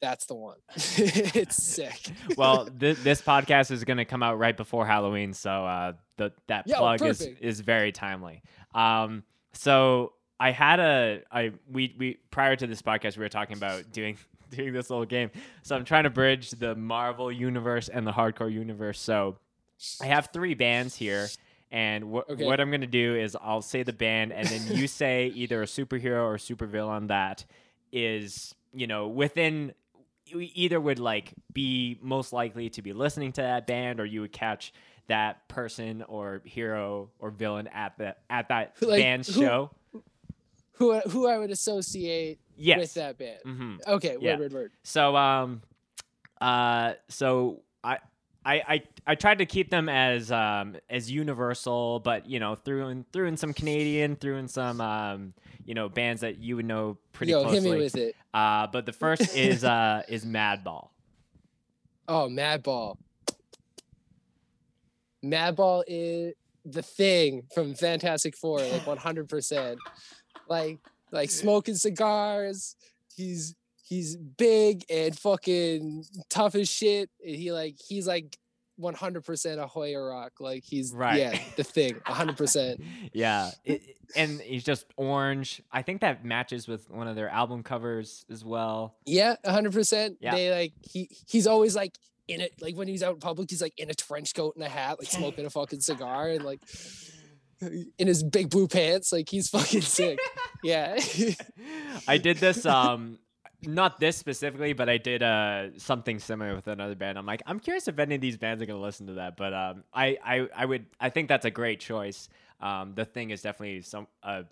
that's 0.00 0.26
the 0.26 0.34
one 0.34 0.56
it's 0.76 1.62
sick 1.62 2.12
well, 2.36 2.66
th- 2.80 2.98
this 2.98 3.20
podcast 3.20 3.70
is 3.70 3.84
going 3.84 3.98
to 3.98 4.04
come 4.04 4.22
out 4.22 4.38
right 4.38 4.56
before 4.56 4.86
Halloween, 4.86 5.32
so 5.32 5.50
uh, 5.50 5.92
the, 6.20 6.32
that 6.48 6.66
Yo, 6.68 6.76
plug 6.76 7.02
is 7.04 7.20
is 7.40 7.60
very 7.60 7.90
timely. 7.92 8.42
Um, 8.74 9.24
so 9.52 10.12
I 10.38 10.50
had 10.52 10.78
a 10.80 11.22
I 11.32 11.52
we 11.70 11.94
we 11.98 12.18
prior 12.30 12.54
to 12.56 12.66
this 12.66 12.82
podcast 12.82 13.16
we 13.16 13.22
were 13.22 13.28
talking 13.28 13.56
about 13.56 13.90
doing 13.92 14.16
doing 14.50 14.72
this 14.72 14.90
little 14.90 15.06
game. 15.06 15.30
So 15.62 15.74
I'm 15.76 15.84
trying 15.84 16.04
to 16.04 16.10
bridge 16.10 16.50
the 16.50 16.74
Marvel 16.74 17.30
universe 17.32 17.88
and 17.88 18.06
the 18.06 18.12
hardcore 18.12 18.52
universe. 18.52 19.00
So 19.00 19.38
I 20.00 20.06
have 20.06 20.28
three 20.32 20.54
bands 20.54 20.94
here. 20.96 21.28
And 21.72 22.04
wh- 22.04 22.28
Okay. 22.28 22.44
what 22.44 22.58
I'm 22.60 22.70
gonna 22.70 22.86
do 22.86 23.14
is 23.14 23.36
I'll 23.40 23.62
say 23.62 23.84
the 23.84 23.92
band, 23.92 24.32
and 24.32 24.46
then 24.48 24.76
you 24.76 24.86
say 25.02 25.28
either 25.28 25.62
a 25.62 25.66
superhero 25.66 26.24
or 26.24 26.36
supervillain 26.36 27.08
that 27.08 27.44
is, 27.92 28.54
you 28.74 28.86
know, 28.88 29.06
within 29.06 29.72
you 30.30 30.48
either 30.54 30.80
would 30.80 30.98
like 30.98 31.32
be 31.52 31.98
most 32.00 32.32
likely 32.32 32.70
to 32.70 32.82
be 32.82 32.92
listening 32.92 33.32
to 33.32 33.42
that 33.42 33.66
band 33.66 34.00
or 34.00 34.04
you 34.06 34.20
would 34.22 34.32
catch 34.32 34.72
that 35.08 35.46
person 35.48 36.02
or 36.08 36.40
hero 36.44 37.10
or 37.18 37.30
villain 37.30 37.66
at 37.68 37.98
the 37.98 38.14
at 38.30 38.48
that 38.48 38.74
Like, 38.80 39.00
band 39.02 39.26
who- 39.26 39.32
show 39.32 39.70
who 40.74 40.98
who 41.00 41.26
i 41.26 41.36
would 41.36 41.50
associate 41.50 42.38
Yes. 42.56 42.78
with 42.78 42.94
that 42.94 43.16
band. 43.18 43.38
hmm 43.42 43.76
Okay, 43.86 44.16
Yeah. 44.20 44.32
word, 44.32 44.40
word, 44.40 44.52
word. 44.52 44.72
So 44.82 45.16
um, 45.16 45.62
uh, 46.42 46.92
so 47.08 47.62
I. 47.82 47.98
I, 48.50 48.62
I, 48.66 48.82
I 49.06 49.14
tried 49.14 49.38
to 49.38 49.46
keep 49.46 49.70
them 49.70 49.88
as 49.88 50.32
um, 50.32 50.76
as 50.88 51.08
universal, 51.08 52.00
but 52.00 52.26
you 52.26 52.40
know 52.40 52.56
threw 52.56 52.88
in 52.88 53.04
threw 53.12 53.26
in 53.26 53.36
some 53.36 53.52
Canadian, 53.52 54.16
threw 54.16 54.36
in 54.36 54.48
some 54.48 54.80
um, 54.80 55.34
you 55.64 55.74
know 55.74 55.88
bands 55.88 56.22
that 56.22 56.38
you 56.38 56.56
would 56.56 56.64
know 56.64 56.98
pretty 57.12 57.30
Yo, 57.30 57.42
closely. 57.42 57.60
hit 57.60 57.70
me 57.70 57.78
with 57.78 57.96
it. 57.96 58.16
Uh, 58.34 58.66
but 58.66 58.86
the 58.86 58.92
first 58.92 59.36
is 59.36 59.62
uh, 59.62 60.02
is 60.08 60.24
Madball. 60.24 60.88
Oh, 62.08 62.28
Madball. 62.28 62.96
Madball 65.24 65.84
is 65.86 66.34
the 66.64 66.82
thing 66.82 67.44
from 67.54 67.74
Fantastic 67.74 68.36
Four, 68.36 68.58
like 68.58 68.84
100%. 68.84 69.76
like, 70.48 70.78
like 71.12 71.30
smoking 71.30 71.76
cigars. 71.76 72.74
He's 73.14 73.54
he's 73.90 74.16
big 74.16 74.84
and 74.88 75.18
fucking 75.18 76.04
tough 76.30 76.54
as 76.54 76.68
shit. 76.70 77.10
And 77.26 77.36
he 77.36 77.52
like 77.52 77.76
he's 77.86 78.06
like 78.06 78.38
100% 78.80 79.58
a 79.58 79.66
Hoya 79.66 80.00
Roc. 80.00 80.40
Like 80.40 80.64
he's 80.64 80.92
Right. 80.94 81.18
yeah, 81.18 81.38
the 81.56 81.64
thing, 81.64 81.96
100%. 82.06 82.82
yeah, 83.12 83.50
it, 83.64 83.82
and 84.16 84.40
he's 84.40 84.64
just 84.64 84.86
orange. 84.96 85.60
I 85.70 85.82
think 85.82 86.00
that 86.00 86.24
matches 86.24 86.66
with 86.66 86.88
one 86.88 87.06
of 87.08 87.16
their 87.16 87.28
album 87.28 87.62
covers 87.62 88.24
as 88.30 88.42
well. 88.44 88.94
Yeah, 89.04 89.34
100%. 89.44 90.16
Yeah. 90.20 90.34
They 90.34 90.50
like 90.50 90.72
he 90.80 91.10
he's 91.28 91.46
always 91.46 91.76
like 91.76 91.98
in 92.28 92.40
it 92.40 92.52
like 92.60 92.76
when 92.76 92.86
he's 92.86 93.02
out 93.02 93.14
in 93.14 93.20
public 93.20 93.50
he's 93.50 93.60
like 93.60 93.74
in 93.76 93.90
a 93.90 93.94
trench 93.94 94.34
coat 94.36 94.54
and 94.54 94.64
a 94.64 94.68
hat 94.68 95.00
like 95.00 95.08
smoking 95.10 95.44
a 95.44 95.50
fucking 95.50 95.80
cigar 95.80 96.28
and 96.28 96.44
like 96.44 96.60
in 97.60 98.06
his 98.06 98.22
big 98.22 98.48
blue 98.50 98.68
pants 98.68 99.12
like 99.12 99.28
he's 99.28 99.48
fucking 99.48 99.80
sick. 99.82 100.18
Yeah. 100.62 100.98
I 102.08 102.18
did 102.18 102.36
this 102.36 102.66
um 102.66 103.18
not 103.66 103.98
this 104.00 104.16
specifically, 104.16 104.72
but 104.72 104.88
I 104.88 104.98
did 104.98 105.22
uh 105.22 105.78
something 105.78 106.18
similar 106.18 106.54
with 106.54 106.66
another 106.66 106.94
band. 106.94 107.18
I'm 107.18 107.26
like, 107.26 107.42
I'm 107.46 107.60
curious 107.60 107.88
if 107.88 107.98
any 107.98 108.14
of 108.14 108.20
these 108.20 108.36
bands 108.36 108.62
are 108.62 108.66
gonna 108.66 108.80
listen 108.80 109.06
to 109.08 109.14
that. 109.14 109.36
But 109.36 109.52
um 109.54 109.84
I 109.92 110.18
I, 110.24 110.48
I 110.54 110.64
would 110.64 110.86
I 111.00 111.10
think 111.10 111.28
that's 111.28 111.44
a 111.44 111.50
great 111.50 111.80
choice. 111.80 112.28
Um 112.60 112.94
the 112.94 113.04
thing 113.04 113.30
is 113.30 113.42
definitely 113.42 113.82
some 113.82 114.06
uh 114.22 114.42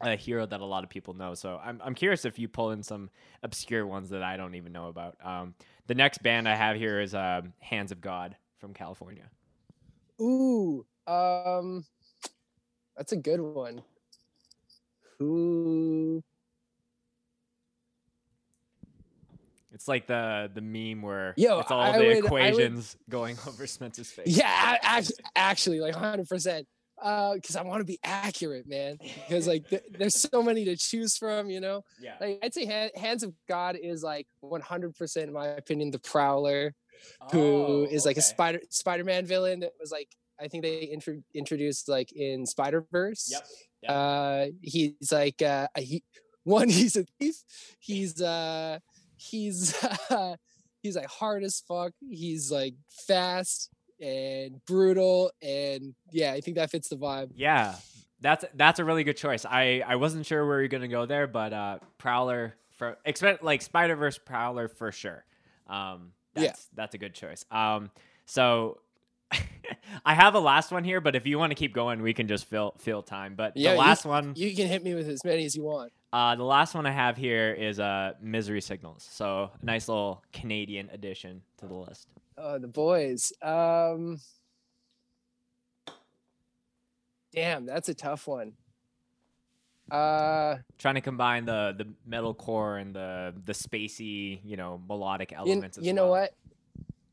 a 0.00 0.16
hero 0.16 0.44
that 0.44 0.60
a 0.60 0.64
lot 0.64 0.84
of 0.84 0.90
people 0.90 1.14
know. 1.14 1.34
So 1.34 1.60
I'm 1.64 1.80
I'm 1.84 1.94
curious 1.94 2.24
if 2.24 2.38
you 2.38 2.48
pull 2.48 2.72
in 2.72 2.82
some 2.82 3.10
obscure 3.42 3.86
ones 3.86 4.10
that 4.10 4.22
I 4.22 4.36
don't 4.36 4.54
even 4.54 4.72
know 4.72 4.88
about. 4.88 5.16
Um 5.24 5.54
the 5.86 5.94
next 5.94 6.22
band 6.22 6.48
I 6.48 6.56
have 6.56 6.76
here 6.76 7.00
is 7.00 7.14
um 7.14 7.52
Hands 7.60 7.90
of 7.92 8.00
God 8.00 8.36
from 8.58 8.74
California. 8.74 9.30
Ooh, 10.20 10.84
um 11.06 11.84
that's 12.96 13.12
a 13.12 13.16
good 13.16 13.40
one. 13.40 13.82
Who 15.18 16.22
It's 19.74 19.88
like 19.88 20.06
the 20.06 20.50
the 20.54 20.60
meme 20.60 21.02
where 21.02 21.34
Yo, 21.36 21.58
it's 21.60 21.70
all 21.70 21.80
I 21.80 21.92
the 21.92 21.98
would- 21.98 22.06
I 22.06 22.14
would- 22.20 22.24
equations 22.26 22.96
going 23.10 23.36
over 23.46 23.66
Spencer's 23.66 24.10
face. 24.10 24.26
Yeah, 24.28 24.78
actually, 24.82 25.16
actually 25.36 25.80
like 25.80 25.94
100%. 25.94 26.64
Uh 27.02 27.34
cuz 27.44 27.56
I 27.56 27.62
want 27.62 27.80
to 27.80 27.84
be 27.84 27.98
accurate, 28.04 28.68
man. 28.68 28.98
Because 29.00 29.48
like 29.48 29.68
th- 29.68 29.82
there's 29.90 30.14
so 30.14 30.42
many 30.44 30.64
to 30.66 30.76
choose 30.76 31.16
from, 31.16 31.50
you 31.50 31.60
know. 31.60 31.82
Yeah. 32.00 32.14
Like 32.20 32.38
I'd 32.42 32.54
say 32.54 32.64
Han- 32.66 32.90
Hands 32.94 33.22
of 33.24 33.34
God 33.48 33.76
is 33.76 34.04
like 34.04 34.28
100% 34.44 35.22
in 35.24 35.32
my 35.32 35.48
opinion 35.48 35.90
the 35.90 35.98
Prowler. 35.98 36.72
who 37.32 37.84
is 37.90 38.06
Oh, 38.06 38.08
like 38.08 38.16
a 38.16 38.22
spider 38.22 38.60
Spider-Man 38.70 39.26
villain 39.26 39.60
that 39.60 39.72
was 39.80 39.90
like 39.90 40.08
I 40.40 40.46
think 40.48 40.62
they 40.62 40.78
intro- 40.84 41.22
introduced 41.34 41.88
like 41.88 42.12
in 42.12 42.46
Spider-Verse. 42.46 43.28
Yep. 43.32 43.46
Yep. 43.82 43.90
Uh 43.90 44.46
he's 44.62 45.10
like 45.12 45.42
uh 45.42 45.66
a- 45.76 45.80
he 45.82 46.02
one 46.44 46.68
he's 46.78 46.94
a 46.96 47.04
thief. 47.18 47.42
He's 47.80 48.20
uh 48.22 48.78
he's 49.30 49.74
uh, 50.10 50.36
he's 50.82 50.96
like 50.96 51.06
hard 51.06 51.42
as 51.44 51.62
fuck. 51.66 51.92
He's 52.08 52.50
like 52.50 52.74
fast 53.06 53.70
and 54.00 54.60
brutal 54.66 55.30
and 55.42 55.94
yeah, 56.10 56.32
I 56.32 56.40
think 56.40 56.56
that 56.56 56.70
fits 56.70 56.88
the 56.88 56.96
vibe. 56.96 57.30
Yeah, 57.34 57.74
that's 58.20 58.44
that's 58.54 58.78
a 58.80 58.84
really 58.84 59.04
good 59.04 59.16
choice. 59.16 59.44
I 59.44 59.82
I 59.86 59.96
wasn't 59.96 60.26
sure 60.26 60.46
where 60.46 60.60
you're 60.60 60.68
gonna 60.68 60.88
go 60.88 61.06
there, 61.06 61.26
but 61.26 61.52
uh, 61.52 61.78
Prowler 61.98 62.54
for 62.78 62.96
expect 63.04 63.42
like 63.44 63.62
Spider 63.62 63.96
Verse 63.96 64.18
Prowler 64.18 64.68
for 64.68 64.90
sure. 64.92 65.24
Um, 65.68 66.12
Yeah. 66.34 66.42
that's 66.48 66.66
that's 66.74 66.94
a 66.94 66.98
good 66.98 67.14
choice. 67.14 67.44
Um, 67.50 67.90
so 68.26 68.78
I 70.04 70.14
have 70.14 70.34
a 70.34 70.40
last 70.40 70.70
one 70.72 70.84
here, 70.84 71.00
but 71.00 71.14
if 71.16 71.26
you 71.26 71.38
want 71.38 71.50
to 71.52 71.54
keep 71.54 71.72
going, 71.72 72.02
we 72.02 72.12
can 72.14 72.28
just 72.28 72.46
fill 72.46 72.74
fill 72.78 73.02
time. 73.02 73.34
But 73.36 73.56
Yeah, 73.56 73.70
the 73.70 73.76
you- 73.76 73.80
last 73.80 74.04
one, 74.04 74.32
You 74.36 74.54
can 74.54 74.66
hit 74.66 74.82
me 74.82 74.94
with 74.94 75.08
as 75.08 75.24
many 75.24 75.44
as 75.44 75.54
you 75.56 75.62
want. 75.62 75.92
Uh, 76.14 76.36
the 76.36 76.44
last 76.44 76.76
one 76.76 76.86
I 76.86 76.92
have 76.92 77.16
here 77.16 77.52
is 77.52 77.80
uh, 77.80 78.12
Misery 78.22 78.60
Signals. 78.60 79.04
So 79.10 79.50
a 79.60 79.66
nice 79.66 79.88
little 79.88 80.22
Canadian 80.32 80.88
addition 80.92 81.42
to 81.58 81.66
the 81.66 81.74
list. 81.74 82.06
Oh, 82.38 82.56
the 82.58 82.68
boys. 82.68 83.32
Um 83.42 84.20
Damn, 87.32 87.66
that's 87.66 87.88
a 87.88 87.94
tough 87.94 88.28
one. 88.28 88.52
Uh 89.90 90.58
Trying 90.78 90.94
to 90.94 91.00
combine 91.00 91.46
the 91.46 91.74
the 91.76 91.86
metalcore 92.08 92.80
and 92.80 92.94
the 92.94 93.34
the 93.44 93.52
spacey, 93.52 94.38
you 94.44 94.56
know, 94.56 94.80
melodic 94.88 95.32
you, 95.32 95.36
elements. 95.38 95.78
as 95.78 95.84
you 95.84 95.92
know 95.92 96.10
well. 96.10 96.22
what 96.22 96.34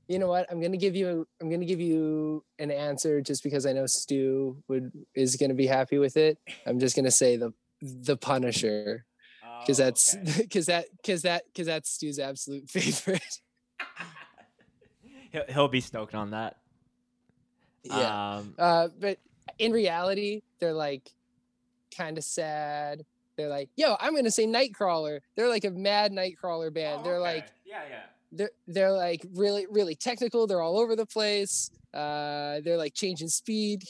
you 0.08 0.20
know 0.20 0.28
what 0.28 0.45
i'm 0.52 0.60
gonna 0.62 0.76
give 0.76 0.93
you 0.93 1.26
i'm 1.39 1.49
gonna 1.49 1.64
give 1.64 1.80
you 1.80 2.43
an 2.60 2.70
answer 2.70 3.22
just 3.22 3.43
because 3.43 3.66
i 3.66 3.72
know 3.72 3.86
stu 3.86 4.62
would 4.68 4.91
is 5.16 5.38
gonna 5.38 5.54
be 5.54 5.66
happy 5.66 5.97
with 5.99 6.18
it 6.18 6.38
i'm 6.66 6.80
just 6.80 6.97
gonna 6.97 7.10
say 7.10 7.38
the 7.38 7.54
the 7.82 8.18
punisher 8.18 9.06
because 9.62 9.80
Oh, 9.80 9.84
that's 9.84 10.16
okay. 10.16 10.34
because 10.42 10.66
that 10.68 10.86
because 10.98 11.22
that 11.24 11.44
because 11.48 11.68
that's 11.68 11.90
stu's 11.90 12.20
absolute 12.20 12.70
favorite. 12.70 13.22
He'll, 15.32 15.46
he'll 15.48 15.68
be 15.70 15.80
stoked 15.80 16.14
on 16.14 16.32
that. 16.32 16.58
yeah. 17.84 18.36
Um, 18.36 18.54
uh 18.60 18.90
but 19.00 19.18
in 19.60 19.72
reality 19.72 20.42
they're 20.60 20.74
like 20.74 21.10
kind 21.96 22.18
of 22.18 22.24
sad. 22.26 23.06
They're 23.38 23.48
like 23.48 23.70
yo 23.78 23.96
i'm 24.02 24.14
gonna 24.14 24.30
say 24.30 24.46
nightcrawler. 24.46 25.22
They're 25.36 25.48
like 25.48 25.64
a 25.64 25.72
mad 25.72 26.12
nightcrawler 26.12 26.74
band. 26.74 27.06
They're 27.06 27.20
like 27.20 27.48
yeah, 27.66 27.84
yeah. 27.90 28.02
they're 28.34 28.52
they're 28.68 28.92
like 28.92 29.26
really 29.34 29.68
really 29.70 29.96
technical. 29.96 30.48
They're 30.48 30.62
all 30.62 30.78
over 30.78 30.98
the 30.98 31.06
place. 31.06 31.72
Uh 31.94 32.60
they're 32.60 32.78
like 32.78 32.94
changing 32.94 33.30
speed 33.30 33.84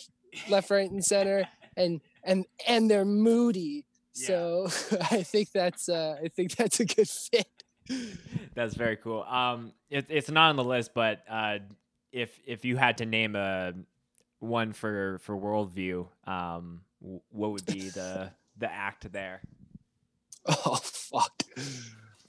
left 0.48 0.70
right 0.70 0.90
and 0.90 1.04
center. 1.04 1.48
And 1.76 2.02
and 2.24 2.46
and 2.68 2.90
they're 2.90 3.06
moody 3.06 3.86
Yeah. 4.16 4.28
so 4.28 4.68
i 5.12 5.24
think 5.24 5.52
that's 5.52 5.90
uh 5.90 6.18
i 6.24 6.28
think 6.28 6.56
that's 6.56 6.80
a 6.80 6.86
good 6.86 7.10
fit 7.10 7.48
That's 8.54 8.76
very 8.76 8.96
cool. 8.98 9.24
Um, 9.24 9.74
it, 9.90 10.06
it's 10.10 10.30
not 10.30 10.50
on 10.50 10.56
the 10.56 10.64
list, 10.64 10.94
but 10.94 11.24
uh, 11.30 11.58
if 12.14 12.40
if 12.46 12.64
you 12.64 12.78
had 12.78 12.98
to 13.00 13.06
name 13.06 13.36
a 13.36 13.74
one 14.40 14.72
for 14.74 15.18
for 15.24 15.36
worldview, 15.36 16.08
um, 16.26 16.82
w- 17.02 17.22
what 17.32 17.52
would 17.52 17.66
be 17.66 17.90
the 17.90 18.32
the 18.58 18.72
act 18.72 19.12
there? 19.12 19.42
oh 20.48 20.76
fuck 20.84 21.44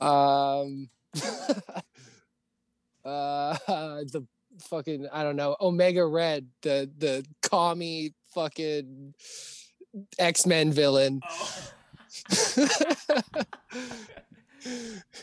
um 0.00 0.88
uh 3.04 3.54
the 3.64 4.24
fucking 4.60 5.08
i 5.12 5.22
don't 5.22 5.36
know 5.36 5.56
omega 5.60 6.04
red 6.04 6.46
the 6.62 6.90
the 6.98 7.24
commie 7.42 8.12
fucking 8.34 9.14
x-men 10.18 10.72
villain 10.72 11.20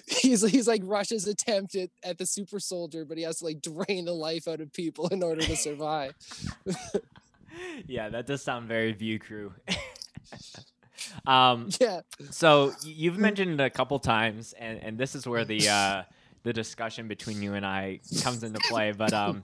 he's 0.08 0.48
he's 0.50 0.68
like 0.68 0.82
Russia's 0.84 1.28
attempt 1.28 1.76
at, 1.76 1.90
at 2.04 2.18
the 2.18 2.26
super 2.26 2.60
soldier, 2.60 3.06
but 3.06 3.18
he 3.18 3.24
has 3.24 3.40
to 3.40 3.46
like 3.46 3.62
drain 3.62 4.06
the 4.06 4.14
life 4.14 4.48
out 4.48 4.60
of 4.60 4.72
people 4.74 5.08
in 5.10 5.24
order 5.24 5.42
to 5.42 5.56
survive. 5.56 6.14
yeah, 7.88 8.10
that 8.10 8.26
does 8.26 8.42
sound 8.42 8.68
very 8.68 8.92
View 8.92 9.20
Crew. 9.20 9.54
um, 11.28 11.70
Yeah. 11.80 12.02
so 12.32 12.74
you've 12.84 13.18
mentioned 13.18 13.60
it 13.60 13.64
a 13.64 13.70
couple 13.70 14.00
times, 14.00 14.54
and 14.54 14.82
and 14.84 14.98
this 14.98 15.16
is 15.16 15.28
where 15.28 15.46
the 15.46 15.70
uh, 15.70 16.04
the 16.44 16.54
discussion 16.54 17.08
between 17.08 17.42
you 17.42 17.54
and 17.54 17.66
I 17.66 18.00
comes 18.22 18.44
into 18.44 18.60
play. 18.68 18.92
But 18.92 19.14
um, 19.14 19.44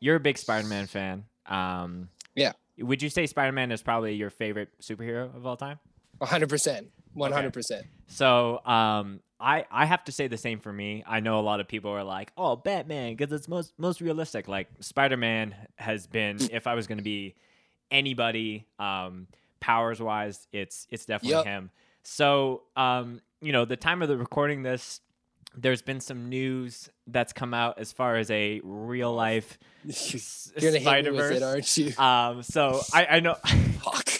you're 0.00 0.16
a 0.16 0.20
big 0.20 0.38
Spider-Man 0.38 0.86
fan. 0.86 1.24
Um, 1.46 2.08
Yeah. 2.34 2.52
Would 2.78 3.02
you 3.02 3.08
say 3.08 3.26
Spider-Man 3.26 3.72
is 3.72 3.82
probably 3.82 4.14
your 4.14 4.30
favorite 4.30 4.68
superhero 4.80 5.34
of 5.34 5.46
all 5.46 5.56
time? 5.56 5.78
hundred 6.22 6.48
percent. 6.48 6.88
One 7.14 7.32
hundred 7.32 7.52
percent. 7.52 7.86
So, 8.08 8.64
um, 8.64 9.20
I 9.38 9.64
I 9.70 9.84
have 9.84 10.04
to 10.04 10.12
say 10.12 10.28
the 10.28 10.36
same 10.36 10.60
for 10.60 10.72
me. 10.72 11.04
I 11.06 11.20
know 11.20 11.38
a 11.38 11.42
lot 11.42 11.60
of 11.60 11.68
people 11.68 11.90
are 11.90 12.04
like, 12.04 12.32
"Oh, 12.36 12.56
Batman," 12.56 13.14
because 13.14 13.32
it's 13.32 13.48
most 13.48 13.72
most 13.78 14.00
realistic. 14.00 14.48
Like 14.48 14.68
Spider 14.80 15.16
Man 15.16 15.54
has 15.76 16.06
been. 16.06 16.38
If 16.50 16.66
I 16.66 16.74
was 16.74 16.86
going 16.86 16.98
to 16.98 17.04
be 17.04 17.34
anybody, 17.90 18.66
um, 18.78 19.26
powers 19.60 20.00
wise, 20.00 20.46
it's 20.52 20.86
it's 20.90 21.04
definitely 21.04 21.32
Yup. 21.32 21.46
him. 21.46 21.70
So, 22.02 22.62
um, 22.76 23.20
you 23.40 23.52
know, 23.52 23.64
the 23.64 23.76
time 23.76 24.00
of 24.00 24.08
the 24.08 24.16
recording 24.16 24.62
this, 24.62 25.00
there's 25.54 25.82
been 25.82 26.00
some 26.00 26.28
news 26.28 26.90
that's 27.06 27.32
come 27.32 27.54
out 27.54 27.78
as 27.78 27.92
far 27.92 28.16
as 28.16 28.30
a 28.30 28.60
real 28.64 29.12
life 29.14 29.58
You're 29.84 30.72
gonna 30.72 30.78
hit 30.78 31.04
me 31.04 31.10
with 31.12 31.26
Spider-Verse. 31.30 31.36
it, 31.36 31.42
aren't 31.42 31.76
you? 31.76 31.96
Um, 31.96 32.42
so 32.42 32.80
I 32.92 33.06
I 33.06 33.20
know. 33.20 33.34
Fuck. 33.44 34.10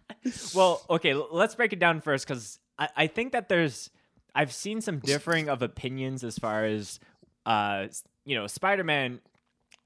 well, 0.54 0.84
okay, 0.90 1.14
let's 1.14 1.54
break 1.54 1.72
it 1.72 1.78
down 1.78 2.00
first 2.00 2.26
because 2.26 2.58
I, 2.78 2.88
I 2.96 3.06
think 3.06 3.32
that 3.32 3.48
there's 3.48 3.90
I've 4.34 4.52
seen 4.52 4.80
some 4.80 4.98
differing 4.98 5.48
of 5.48 5.62
opinions 5.62 6.24
as 6.24 6.38
far 6.38 6.64
as 6.64 7.00
uh 7.46 7.86
you 8.24 8.36
know 8.36 8.46
Spider-Man 8.46 9.20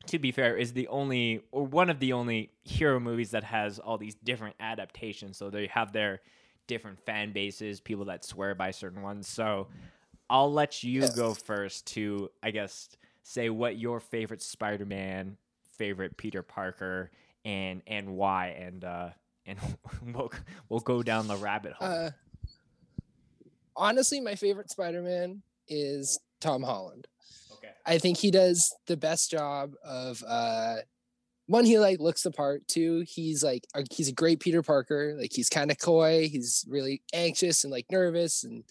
to 0.08 0.18
be 0.18 0.32
fair 0.32 0.56
is 0.56 0.72
the 0.72 0.88
only 0.88 1.42
or 1.52 1.64
one 1.64 1.88
of 1.88 2.00
the 2.00 2.12
only 2.12 2.50
hero 2.64 2.98
movies 2.98 3.30
that 3.30 3.44
has 3.44 3.78
all 3.78 3.98
these 3.98 4.16
different 4.16 4.56
adaptations 4.58 5.36
so 5.36 5.48
they 5.48 5.68
have 5.68 5.92
their 5.92 6.20
different 6.66 6.98
fan 7.06 7.32
bases 7.32 7.80
people 7.80 8.06
that 8.06 8.24
swear 8.24 8.54
by 8.56 8.72
certain 8.72 9.02
ones 9.02 9.28
so 9.28 9.68
I'll 10.32 10.50
let 10.50 10.82
you 10.82 11.06
go 11.14 11.34
first 11.34 11.86
to 11.88 12.30
I 12.42 12.50
guess 12.52 12.88
say 13.22 13.50
what 13.50 13.76
your 13.76 14.00
favorite 14.00 14.40
Spider-Man 14.40 15.36
favorite 15.76 16.16
Peter 16.16 16.42
Parker 16.42 17.10
and 17.44 17.82
and 17.86 18.16
why 18.16 18.48
and 18.48 18.82
uh 18.82 19.10
and 19.44 19.58
we'll 20.14 20.32
we'll 20.70 20.80
go 20.80 21.02
down 21.02 21.28
the 21.28 21.36
rabbit 21.36 21.74
hole. 21.74 21.86
Uh, 21.86 22.10
honestly, 23.76 24.20
my 24.20 24.34
favorite 24.34 24.70
Spider-Man 24.70 25.42
is 25.68 26.18
Tom 26.40 26.62
Holland. 26.62 27.06
okay. 27.52 27.72
I 27.84 27.98
think 27.98 28.16
he 28.16 28.30
does 28.30 28.74
the 28.86 28.96
best 28.96 29.30
job 29.30 29.74
of 29.84 30.24
uh 30.26 30.76
one 31.46 31.66
he 31.66 31.78
like 31.78 32.00
looks 32.00 32.22
the 32.22 32.30
part 32.30 32.66
two 32.68 33.04
he's 33.06 33.44
like 33.44 33.66
a, 33.74 33.84
he's 33.90 34.08
a 34.08 34.12
great 34.12 34.40
peter 34.40 34.62
parker 34.62 35.14
like 35.18 35.32
he's 35.34 35.50
kind 35.50 35.70
of 35.70 35.78
coy 35.78 36.28
he's 36.28 36.64
really 36.68 37.02
anxious 37.12 37.64
and 37.64 37.72
like 37.72 37.84
nervous 37.90 38.44
and 38.44 38.62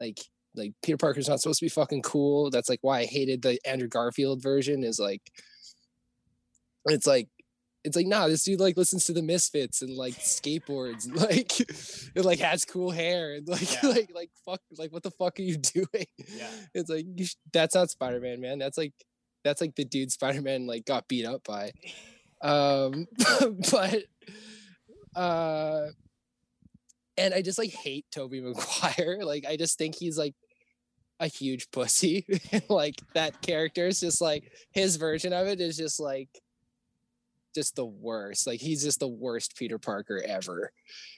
like 0.00 0.18
like 0.54 0.72
peter 0.82 0.96
parker's 0.96 1.28
not 1.28 1.40
supposed 1.40 1.60
to 1.60 1.64
be 1.64 1.70
fucking 1.70 2.02
cool 2.02 2.50
that's 2.50 2.68
like 2.68 2.80
why 2.82 3.00
i 3.00 3.04
hated 3.04 3.42
the 3.42 3.58
andrew 3.64 3.88
garfield 3.88 4.42
version 4.42 4.82
is 4.82 4.98
like 4.98 5.22
it's 6.86 7.06
like 7.06 7.28
it's 7.84 7.96
like 7.96 8.06
nah 8.06 8.26
this 8.28 8.42
dude 8.44 8.60
like 8.60 8.76
listens 8.76 9.04
to 9.06 9.12
the 9.12 9.22
misfits 9.22 9.80
and 9.80 9.96
like 9.96 10.14
skateboards 10.14 11.06
and 11.06 11.16
like 11.28 11.60
it 11.60 12.24
like 12.24 12.38
has 12.40 12.64
cool 12.64 12.90
hair 12.90 13.34
and 13.34 13.48
like 13.48 13.82
Yeah. 13.82 13.88
like 13.90 14.10
like 14.14 14.30
fuck 14.44 14.60
like 14.76 14.92
what 14.92 15.02
the 15.02 15.10
fuck 15.12 15.38
are 15.38 15.42
you 15.42 15.56
doing 15.74 16.06
Yeah. 16.36 16.50
it's 16.74 16.90
like 16.90 17.06
sh- 17.22 17.34
that's 17.52 17.74
not 17.74 17.90
spider-man 17.90 18.40
man 18.40 18.58
that's 18.58 18.76
like 18.76 18.92
that's 19.44 19.60
like 19.62 19.74
the 19.76 19.84
dude 19.84 20.12
spider-man 20.12 20.66
like 20.66 20.84
got 20.84 21.08
beat 21.08 21.24
up 21.24 21.42
by 21.44 21.72
um 22.42 23.06
but 23.70 24.02
uh 25.14 25.86
and 27.18 27.34
i 27.34 27.42
just 27.42 27.58
like 27.58 27.70
hate 27.70 28.06
tobey 28.12 28.40
maguire 28.42 29.20
like 29.22 29.44
i 29.46 29.56
just 29.56 29.78
think 29.78 29.94
he's 29.94 30.16
like 30.18 30.34
a 31.20 31.26
huge 31.26 31.70
pussy 31.70 32.24
like 32.70 32.94
that 33.14 33.40
character 33.42 33.86
is 33.86 34.00
just 34.00 34.20
like 34.20 34.50
his 34.72 34.96
version 34.96 35.32
of 35.32 35.46
it 35.46 35.60
is 35.60 35.76
just 35.76 36.00
like 36.00 36.28
just 37.54 37.74
the 37.74 37.84
worst 37.84 38.46
like 38.46 38.60
he's 38.60 38.82
just 38.82 39.00
the 39.00 39.08
worst 39.08 39.56
peter 39.56 39.76
parker 39.78 40.22
ever 40.26 40.72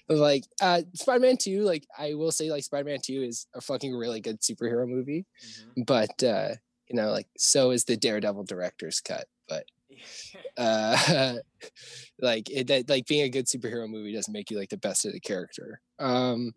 like 0.09 0.45
uh 0.61 0.81
spider-man 0.95 1.37
2 1.37 1.61
like 1.63 1.85
i 1.99 2.15
will 2.15 2.33
say 2.33 2.51
like 2.51 2.65
spider-man 2.65 2.99
2 3.05 3.23
is 3.23 3.47
a 3.55 3.61
fucking 3.61 3.95
really 3.95 4.21
good 4.21 4.41
superhero 4.41 4.89
movie 4.89 5.27
Mm-hmm. 5.47 5.83
but 5.83 6.23
uh 6.25 6.49
you 6.89 6.97
know 6.97 7.11
like 7.11 7.27
so 7.37 7.71
is 7.71 7.85
the 7.85 7.97
daredevil 7.97 8.45
director's 8.45 9.01
cut 9.01 9.27
but 9.49 9.65
uh 10.57 11.35
like 12.21 12.51
it 12.51 12.67
that 12.69 12.89
like 12.89 13.07
being 13.07 13.23
a 13.23 13.29
good 13.29 13.47
superhero 13.47 13.89
movie 13.89 14.13
doesn't 14.13 14.33
make 14.33 14.51
you 14.51 14.59
like 14.59 14.69
the 14.71 14.77
best 14.77 15.05
of 15.07 15.13
the 15.13 15.21
character 15.21 15.81
um 15.99 16.53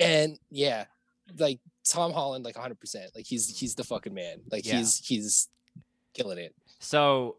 and 0.00 0.38
yeah 0.50 0.84
like 1.38 1.58
tom 1.84 2.12
holland 2.12 2.44
like 2.44 2.56
100% 2.56 2.76
like 3.14 3.26
he's 3.26 3.58
he's 3.58 3.74
the 3.74 3.84
fucking 3.84 4.14
man 4.14 4.38
like 4.50 4.64
Yeah. 4.66 4.78
he's 4.78 4.98
he's 5.04 5.48
killing 6.14 6.38
it 6.38 6.54
So, 6.78 7.36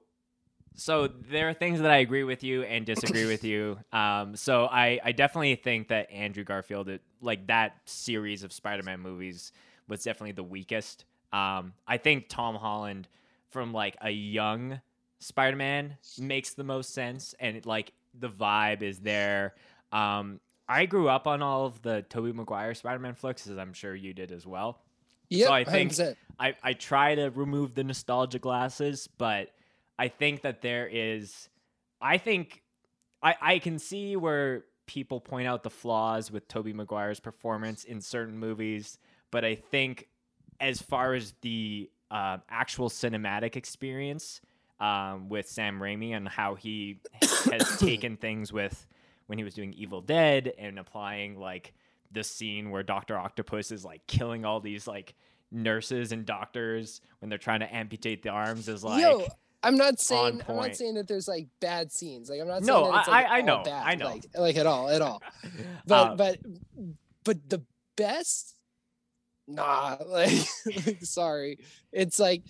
so 0.75 1.07
there 1.07 1.47
are 1.49 1.53
things 1.53 1.79
that 1.79 1.91
I 1.91 1.97
agree 1.97 2.23
with 2.23 2.43
you 2.43 2.63
and 2.63 2.85
disagree 2.85 3.25
with 3.25 3.43
you. 3.45 3.77
Um, 3.93 4.35
so 4.35 4.65
I, 4.65 4.99
I 5.03 5.11
definitely 5.13 5.55
think 5.55 5.87
that 5.87 6.11
Andrew 6.11 6.43
Garfield, 6.43 6.89
it- 6.89 7.01
like 7.21 7.47
that 7.47 7.77
series 7.85 8.43
of 8.43 8.51
Spider-Man 8.51 8.99
movies, 8.99 9.53
was 9.87 10.03
definitely 10.03 10.33
the 10.33 10.43
weakest. 10.43 11.05
Um, 11.31 11.71
I 11.87 11.97
think 11.97 12.25
Tom 12.27 12.55
Holland, 12.55 13.07
from 13.51 13.73
like 13.73 13.95
a 14.01 14.09
young 14.09 14.81
Spider-Man, 15.19 15.97
makes 16.19 16.53
the 16.53 16.63
most 16.63 16.93
sense, 16.93 17.33
and 17.39 17.57
it, 17.57 17.65
like 17.65 17.93
the 18.17 18.29
vibe 18.29 18.81
is 18.81 18.99
there. 18.99 19.55
Um, 19.91 20.39
I 20.67 20.85
grew 20.85 21.07
up 21.07 21.27
on 21.27 21.41
all 21.41 21.65
of 21.65 21.81
the 21.81 22.03
Tobey 22.09 22.33
Maguire 22.33 22.73
Spider-Man 22.73 23.15
flicks, 23.15 23.47
as 23.47 23.57
I'm 23.57 23.73
sure 23.73 23.95
you 23.95 24.13
did 24.13 24.31
as 24.31 24.45
well. 24.45 24.81
yeah 25.29 25.47
so 25.47 25.53
I 25.53 25.63
think- 25.63 25.91
100%. 25.93 26.15
I, 26.37 26.53
I 26.61 26.73
try 26.73 27.15
to 27.15 27.29
remove 27.29 27.75
the 27.75 27.83
nostalgia 27.85 28.39
glasses, 28.39 29.07
but 29.17 29.51
I 29.97 30.09
think 30.09 30.41
that 30.41 30.61
there 30.61 30.87
is 30.91 31.47
I 32.01 32.17
think 32.17 32.61
I, 33.23 33.35
I 33.41 33.59
can 33.59 33.79
see 33.79 34.17
where 34.17 34.65
people 34.85 35.21
point 35.21 35.47
out 35.47 35.63
the 35.63 35.69
flaws 35.69 36.29
with 36.29 36.47
Tobey 36.49 36.73
Maguire's 36.73 37.21
performance 37.21 37.85
in 37.85 38.01
certain 38.01 38.37
movies, 38.37 38.97
but 39.31 39.45
I 39.45 39.55
think 39.55 40.09
as 40.59 40.81
far 40.81 41.13
as 41.13 41.33
the 41.41 41.89
uh, 42.15 42.37
actual 42.49 42.89
cinematic 42.89 43.55
experience 43.57 44.39
um, 44.79 45.27
with 45.29 45.47
Sam 45.49 45.79
Raimi 45.79 46.11
and 46.15 46.27
how 46.27 46.55
he 46.55 46.99
has 47.51 47.77
taken 47.79 48.15
things 48.15 48.53
with 48.53 48.87
when 49.27 49.37
he 49.37 49.43
was 49.43 49.53
doing 49.53 49.73
Evil 49.73 50.01
Dead 50.01 50.53
and 50.57 50.79
applying 50.79 51.37
like 51.39 51.73
the 52.11 52.23
scene 52.23 52.69
where 52.71 52.83
Doctor 52.83 53.17
Octopus 53.17 53.71
is 53.71 53.83
like 53.83 54.05
killing 54.07 54.45
all 54.45 54.59
these 54.61 54.87
like 54.87 55.15
nurses 55.51 56.11
and 56.11 56.25
doctors 56.25 57.01
when 57.19 57.29
they're 57.29 57.37
trying 57.37 57.59
to 57.59 57.75
amputate 57.75 58.21
the 58.23 58.29
arms 58.29 58.67
is 58.69 58.83
like 58.83 59.01
Yo, 59.01 59.25
I'm 59.63 59.75
not 59.75 59.99
saying 59.99 60.41
I'm 60.47 60.55
not 60.55 60.75
saying 60.75 60.93
that 60.95 61.07
there's 61.07 61.27
like 61.27 61.47
bad 61.59 61.91
scenes. 61.91 62.29
Like 62.29 62.39
I'm 62.41 62.47
not 62.47 62.61
No, 62.61 62.83
saying 62.83 62.91
that 62.93 62.99
it's, 62.99 63.07
I- 63.09 63.11
like, 63.11 63.25
I- 63.27 63.37
I 63.37 63.41
know, 63.41 63.61
bad, 63.63 63.83
I 63.85 63.95
know. 63.95 64.05
Like, 64.07 64.25
like 64.37 64.55
at 64.57 64.67
all, 64.67 64.89
at 64.89 65.01
all. 65.01 65.21
But 65.87 65.95
Uh, 66.11 66.15
but 66.15 66.39
but 67.23 67.49
the 67.49 67.61
best 67.97 68.54
nah 69.47 69.97
like, 70.05 70.31
like, 70.85 71.03
sorry. 71.03 71.59
It's 71.91 72.19
like 72.19 72.43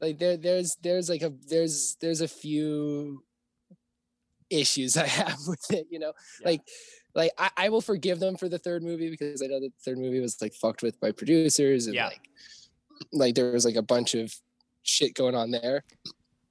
like 0.00 0.18
there 0.18 0.36
there's 0.36 0.76
there's 0.82 1.08
like 1.08 1.22
a 1.22 1.32
there's 1.48 1.96
there's 2.00 2.20
a 2.20 2.28
few 2.28 3.22
issues 4.50 4.96
I 4.96 5.06
have 5.06 5.38
with 5.46 5.70
it, 5.70 5.86
you 5.90 5.98
know. 5.98 6.12
Yeah. 6.40 6.48
Like 6.48 6.60
like 7.14 7.30
I, 7.38 7.50
I 7.56 7.68
will 7.68 7.80
forgive 7.80 8.20
them 8.20 8.36
for 8.36 8.48
the 8.48 8.58
third 8.58 8.82
movie 8.82 9.10
because 9.10 9.42
I 9.42 9.46
know 9.46 9.60
that 9.60 9.70
the 9.76 9.82
third 9.84 9.98
movie 9.98 10.20
was 10.20 10.40
like 10.42 10.54
fucked 10.54 10.82
with 10.82 10.98
by 11.00 11.12
producers 11.12 11.86
and 11.86 11.94
Yeah. 11.94 12.06
like 12.06 12.20
like 13.12 13.34
there 13.34 13.52
was 13.52 13.64
like 13.64 13.76
a 13.76 13.82
bunch 13.82 14.14
of 14.14 14.34
shit 14.82 15.14
going 15.14 15.34
on 15.34 15.50
there. 15.50 15.84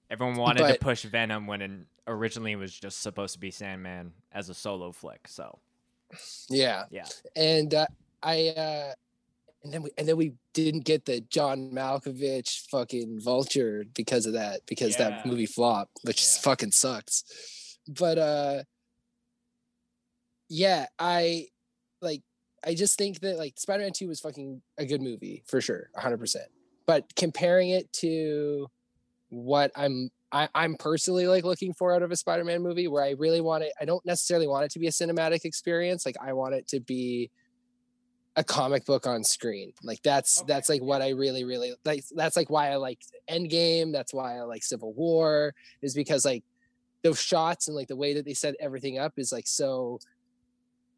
everyone 0.10 0.36
wanted 0.36 0.68
to 0.68 0.80
push 0.80 1.04
Venom 1.04 1.48
when 1.48 1.62
in, 1.62 1.86
originally 2.08 2.52
it 2.54 2.58
was 2.58 2.74
just 2.78 3.02
supposed 3.02 3.34
to 3.34 3.40
be 3.40 3.52
Sandman 3.52 4.12
as 4.32 4.50
a 4.50 4.54
solo 4.54 4.92
flick. 4.92 5.28
So 5.28 5.60
Yeah. 6.50 6.86
Yeah. 6.92 7.06
And 7.36 7.74
uh, 7.74 7.88
I 8.22 8.48
uh 8.50 8.94
and 9.64 9.74
then 9.74 9.82
we 9.84 9.91
and 9.97 10.07
then 10.07 10.18
we 10.18 10.34
didn't 10.53 10.86
get 10.86 11.05
the 11.05 11.22
John 11.22 11.72
Malkovich 11.72 12.68
fucking 12.70 13.22
vulture 13.22 13.86
because 13.93 14.26
of 14.26 14.34
that, 14.34 14.61
because 14.68 14.97
Yeah. 14.99 15.11
that 15.11 15.26
movie 15.26 15.45
flopped, 15.45 15.99
which 16.03 16.22
Yeah. 16.22 16.41
fucking 16.41 16.72
sucks. 16.72 17.24
But 17.88 18.18
uh 18.18 18.64
yeah, 20.49 20.88
I 20.99 21.47
like 22.01 22.22
I 22.66 22.76
just 22.76 22.97
think 22.97 23.20
that 23.22 23.38
like 23.38 23.53
Spider-Man 23.57 23.91
2 23.93 24.07
was 24.07 24.20
fucking 24.20 24.61
a 24.78 24.86
good 24.86 25.01
movie 25.01 25.43
for 25.47 25.61
sure, 25.61 25.89
100%. 25.95 26.47
But 26.86 27.16
comparing 27.16 27.70
it 27.70 27.91
to 27.93 28.70
what 29.30 29.72
I'm 29.76 30.09
I, 30.32 30.49
I'm 30.55 30.76
personally 30.76 31.28
like 31.28 31.43
looking 31.43 31.74
for 31.74 31.93
out 31.93 32.01
of 32.01 32.11
a 32.11 32.16
Spider-Man 32.16 32.61
movie 32.64 32.88
where 32.88 33.03
I 33.03 33.11
really 33.11 33.41
want 33.41 33.64
it. 33.64 33.72
I 33.80 33.86
don't 33.86 34.03
necessarily 34.05 34.47
want 34.47 34.66
it 34.66 34.72
to 34.72 34.80
be 34.80 34.88
a 34.88 34.91
cinematic 34.91 35.45
experience. 35.45 36.05
Like 36.05 36.18
I 36.22 36.34
want 36.34 36.55
it 36.55 36.68
to 36.70 36.80
be 36.80 37.30
a 38.36 38.44
comic 38.44 38.86
book 38.86 39.06
on 39.06 39.24
screen. 39.24 39.74
Like 39.84 40.02
that's 40.04 40.40
Okay, 40.40 40.48
that's 40.48 40.70
like 40.70 40.82
what 40.82 41.02
I 41.02 41.10
really 41.10 41.44
really 41.44 41.74
like. 41.86 42.04
That's 42.16 42.36
like 42.36 42.50
why 42.50 42.72
I 42.72 42.78
like 42.78 43.00
Endgame. 43.30 43.92
That's 43.92 44.14
why 44.14 44.38
I 44.38 44.42
like 44.42 44.64
Civil 44.64 44.94
War. 44.94 45.54
Is 45.82 45.94
because 45.94 46.26
like 46.26 46.44
those 47.04 47.22
shots 47.22 47.68
and 47.68 47.76
like 47.76 47.88
the 47.88 47.96
way 47.96 48.14
that 48.16 48.26
they 48.26 48.34
set 48.34 48.56
everything 48.60 48.98
up 48.98 49.14
is 49.18 49.32
like 49.32 49.48
so. 49.48 50.00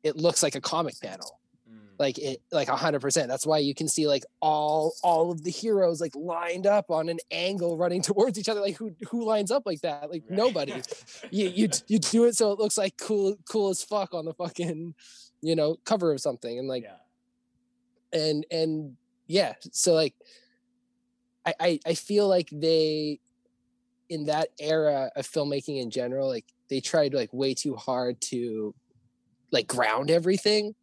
It 0.04 0.18
looks 0.18 0.44
like 0.44 0.54
a 0.54 0.62
comic 0.62 1.00
panel 1.02 1.40
mm. 1.68 1.80
like 1.98 2.20
it 2.20 2.42
like 2.52 2.68
a 2.68 2.76
hundred 2.76 3.02
percent 3.02 3.28
that's 3.28 3.44
why 3.44 3.58
you 3.58 3.74
can 3.74 3.88
see 3.88 4.08
like 4.08 4.24
all 4.40 4.94
all 5.04 5.32
of 5.32 5.44
the 5.44 5.50
heroes 5.50 6.00
like 6.00 6.16
lined 6.16 6.68
up 6.68 6.92
on 6.92 7.10
an 7.10 7.18
angle 7.32 7.76
running 7.76 8.02
towards 8.04 8.38
each 8.38 8.48
other 8.48 8.62
like 8.62 8.78
who 8.78 8.96
who 9.10 9.26
lines 9.26 9.50
up 9.50 9.64
like 9.66 9.82
that 9.82 10.12
like 10.12 10.24
Right. 10.30 10.38
nobody 10.38 10.74
you 11.32 11.48
you 11.50 11.70
you 11.88 11.98
do 11.98 12.26
it 12.26 12.36
so 12.36 12.52
it 12.52 12.60
looks 12.60 12.78
like 12.78 12.98
cool 12.98 13.36
cool 13.50 13.70
as 13.70 13.84
fuck 13.84 14.14
on 14.14 14.26
the 14.26 14.34
fucking 14.34 14.94
you 15.42 15.56
know 15.56 15.78
cover 15.86 16.12
of 16.12 16.22
something 16.22 16.60
and 16.60 16.68
like 16.68 16.84
yeah. 16.84 16.98
And 18.16 18.46
and 18.50 18.96
yeah 19.28 19.54
so 19.72 19.94
like 19.94 20.14
I, 21.46 21.54
I 21.60 21.80
i 21.86 21.94
feel 21.94 22.28
like 22.28 22.50
they 22.52 23.20
in 24.10 24.26
that 24.26 24.50
era 24.60 25.12
of 25.16 25.28
filmmaking 25.28 25.82
in 25.82 25.92
general 25.92 26.28
like 26.28 26.46
they 26.70 26.80
tried 26.80 27.14
like 27.14 27.34
way 27.34 27.54
too 27.54 27.76
hard 27.76 28.20
to 28.22 28.74
like 29.52 29.68
ground 29.68 30.10
everything 30.10 30.74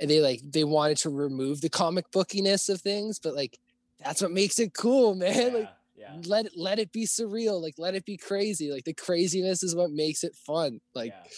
and 0.00 0.10
they 0.10 0.20
like 0.20 0.40
they 0.44 0.64
wanted 0.64 0.96
to 0.98 1.10
remove 1.10 1.60
the 1.60 1.68
comic 1.68 2.10
bookiness 2.10 2.68
of 2.68 2.80
things 2.80 3.18
but 3.18 3.34
like 3.34 3.58
that's 4.04 4.20
what 4.20 4.32
makes 4.32 4.58
it 4.58 4.74
cool 4.74 5.14
man 5.14 5.54
like 5.54 5.70
yeah. 5.96 6.16
let 6.24 6.46
it 6.46 6.52
let 6.56 6.78
it 6.78 6.90
be 6.92 7.06
surreal 7.06 7.60
like 7.60 7.74
let 7.78 7.94
it 7.94 8.04
be 8.06 8.16
crazy 8.16 8.70
like 8.72 8.84
the 8.84 8.94
craziness 8.94 9.62
is 9.62 9.76
what 9.76 9.90
makes 9.90 10.24
it 10.24 10.34
fun 10.34 10.80
like 10.94 11.12
yeah. 11.12 11.30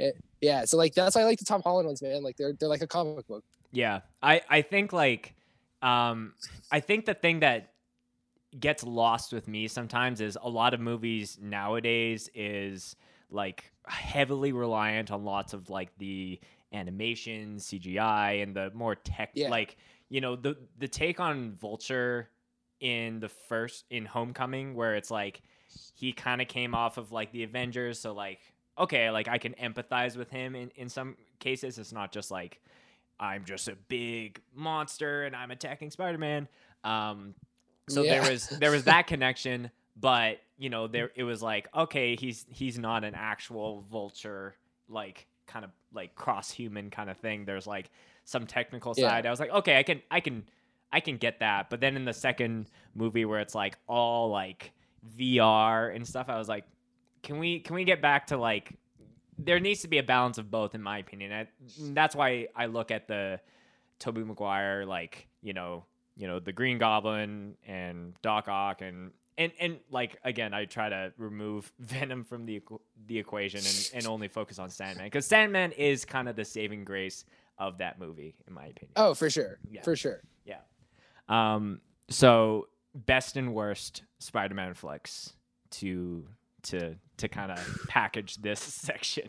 Eh, 0.00 0.12
yeah, 0.40 0.64
so 0.64 0.76
like 0.76 0.94
that's 0.94 1.14
why 1.14 1.22
I 1.22 1.24
like 1.24 1.38
the 1.38 1.44
Tom 1.44 1.62
Holland 1.62 1.86
ones, 1.86 2.02
man. 2.02 2.22
Like 2.22 2.36
they're 2.36 2.54
they're 2.58 2.68
like 2.68 2.82
a 2.82 2.86
comic 2.86 3.26
book. 3.26 3.44
Yeah, 3.72 4.00
I 4.22 4.42
I 4.48 4.62
think 4.62 4.92
like 4.92 5.34
um 5.82 6.34
I 6.70 6.80
think 6.80 7.06
the 7.06 7.14
thing 7.14 7.40
that 7.40 7.72
gets 8.58 8.82
lost 8.82 9.32
with 9.32 9.46
me 9.46 9.68
sometimes 9.68 10.20
is 10.20 10.36
a 10.40 10.48
lot 10.48 10.74
of 10.74 10.80
movies 10.80 11.38
nowadays 11.40 12.28
is 12.34 12.96
like 13.30 13.70
heavily 13.86 14.52
reliant 14.52 15.10
on 15.10 15.24
lots 15.24 15.52
of 15.52 15.70
like 15.70 15.96
the 15.98 16.40
animation, 16.72 17.56
CGI, 17.56 18.42
and 18.42 18.54
the 18.54 18.70
more 18.74 18.94
tech 18.96 19.30
Yeah. 19.34 19.50
like 19.50 19.76
you 20.08 20.20
know 20.20 20.36
the 20.36 20.56
the 20.78 20.88
take 20.88 21.20
on 21.20 21.52
Vulture 21.56 22.30
in 22.80 23.20
the 23.20 23.28
first 23.28 23.84
in 23.90 24.04
Homecoming 24.06 24.74
where 24.74 24.94
it's 24.96 25.10
like 25.10 25.42
he 25.94 26.12
kind 26.12 26.40
of 26.42 26.48
came 26.48 26.74
off 26.74 26.98
of 26.98 27.12
like 27.12 27.30
the 27.32 27.44
Avengers, 27.44 28.00
so 28.00 28.12
like 28.12 28.40
okay, 28.78 29.10
like 29.10 29.28
I 29.28 29.38
can 29.38 29.54
empathize 29.54 30.16
with 30.16 30.30
him 30.30 30.56
in 30.56 30.70
in 30.74 30.88
some 30.88 31.16
cases. 31.38 31.78
It's 31.78 31.92
not 31.92 32.10
just 32.12 32.30
like 32.32 32.60
I'm 33.20 33.44
just 33.44 33.68
a 33.68 33.76
big 33.76 34.40
monster 34.54 35.24
and 35.24 35.36
I'm 35.36 35.50
attacking 35.50 35.90
Spider-Man. 35.90 36.48
Um, 36.82 37.34
so 37.88 38.02
Yeah. 38.02 38.20
there 38.20 38.30
was 38.32 38.48
there 38.48 38.70
was 38.70 38.84
that 38.84 39.06
connection, 39.06 39.70
but 39.96 40.38
you 40.58 40.70
know 40.70 40.86
there 40.88 41.10
it 41.14 41.24
was 41.24 41.42
like 41.42 41.68
okay, 41.74 42.16
he's 42.16 42.46
he's 42.48 42.78
not 42.78 43.04
an 43.04 43.14
actual 43.14 43.82
vulture 43.92 44.56
like 44.88 45.26
kind 45.46 45.64
of 45.64 45.70
like 45.92 46.14
cross 46.14 46.50
human 46.50 46.88
kind 46.90 47.10
of 47.10 47.18
thing. 47.18 47.44
There's 47.44 47.66
like 47.66 47.90
some 48.24 48.46
technical 48.46 48.94
Yeah. 48.96 49.08
side. 49.08 49.26
I 49.26 49.30
was 49.30 49.38
like 49.40 49.50
okay, 49.50 49.78
I 49.78 49.82
can 49.82 50.00
I 50.10 50.20
can 50.20 50.44
I 50.92 51.00
can 51.00 51.18
get 51.18 51.40
that. 51.40 51.68
But 51.70 51.80
then 51.80 51.94
in 51.96 52.04
the 52.06 52.12
second 52.14 52.66
movie 52.94 53.24
where 53.24 53.40
it's 53.40 53.54
like 53.54 53.76
all 53.86 54.30
like 54.30 54.72
VR 55.18 55.94
and 55.94 56.06
stuff, 56.06 56.28
I 56.28 56.38
was 56.38 56.48
like, 56.48 56.64
can 57.22 57.38
we 57.38 57.60
can 57.60 57.74
we 57.74 57.84
get 57.84 58.00
back 58.00 58.28
to 58.28 58.36
like 58.38 58.72
there 59.44 59.60
needs 59.60 59.82
to 59.82 59.88
be 59.88 59.98
a 59.98 60.02
balance 60.02 60.38
of 60.38 60.50
both 60.50 60.74
in 60.74 60.82
my 60.82 60.98
opinion. 60.98 61.32
I, 61.32 61.46
that's 61.92 62.14
why 62.14 62.48
I 62.54 62.66
look 62.66 62.90
at 62.90 63.08
the 63.08 63.40
Tobey 63.98 64.22
Maguire 64.24 64.84
like, 64.86 65.28
you 65.42 65.52
know, 65.52 65.84
you 66.16 66.26
know, 66.26 66.38
the 66.40 66.52
Green 66.52 66.78
Goblin 66.78 67.56
and 67.66 68.14
Doc 68.22 68.48
Ock 68.48 68.82
and 68.82 69.12
and 69.38 69.52
and 69.58 69.78
like 69.90 70.18
again, 70.24 70.52
I 70.52 70.64
try 70.66 70.88
to 70.88 71.12
remove 71.16 71.72
Venom 71.78 72.24
from 72.24 72.44
the 72.46 72.60
the 73.06 73.18
equation 73.18 73.60
and, 73.60 73.90
and 73.94 74.06
only 74.06 74.28
focus 74.28 74.58
on 74.58 74.68
Sandman 74.70 75.06
because 75.06 75.26
Sandman 75.26 75.72
is 75.72 76.04
kind 76.04 76.28
of 76.28 76.36
the 76.36 76.44
saving 76.44 76.84
grace 76.84 77.24
of 77.58 77.78
that 77.78 77.98
movie, 77.98 78.34
in 78.46 78.54
my 78.54 78.66
opinion. 78.66 78.92
Oh, 78.96 79.14
for 79.14 79.28
sure, 79.30 79.58
Yeah. 79.70 79.82
for 79.82 79.94
sure. 79.96 80.22
Yeah. 80.44 80.58
Um. 81.28 81.80
So 82.08 82.68
best 82.94 83.36
and 83.36 83.54
worst 83.54 84.02
Spider-Man 84.18 84.74
flicks 84.74 85.32
to 85.70 86.26
to 86.64 86.96
to 87.20 87.28
kind 87.28 87.50
of 87.52 87.58
package 87.88 88.36
this 88.36 88.60
section. 88.84 89.28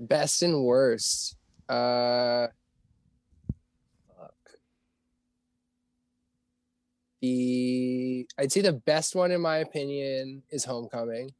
Best 0.00 0.42
and 0.42 0.62
worst. 0.64 1.36
Uh, 1.68 2.48
fuck. 4.18 4.34
The 7.20 8.26
I'd 8.38 8.52
say 8.52 8.60
the 8.62 8.72
best 8.72 9.14
one 9.14 9.30
in 9.30 9.40
my 9.40 9.58
opinion 9.58 10.42
is 10.50 10.64
Homecoming. 10.64 11.30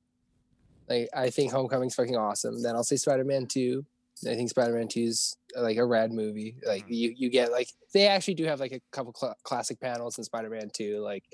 Like 0.88 1.08
I 1.14 1.30
think 1.30 1.52
Homecoming's 1.52 1.94
fucking 1.94 2.16
awesome. 2.16 2.62
Then 2.62 2.74
I'll 2.76 2.84
say 2.84 2.96
Spider-Man 2.96 3.46
Two. 3.46 3.84
I 4.24 4.34
think 4.36 4.50
Spider-Man 4.50 4.88
Two 4.88 5.00
is 5.02 5.36
like 5.56 5.76
a 5.78 5.84
rad 5.84 6.12
movie. 6.12 6.56
Like 6.66 6.84
Mhm. 6.86 6.90
you 6.96 7.14
you 7.16 7.30
get 7.30 7.50
like 7.50 7.68
they 7.92 8.06
actually 8.06 8.34
do 8.34 8.44
have 8.44 8.60
like 8.60 8.72
a 8.72 8.80
couple 8.92 9.12
cl- 9.14 9.36
classic 9.42 9.80
panels 9.80 10.18
in 10.18 10.24
Spider-Man 10.24 10.70
Two, 10.72 11.00
like 11.00 11.24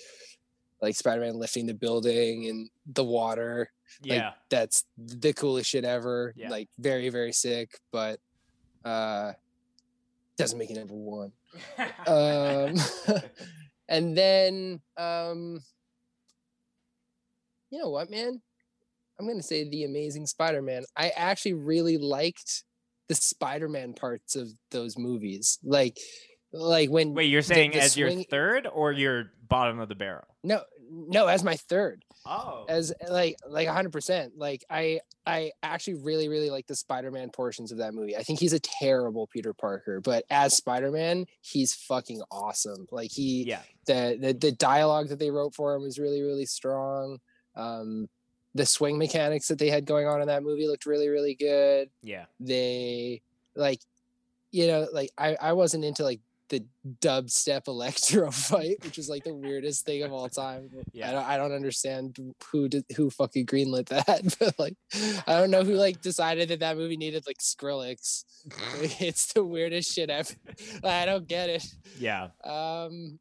like 0.80 0.94
Spider-Man 0.94 1.34
lifting 1.34 1.66
the 1.66 1.74
building 1.74 2.46
and 2.48 2.70
the 2.86 3.04
water 3.04 3.70
yeah. 4.02 4.32
that's 4.50 4.84
the 4.96 5.32
coolest 5.32 5.70
shit 5.70 5.84
ever. 5.84 6.32
Yeah. 6.36 6.50
Like 6.50 6.68
very, 6.78 7.08
very 7.08 7.32
sick, 7.32 7.78
but 7.92 8.20
uh 8.84 9.32
doesn't 10.36 10.58
make 10.58 10.70
it 10.70 10.76
number 10.76 10.94
one. 10.94 11.32
Um 12.06 12.74
and 13.88 14.16
then 14.16 14.80
um 14.96 15.60
you 17.70 17.78
know 17.78 17.90
what, 17.90 18.10
man? 18.10 18.40
I'm 19.18 19.26
gonna 19.26 19.42
say 19.42 19.68
the 19.68 19.84
amazing 19.84 20.26
Spider-Man. 20.26 20.84
I 20.96 21.10
actually 21.10 21.54
really 21.54 21.98
liked 21.98 22.64
the 23.08 23.14
Spider-Man 23.14 23.94
parts 23.94 24.36
of 24.36 24.48
those 24.70 24.96
movies. 24.96 25.58
Like 25.64 25.98
like 26.52 26.90
when 26.90 27.14
Wait, 27.14 27.24
you're 27.26 27.42
saying 27.42 27.72
the 27.72 27.80
as 27.80 27.96
your 27.96 28.10
third 28.24 28.66
or 28.66 28.92
your 28.92 29.30
bottom 29.48 29.80
of 29.80 29.88
the 29.88 29.94
barrel? 29.94 30.26
no 30.42 30.62
no 30.90 31.26
as 31.26 31.44
my 31.44 31.56
third. 31.56 32.04
Oh. 32.26 32.66
as 32.68 32.92
like 33.08 33.36
like 33.48 33.68
100% 33.68 34.32
like 34.36 34.62
i 34.68 35.00
i 35.24 35.50
actually 35.62 35.94
really 35.94 36.28
really 36.28 36.50
like 36.50 36.66
the 36.66 36.74
spider-man 36.76 37.30
portions 37.30 37.72
of 37.72 37.78
that 37.78 37.94
movie 37.94 38.16
i 38.18 38.22
think 38.22 38.38
he's 38.38 38.52
a 38.52 38.60
terrible 38.60 39.26
peter 39.28 39.54
parker 39.54 40.00
but 40.02 40.24
as 40.28 40.54
spider-man 40.54 41.24
he's 41.40 41.72
fucking 41.74 42.20
awesome 42.30 42.86
like 42.90 43.10
he 43.10 43.44
yeah. 43.44 43.60
the, 43.86 44.18
the 44.20 44.32
the 44.34 44.52
dialogue 44.52 45.08
that 45.08 45.18
they 45.18 45.30
wrote 45.30 45.54
for 45.54 45.74
him 45.74 45.82
was 45.82 45.98
really 45.98 46.20
really 46.20 46.44
strong 46.44 47.18
um 47.56 48.08
the 48.54 48.66
swing 48.66 48.98
mechanics 48.98 49.48
that 49.48 49.58
they 49.58 49.70
had 49.70 49.86
going 49.86 50.06
on 50.06 50.20
in 50.20 50.26
that 50.26 50.42
movie 50.42 50.66
looked 50.66 50.84
really 50.84 51.08
really 51.08 51.34
good 51.34 51.88
Yeah. 52.02 52.26
they 52.40 53.22
like 53.54 53.80
you 54.50 54.66
know 54.66 54.86
like 54.92 55.10
i 55.16 55.34
i 55.40 55.52
wasn't 55.54 55.84
into 55.84 56.02
like 56.04 56.20
the 56.48 56.64
dubstep 57.00 57.66
electro 57.68 58.30
fight 58.48 58.76
which 58.84 58.98
is 58.98 59.08
like 59.08 59.22
the 59.24 59.34
weirdest 59.34 59.84
thing 59.84 60.02
of 60.02 60.12
all 60.12 60.28
time 60.28 60.70
Yeah. 60.92 61.08
i 61.08 61.12
don't 61.12 61.24
i 61.26 61.36
don't 61.36 61.52
understand 61.52 62.16
who 62.50 62.68
did 62.68 62.84
who 62.96 63.10
fucking 63.10 63.46
greenlit 63.46 63.86
that 63.88 64.36
but 64.40 64.58
like 64.58 64.74
i 65.26 65.38
don't 65.38 65.50
know 65.50 65.64
who 65.64 65.74
like 65.74 66.00
decided 66.00 66.48
that 66.48 66.60
that 66.60 66.76
movie 66.76 66.96
needed 66.96 67.24
like 67.26 67.38
skrillex 67.38 68.24
it's 69.00 69.32
the 69.32 69.44
weirdest 69.44 69.92
shit 69.94 70.10
ever 70.10 70.32
i 70.84 71.04
don't 71.04 71.28
get 71.28 71.50
it 71.50 71.66
Yeah. 71.98 72.28
um 72.44 73.18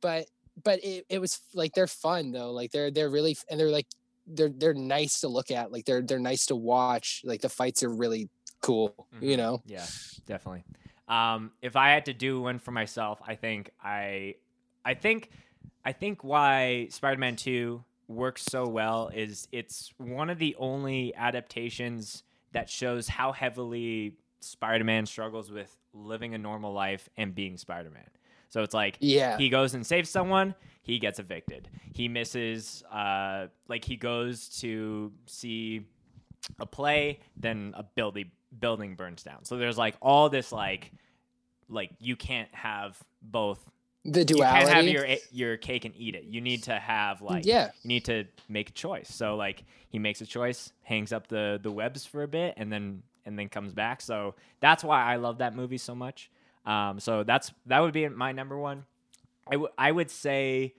but 0.00 0.26
but 0.64 0.82
it, 0.82 1.04
it 1.08 1.20
was 1.20 1.40
like 1.54 1.72
they're 1.74 1.86
fun 1.86 2.32
though 2.32 2.50
like 2.52 2.72
they're 2.72 2.90
they're 2.90 3.10
really 3.10 3.36
and 3.50 3.60
they're 3.60 3.70
like 3.70 3.86
they're 4.26 4.48
they're 4.50 4.74
nice 4.74 5.20
to 5.20 5.28
look 5.28 5.50
at 5.50 5.70
like 5.72 5.84
they're 5.84 6.02
they're 6.02 6.18
nice 6.18 6.46
to 6.46 6.56
watch 6.56 7.22
like 7.24 7.40
the 7.40 7.48
fights 7.48 7.82
are 7.82 7.88
really 7.90 8.28
cool 8.60 9.06
you 9.20 9.34
Mhm. 9.34 9.36
know 9.38 9.62
Yeah, 9.66 9.86
definitely. 10.26 10.64
Um, 11.08 11.52
if 11.62 11.76
I 11.76 11.90
had 11.90 12.06
to 12.06 12.14
do 12.14 12.40
one 12.40 12.58
for 12.58 12.70
myself, 12.70 13.20
I 13.26 13.34
think 13.34 13.70
I, 13.82 14.36
I 14.84 14.94
think, 14.94 15.30
I 15.84 15.92
think 15.92 16.22
why 16.22 16.88
Spider-Man 16.90 17.36
Two 17.36 17.84
works 18.08 18.42
so 18.42 18.66
well 18.66 19.10
is 19.14 19.48
it's 19.52 19.92
one 19.98 20.30
of 20.30 20.38
the 20.38 20.56
only 20.58 21.14
adaptations 21.14 22.22
that 22.52 22.68
shows 22.70 23.08
how 23.08 23.32
heavily 23.32 24.14
Spider-Man 24.40 25.06
struggles 25.06 25.50
with 25.50 25.76
living 25.92 26.34
a 26.34 26.38
normal 26.38 26.72
life 26.72 27.08
and 27.16 27.34
being 27.34 27.56
Spider-Man. 27.56 28.08
So 28.48 28.62
it's 28.62 28.74
like 28.74 28.96
yeah 29.00 29.36
he 29.36 29.48
goes 29.50 29.74
and 29.74 29.86
saves 29.86 30.08
someone 30.08 30.54
he 30.82 30.98
gets 30.98 31.18
evicted 31.18 31.68
he 31.92 32.08
misses 32.08 32.82
uh 32.90 33.48
like 33.68 33.84
he 33.84 33.96
goes 33.96 34.48
to 34.60 35.12
see 35.26 35.82
a 36.58 36.66
play 36.66 37.20
then 37.36 37.74
a 37.76 37.82
building 37.82 38.30
building 38.58 38.94
burns 38.94 39.22
down 39.22 39.44
so 39.44 39.56
there's 39.56 39.78
like 39.78 39.96
all 40.00 40.28
this 40.28 40.52
like 40.52 40.92
like 41.68 41.90
you 41.98 42.16
can't 42.16 42.52
have 42.54 42.98
both 43.22 43.58
the 44.04 44.24
duality. 44.24 44.60
you 44.60 44.66
can't 44.66 44.76
have 44.76 44.86
your 44.86 45.06
your 45.32 45.56
cake 45.56 45.84
and 45.84 45.94
eat 45.96 46.14
it 46.14 46.24
you 46.24 46.40
need 46.40 46.62
to 46.62 46.78
have 46.78 47.20
like 47.20 47.44
yeah 47.44 47.70
you 47.82 47.88
need 47.88 48.04
to 48.04 48.24
make 48.48 48.70
a 48.70 48.72
choice. 48.72 49.08
So 49.12 49.36
like 49.36 49.64
he 49.88 49.98
makes 49.98 50.20
a 50.20 50.26
choice, 50.26 50.72
hangs 50.82 51.12
up 51.12 51.28
the 51.28 51.58
the 51.62 51.70
webs 51.70 52.04
for 52.04 52.22
a 52.22 52.28
bit, 52.28 52.54
and 52.56 52.72
then 52.72 53.02
and 53.24 53.38
then 53.38 53.48
comes 53.48 53.72
back. 53.72 54.00
So 54.00 54.34
that's 54.60 54.82
why 54.82 55.04
I 55.04 55.16
love 55.16 55.38
that 55.38 55.54
movie 55.54 55.78
so 55.78 55.94
much. 55.94 56.30
Um, 56.64 57.00
so 57.00 57.24
that's 57.24 57.52
that 57.66 57.80
would 57.80 57.92
be 57.92 58.08
my 58.08 58.32
number 58.32 58.58
one. 58.58 58.84
I 59.50 59.56
would 59.56 59.70
I 59.76 59.92
would 59.92 60.10
say 60.10 60.74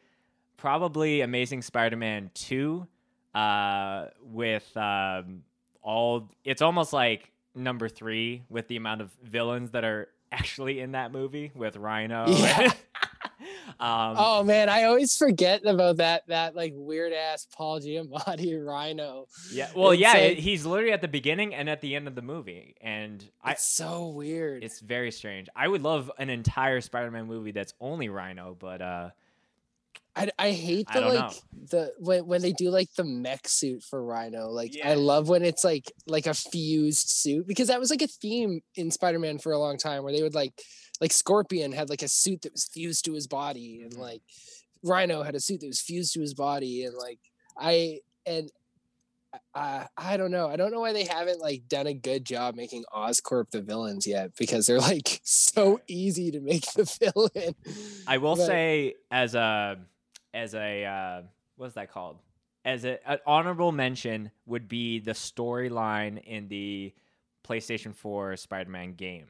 probably 0.57 1.21
Amazing 1.21 1.61
Spider-Man 1.61 2.31
two, 2.33 2.87
uh, 3.33 4.07
with 4.21 4.75
um, 4.75 5.43
all 5.81 6.29
it's 6.43 6.61
almost 6.61 6.93
like 6.93 7.31
number 7.59 7.89
three 7.89 8.43
with 8.49 8.67
the 8.67 8.75
amount 8.77 9.01
of 9.01 9.11
villains 9.23 9.71
that 9.71 9.83
are 9.83 10.07
actually 10.31 10.79
in 10.79 10.91
that 10.93 11.11
movie 11.11 11.51
with 11.55 11.75
Rhino. 11.77 12.25
Yeah. 12.29 12.71
um, 13.79 14.15
oh 14.17 14.43
man 14.43 14.67
i 14.67 14.83
always 14.83 15.15
forget 15.15 15.65
about 15.65 15.97
that 15.97 16.23
that 16.27 16.55
like 16.55 16.73
weird 16.75 17.13
ass 17.13 17.47
paul 17.55 17.79
giamatti 17.79 18.53
rhino 18.65 19.25
Yeah, 19.51 19.69
well, 19.75 19.91
It's 19.91 20.01
yeah, 20.01 20.11
like- 20.13 20.37
he's 20.37 20.65
literally 20.65 20.91
at 20.91 21.01
the 21.01 21.07
beginning 21.07 21.53
and 21.55 21.69
at 21.69 21.79
the 21.81 21.95
end 21.95 22.07
of 22.07 22.15
the 22.15 22.21
movie, 22.21 22.75
and 22.81 23.23
I, 23.41 23.53
it's 23.53 23.65
so 23.65 24.09
weird 24.09 24.63
it's 24.63 24.79
very 24.81 25.11
strange. 25.11 25.47
I 25.55 25.67
would 25.67 25.83
love 25.83 26.11
an 26.17 26.29
entire 26.29 26.81
Spider-Man 26.81 27.27
movie 27.27 27.51
that's 27.51 27.73
only 27.79 28.09
Rhino, 28.09 28.55
but 28.59 28.81
uh, 28.81 29.09
I, 30.19 30.29
I 30.37 30.51
hate 30.51 30.87
the 30.93 30.99
don't 30.99 31.15
like 31.15 31.31
the 31.71 31.93
when, 31.97 32.25
when 32.27 32.41
they 32.41 32.51
do 32.51 32.69
like 32.71 32.93
the 32.95 33.03
mech 33.05 33.47
suit 33.47 33.83
for 33.83 34.03
Rhino. 34.03 34.49
Like 34.49 34.75
Yeah. 34.75 34.89
I 34.89 34.93
love 34.95 35.29
when 35.29 35.43
it's 35.43 35.63
like 35.63 35.91
like 36.07 36.27
a 36.27 36.33
fused 36.33 37.07
suit 37.09 37.47
because 37.47 37.69
that 37.69 37.79
was 37.79 37.89
like 37.89 38.01
a 38.01 38.07
theme 38.07 38.61
in 38.75 38.91
Spider-Man 38.91 39.39
for 39.39 39.51
a 39.53 39.57
long 39.59 39.77
time 39.77 40.03
where 40.03 40.11
they 40.13 40.21
would 40.21 40.35
like 40.35 40.53
like 40.99 41.13
Scorpion 41.13 41.71
had 41.71 41.89
like 41.89 42.01
a 42.01 42.09
suit 42.09 42.41
that 42.41 42.51
was 42.51 42.65
fused 42.65 43.05
to 43.05 43.13
his 43.13 43.27
body 43.27 43.81
and 43.83 43.93
Mhm. 43.93 43.99
like 43.99 44.21
Rhino 44.83 45.23
had 45.23 45.35
a 45.35 45.39
suit 45.39 45.61
that 45.61 45.67
was 45.67 45.79
fused 45.81 46.13
to 46.15 46.21
his 46.21 46.33
body 46.33 46.83
and 46.83 46.95
like 46.95 47.19
I 47.57 47.99
and 48.25 48.51
uh, 49.53 49.85
I 49.95 50.17
don't 50.17 50.31
know. 50.31 50.47
I 50.47 50.55
don't 50.55 50.71
know 50.71 50.79
why 50.79 50.91
they 50.91 51.03
haven't 51.03 51.39
like 51.39 51.67
done 51.67 51.85
a 51.85 51.93
good 51.93 52.25
job 52.25 52.55
making 52.55 52.83
Oscorp 52.91 53.51
the 53.51 53.61
villains 53.61 54.07
yet 54.07 54.31
because 54.37 54.65
they're 54.65 54.79
like 54.79 55.19
so 55.23 55.81
easy 55.87 56.31
to 56.31 56.39
make 56.39 56.65
the 56.73 56.83
villain. 57.13 57.53
I 58.07 58.17
will 58.17 58.35
But- 58.35 58.47
say 58.47 58.95
as 59.11 59.35
a 59.35 59.77
as 60.33 60.53
a 60.55 60.85
uh, 60.85 61.21
what's 61.57 61.75
that 61.75 61.91
called? 61.91 62.17
As 62.65 62.85
a, 62.85 62.99
an 63.09 63.19
honorable 63.25 63.71
mention 63.71 64.31
would 64.45 64.67
be 64.67 64.99
the 64.99 65.11
storyline 65.11 66.21
in 66.23 66.47
the 66.49 66.93
PlayStation 67.47 67.95
4 67.95 68.35
Spider-Man 68.35 68.93
game. 68.93 69.27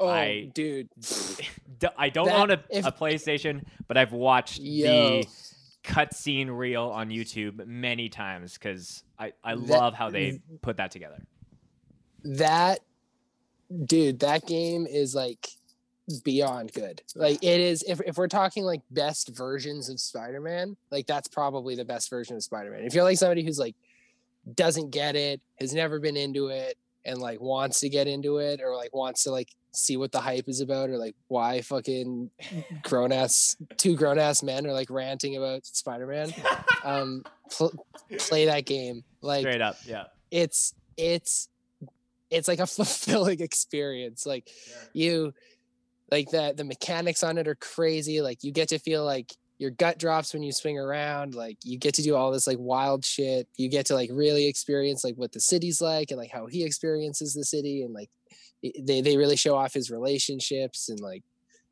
Oh, 0.00 0.08
I- 0.08 0.50
dude. 0.52 0.88
I 1.96 2.08
don't 2.08 2.26
That- 2.26 2.36
own 2.38 2.50
a, 2.50 2.62
if- 2.70 2.84
a 2.86 2.92
PlayStation, 2.92 3.62
but 3.88 3.96
I've 3.96 4.12
watched 4.12 4.58
Yo. 4.60 5.20
the 5.22 5.26
cutscene 5.84 6.56
reel 6.56 6.84
on 6.88 7.08
YouTube 7.08 7.64
many 7.66 8.08
times 8.08 8.54
because 8.54 9.04
I, 9.18 9.32
I 9.44 9.54
That- 9.54 9.60
love 9.66 9.94
how 9.94 10.10
they 10.10 10.40
put 10.60 10.76
that 10.78 10.90
together. 10.90 11.22
that 12.24 12.80
dude 13.86 14.20
that 14.20 14.46
game 14.46 14.86
is 14.86 15.14
like 15.14 15.48
beyond 16.24 16.72
good. 16.72 17.02
Like 17.14 17.42
it 17.42 17.60
is 17.60 17.82
if, 17.86 18.00
if 18.00 18.16
we're 18.16 18.28
talking 18.28 18.64
like 18.64 18.82
best 18.90 19.36
versions 19.36 19.88
of 19.88 20.00
spider-man 20.00 20.76
like 20.90 21.06
that's 21.06 21.28
probably 21.28 21.74
the 21.74 21.84
best 21.84 22.10
version 22.10 22.36
of 22.36 22.42
spider-man. 22.42 22.84
If 22.84 22.94
you're 22.94 23.04
like 23.04 23.18
somebody 23.18 23.44
who's 23.44 23.58
like 23.58 23.76
doesn't 24.54 24.90
get 24.90 25.14
it 25.14 25.40
has 25.60 25.72
never 25.72 26.00
been 26.00 26.16
into 26.16 26.48
it 26.48 26.76
and 27.04 27.18
like 27.18 27.40
wants 27.40 27.80
to 27.80 27.88
get 27.88 28.06
into 28.08 28.38
it 28.38 28.60
or 28.60 28.76
like 28.76 28.94
wants 28.94 29.24
to 29.24 29.30
like 29.30 29.48
see 29.70 29.96
what 29.96 30.12
the 30.12 30.20
hype 30.20 30.48
is 30.48 30.60
about 30.60 30.90
or 30.90 30.98
like 30.98 31.14
why 31.28 31.60
fucking 31.62 32.30
grown 32.82 33.12
ass 33.12 33.56
two 33.76 33.96
grown 33.96 34.18
ass 34.18 34.42
men 34.42 34.66
are 34.66 34.72
like 34.72 34.90
ranting 34.90 35.36
about 35.36 35.64
spider-man 35.64 36.32
um 36.84 37.24
pl- 37.56 37.72
play 38.18 38.46
that 38.46 38.66
game. 38.66 39.04
Like 39.20 39.42
Straight 39.42 39.60
up, 39.60 39.76
yeah. 39.86 40.04
it's 40.30 40.74
it's 40.96 41.48
it's 42.30 42.48
like 42.48 42.60
a 42.60 42.66
fulfilling 42.66 43.40
experience. 43.40 44.26
Like 44.26 44.50
you 44.92 45.34
like 46.12 46.30
the 46.30 46.52
the 46.56 46.64
mechanics 46.64 47.22
on 47.22 47.38
it 47.38 47.48
are 47.48 47.56
crazy 47.56 48.20
like 48.20 48.44
you 48.44 48.52
get 48.52 48.68
to 48.68 48.78
feel 48.78 49.04
like 49.04 49.32
your 49.58 49.70
gut 49.70 49.98
drops 49.98 50.34
when 50.34 50.42
you 50.42 50.52
swing 50.52 50.78
around 50.78 51.34
like 51.34 51.56
you 51.64 51.78
get 51.78 51.94
to 51.94 52.02
do 52.02 52.14
all 52.14 52.30
this 52.30 52.46
like 52.46 52.58
wild 52.60 53.04
shit 53.04 53.48
you 53.56 53.68
get 53.68 53.86
to 53.86 53.94
like 53.94 54.10
really 54.12 54.46
experience 54.46 55.02
like 55.02 55.14
what 55.16 55.32
the 55.32 55.40
city's 55.40 55.80
like 55.80 56.10
and 56.10 56.18
like 56.18 56.30
how 56.30 56.46
he 56.46 56.64
experiences 56.64 57.32
the 57.32 57.44
city 57.44 57.82
and 57.82 57.94
like 57.94 58.10
they 58.62 59.00
they 59.00 59.16
really 59.16 59.36
show 59.36 59.56
off 59.56 59.72
his 59.72 59.90
relationships 59.90 60.88
and 60.88 61.00
like 61.00 61.22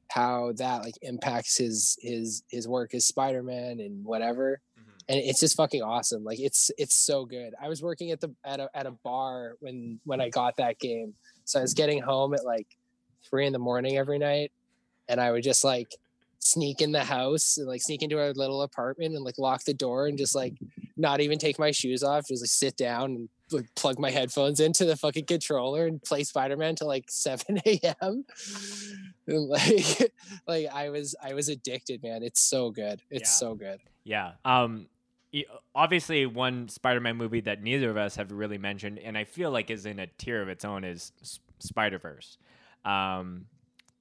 how 0.08 0.52
that 0.56 0.82
like 0.82 0.94
impacts 1.02 1.56
his 1.56 1.96
his 2.00 2.42
his 2.50 2.66
work 2.66 2.94
as 2.94 3.06
spider-man 3.06 3.78
and 3.78 4.04
whatever 4.04 4.60
mm-hmm. 4.78 4.90
and 5.08 5.20
it's 5.20 5.38
just 5.38 5.56
fucking 5.56 5.82
awesome. 5.82 6.24
Like 6.24 6.40
it's 6.40 6.70
it's 6.78 6.96
so 6.96 7.24
good. 7.24 7.54
I 7.62 7.68
was 7.68 7.80
working 7.80 8.10
at 8.10 8.20
the 8.20 8.34
at 8.44 8.58
a 8.58 8.68
at 8.74 8.86
a 8.86 8.92
bar 9.04 9.54
when 9.60 10.00
when 10.04 10.20
I 10.20 10.28
got 10.28 10.56
that 10.56 10.80
game, 10.80 11.14
so 11.44 11.60
I 11.60 11.62
was 11.62 11.74
getting 11.74 12.02
home 12.02 12.34
at 12.34 12.44
like 12.44 12.66
three 13.28 13.46
in 13.46 13.52
the 13.52 13.58
morning 13.58 13.96
every 13.96 14.18
night, 14.18 14.52
and 15.08 15.20
I 15.20 15.30
would 15.32 15.42
just 15.42 15.64
like 15.64 15.94
sneak 16.42 16.80
in 16.80 16.90
the 16.92 17.04
house 17.04 17.58
and 17.58 17.66
like 17.66 17.82
sneak 17.82 18.02
into 18.02 18.18
our 18.18 18.32
little 18.32 18.62
apartment 18.62 19.14
and 19.14 19.22
like 19.24 19.36
lock 19.38 19.62
the 19.64 19.74
door 19.74 20.06
and 20.06 20.16
just 20.16 20.34
like 20.34 20.54
not 20.96 21.20
even 21.20 21.38
take 21.38 21.58
my 21.58 21.70
shoes 21.70 22.02
off, 22.02 22.26
just 22.28 22.42
like 22.42 22.48
sit 22.48 22.76
down 22.76 23.04
and 23.10 23.28
like 23.52 23.66
plug 23.74 23.98
my 23.98 24.10
headphones 24.10 24.58
into 24.60 24.84
the 24.84 24.96
fucking 24.96 25.26
controller 25.26 25.86
and 25.86 26.02
play 26.02 26.22
Spider-Man 26.24 26.76
till 26.76 26.86
like 26.86 27.04
7 27.10 27.60
a.m. 27.66 28.24
And 29.26 29.48
like 29.48 30.12
like 30.48 30.66
I 30.72 30.88
was 30.90 31.14
I 31.22 31.34
was 31.34 31.48
addicted, 31.48 32.02
man. 32.02 32.22
It's 32.22 32.40
so 32.40 32.70
good. 32.70 33.00
It's 33.10 33.30
Yeah. 33.30 33.34
so 33.34 33.54
good. 33.54 33.80
Yeah. 34.04 34.32
Um 34.44 34.86
obviously 35.74 36.26
one 36.26 36.68
Spider-Man 36.68 37.16
movie 37.16 37.40
that 37.42 37.62
neither 37.62 37.90
of 37.90 37.96
us 37.96 38.16
have 38.16 38.32
really 38.32 38.58
mentioned 38.58 38.98
and 38.98 39.16
I 39.16 39.24
feel 39.24 39.50
like 39.52 39.70
is 39.70 39.86
in 39.86 39.98
a 40.00 40.06
tier 40.06 40.42
of 40.42 40.48
its 40.48 40.64
own 40.64 40.82
is 40.84 41.12
Spider-Verse. 41.60 42.38
Um 42.84 43.46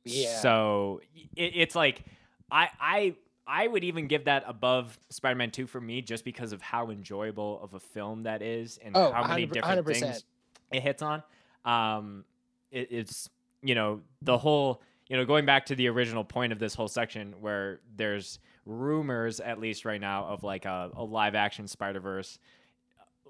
Yeah. 0.05 0.39
So 0.41 1.01
it, 1.35 1.51
it's 1.55 1.75
like 1.75 2.03
I 2.51 2.69
I 2.79 3.15
I 3.47 3.67
would 3.67 3.83
even 3.83 4.07
give 4.07 4.25
that 4.25 4.43
above 4.45 4.99
Spider-Man 5.09 5.49
2 5.51 5.65
for 5.65 5.81
me 5.81 6.01
just 6.03 6.23
because 6.23 6.53
of 6.53 6.61
how 6.61 6.91
enjoyable 6.91 7.59
of 7.63 7.73
a 7.73 7.79
film 7.79 8.23
that 8.23 8.41
is 8.43 8.77
and 8.83 8.95
Oh, 8.95 9.11
how 9.11 9.23
many 9.27 9.45
different 9.47 9.85
100%. 9.85 9.99
things 9.99 10.23
it 10.71 10.81
hits 10.81 11.01
on. 11.01 11.23
Um 11.65 12.25
it, 12.71 12.87
it's 12.91 13.29
you 13.61 13.75
know 13.75 14.01
the 14.21 14.37
whole 14.37 14.81
you 15.07 15.17
know 15.17 15.25
going 15.25 15.45
back 15.45 15.65
to 15.67 15.75
the 15.75 15.87
original 15.89 16.23
point 16.23 16.53
of 16.53 16.59
this 16.59 16.75
whole 16.75 16.87
section 16.87 17.33
where 17.41 17.79
there's 17.95 18.39
rumors 18.65 19.39
at 19.39 19.59
least 19.59 19.83
right 19.83 19.99
now 19.99 20.25
of 20.25 20.43
like 20.43 20.65
a, 20.65 20.91
a 20.95 21.03
live 21.03 21.33
action 21.33 21.67
Spider-Verse. 21.67 22.37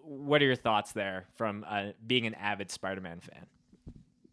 What 0.03 0.41
are 0.41 0.45
your 0.45 0.55
thoughts 0.55 0.91
there 0.91 1.27
from 1.35 1.65
uh, 1.67 1.91
being 2.05 2.25
an 2.25 2.33
avid 2.33 2.71
Spider-Man 2.71 3.21
fan? 3.21 3.45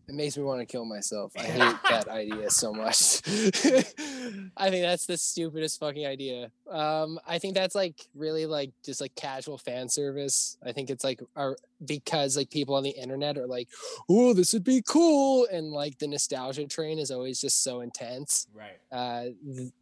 It 0.08 0.14
makes 0.14 0.36
me 0.36 0.44
want 0.44 0.60
to 0.60 0.66
kill 0.66 0.84
myself. 0.84 1.32
I 1.36 1.42
hate 1.42 1.76
that 1.90 2.08
idea 2.08 2.48
so 2.50 2.72
much. 2.72 3.22
I 3.26 4.70
think 4.70 4.84
that's 4.84 5.06
the 5.06 5.16
stupidest 5.16 5.80
fucking 5.80 6.06
idea. 6.06 6.52
Um, 6.70 7.18
I 7.26 7.40
think 7.40 7.54
that's 7.54 7.74
like 7.74 8.06
really 8.14 8.46
like 8.46 8.70
just 8.84 9.00
like 9.00 9.14
casual 9.16 9.58
fan 9.58 9.88
service. 9.88 10.58
I 10.64 10.70
think 10.70 10.90
it's 10.90 11.02
like 11.02 11.20
our 11.34 11.56
because 11.84 12.36
like 12.36 12.50
people 12.50 12.76
on 12.76 12.84
the 12.84 12.90
internet 12.90 13.36
are 13.36 13.48
like, 13.48 13.68
"Oh, 14.08 14.32
this 14.32 14.52
would 14.52 14.62
be 14.64 14.80
cool," 14.86 15.48
and 15.50 15.72
like 15.72 15.98
the 15.98 16.06
nostalgia 16.06 16.66
train 16.66 17.00
is 17.00 17.10
always 17.10 17.40
just 17.40 17.64
so 17.64 17.80
intense. 17.80 18.46
Right. 18.54 18.78
Uh, 18.92 19.30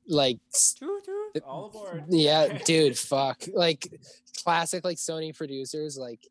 like 0.08 0.38
All 1.46 1.66
aboard. 1.66 2.04
yeah, 2.08 2.58
dude, 2.64 2.98
fuck. 2.98 3.44
Like 3.52 3.88
classic 4.42 4.84
like 4.84 4.96
Sony 4.96 5.36
producers 5.36 5.98
like 5.98 6.26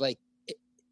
like 0.00 0.18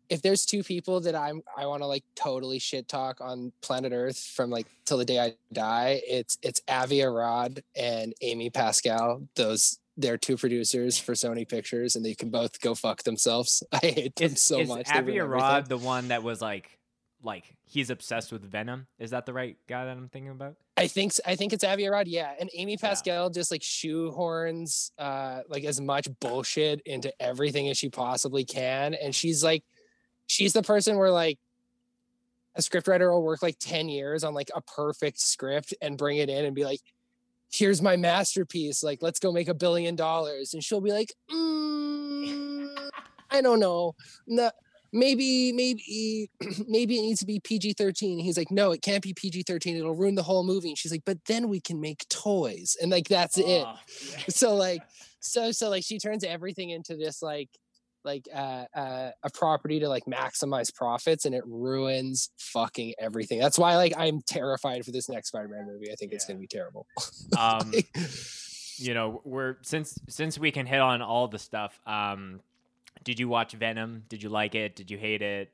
if 0.09 0.23
there's 0.23 0.47
two 0.47 0.63
people 0.63 1.01
that 1.01 1.15
I'm 1.15 1.43
I 1.57 1.67
want 1.67 1.83
to 1.83 1.87
like 1.87 2.05
totally 2.15 2.59
shit 2.59 2.89
talk 2.89 3.21
on 3.21 3.53
planet 3.61 3.93
Earth 3.93 4.19
from 4.19 4.51
like 4.51 4.67
till 4.87 4.99
the 4.99 5.05
day 5.05 5.21
I 5.21 5.35
die, 5.53 6.01
it's 6.07 6.39
it's 6.43 6.61
Avi 6.69 7.03
Arad 7.03 7.63
and 7.77 8.15
Amy 8.21 8.51
Pascal. 8.51 9.23
Those 9.37 9.79
they're 9.97 10.17
two 10.17 10.37
producers 10.37 10.97
for 10.97 11.13
Sony 11.13 11.47
Pictures 11.49 11.97
and 11.97 12.05
they 12.05 12.15
can 12.15 12.31
both 12.31 12.61
go 12.61 12.75
fuck 12.75 13.03
themselves. 13.03 13.63
I 13.73 13.79
hate 13.79 14.17
them 14.17 14.33
Is, 14.33 14.43
so 14.43 14.61
is 14.61 14.69
much. 14.69 14.89
Avi 14.91 15.19
Arad 15.19 15.67
the 15.67 15.77
one 15.77 16.09
that 16.09 16.23
was 16.23 16.41
like, 16.41 16.79
like 17.23 17.57
he's 17.65 17.91
obsessed 17.91 18.31
with 18.31 18.43
Venom? 18.43 18.87
Is 18.99 19.11
that 19.11 19.27
the 19.27 19.33
right 19.33 19.57
guy 19.69 19.85
that 19.85 19.97
I'm 19.97 20.09
thinking 20.09 20.31
about? 20.31 20.55
I 20.77 20.87
think 20.87 21.13
I 21.27 21.35
think 21.35 21.53
it's 21.53 21.65
Avi 21.65 21.87
Arad, 21.87 22.07
yeah. 22.07 22.33
And 22.39 22.49
Amy 22.55 22.73
Yeah. 22.81 22.89
Pascal 22.89 23.29
just 23.29 23.51
like 23.51 23.63
shoehorns 23.63 24.93
uh 24.99 25.41
like 25.49 25.65
as 25.65 25.81
much 25.81 26.09
bullshit 26.21 26.81
into 26.87 27.13
everything 27.21 27.69
as 27.69 27.77
she 27.77 27.89
possibly 27.89 28.45
can. 28.45 28.95
And 28.95 29.15
she's 29.15 29.43
like 29.43 29.65
she's 30.29 30.53
the 30.53 30.63
person 30.63 30.97
where 30.97 31.11
like 31.11 31.39
a 32.55 32.61
scriptwriter 32.61 33.11
will 33.11 33.25
work 33.25 33.43
like 33.43 33.59
10 33.59 33.89
years 33.89 34.23
on 34.23 34.35
like 34.35 34.51
a 34.55 34.61
perfect 34.61 35.21
script 35.21 35.75
and 35.83 35.99
bring 35.99 36.19
it 36.19 36.29
in 36.29 36.45
and 36.45 36.55
be 36.55 36.65
like, 36.65 36.81
here's 37.51 37.83
my 37.83 37.97
masterpiece. 37.97 38.83
Like, 38.83 38.99
let's 39.01 39.19
go 39.19 39.33
make 39.33 39.49
a 39.49 39.55
billion 39.55 39.97
dollars. 39.97 40.55
And 40.55 40.63
she'll 40.63 40.81
be 40.81 40.93
like, 40.93 41.13
mm, 41.31 42.69
I 43.31 43.41
don't 43.41 43.61
know. 43.61 43.95
No, 44.27 44.51
maybe, 44.93 45.53
maybe, 45.53 46.31
maybe 46.69 46.99
it 46.99 47.03
needs 47.03 47.21
to 47.21 47.27
be 47.27 47.41
PG 47.41 47.75
13. 47.75 48.19
He's 48.19 48.37
like, 48.37 48.51
no, 48.51 48.73
it 48.73 48.83
can't 48.83 49.03
be 49.03 49.15
PG 49.15 49.45
13. 49.47 49.77
It'll 49.77 49.95
ruin 49.95 50.15
the 50.15 50.23
whole 50.23 50.45
movie. 50.45 50.69
And 50.69 50.79
she's 50.79 50.93
like, 50.93 51.05
but 51.07 51.25
then 51.27 51.49
we 51.49 51.61
can 51.61 51.81
make 51.81 52.07
toys. 52.09 52.77
And 52.81 52.91
like, 52.91 53.09
that's 53.09 53.39
it. 53.39 53.65
Oh, 53.67 53.77
So, 54.29 54.55
like, 54.55 54.83
so, 55.21 55.53
so, 55.53 55.69
like, 55.71 55.85
she 55.85 55.99
turns 55.99 56.23
everything 56.23 56.71
into 56.71 56.97
this, 56.97 57.23
like, 57.23 57.49
like 58.09 58.27
uh, 58.35 58.65
uh, 58.75 59.11
a 59.23 59.31
property 59.35 59.81
to 59.81 59.89
like 59.89 60.05
maximize 60.07 60.75
profits 60.75 61.27
and 61.27 61.35
it 61.35 61.45
ruins 61.47 62.31
fucking 62.39 62.95
everything. 62.99 63.39
That's 63.39 63.59
why 63.59 63.77
like 63.77 63.93
I'm 63.97 64.23
terrified 64.23 64.85
for 64.85 64.93
this 64.93 65.09
next 65.09 65.29
Spider-Man 65.29 65.67
movie. 65.67 65.93
I 65.93 65.95
think 65.95 66.13
it's 66.13 66.25
gonna 66.25 66.39
be 66.39 66.47
terrible. 66.47 66.87
um, 67.39 67.73
you 68.79 68.95
know, 68.95 69.21
we're 69.25 69.57
since 69.63 69.99
since 70.09 70.39
we 70.39 70.51
can 70.51 70.65
hit 70.67 70.81
on 70.81 71.03
all 71.03 71.29
the 71.29 71.39
stuff. 71.39 71.79
Um, 71.87 72.41
did 73.05 73.21
you 73.21 73.29
watch 73.29 73.53
Venom? 73.53 74.05
Did 74.09 74.23
you 74.23 74.31
like 74.31 74.55
it? 74.55 74.75
Did 74.75 74.91
you 74.91 74.99
hate 74.99 75.23
it? 75.23 75.53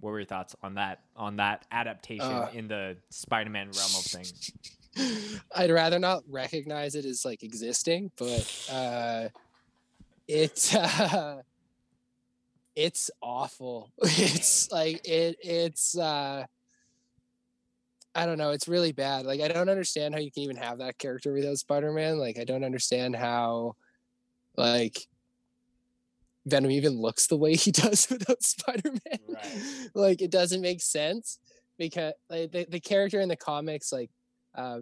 What 0.00 0.10
were 0.10 0.20
your 0.20 0.26
thoughts 0.26 0.54
on 0.62 0.74
that 0.74 1.00
on 1.16 1.36
that 1.36 1.66
adaptation 1.72 2.26
Uh, 2.26 2.50
in 2.52 2.68
the 2.68 2.96
Spider-Man 3.10 3.70
realm 3.72 3.90
of 3.98 4.04
things? 4.04 4.52
I'd 5.54 5.70
rather 5.70 5.98
not 5.98 6.22
recognize 6.28 6.94
it 6.94 7.04
as 7.04 7.24
like 7.24 7.42
existing, 7.42 8.12
but 8.16 8.68
uh 8.70 9.28
it 10.28 10.74
uh 10.74 11.42
it's 12.76 13.10
awful. 13.22 13.90
It's 14.02 14.70
like 14.70 15.00
it 15.08 15.36
it's 15.42 15.96
uh 15.98 16.44
I 18.14 18.24
don't 18.24 18.38
know, 18.38 18.50
it's 18.50 18.68
really 18.68 18.92
bad. 18.92 19.26
Like 19.26 19.40
I 19.40 19.48
don't 19.48 19.68
understand 19.68 20.14
how 20.14 20.20
you 20.20 20.30
can 20.30 20.42
even 20.44 20.56
have 20.56 20.78
that 20.78 20.98
character 20.98 21.32
without 21.32 21.58
Spider-Man. 21.58 22.18
Like 22.18 22.38
I 22.38 22.44
don't 22.44 22.64
understand 22.64 23.16
how 23.16 23.74
like 24.56 25.06
Venom 26.46 26.70
even 26.70 27.00
looks 27.00 27.26
the 27.26 27.36
way 27.36 27.56
he 27.56 27.70
does 27.72 28.08
without 28.08 28.42
Spider-Man. 28.42 29.20
Right. 29.28 29.88
like 29.94 30.22
it 30.22 30.30
doesn't 30.30 30.60
make 30.60 30.80
sense 30.80 31.38
because 31.78 32.12
like 32.30 32.52
the, 32.52 32.66
the 32.68 32.80
character 32.80 33.20
in 33.20 33.28
the 33.28 33.36
comics 33.36 33.92
like 33.92 34.10
uh 34.54 34.80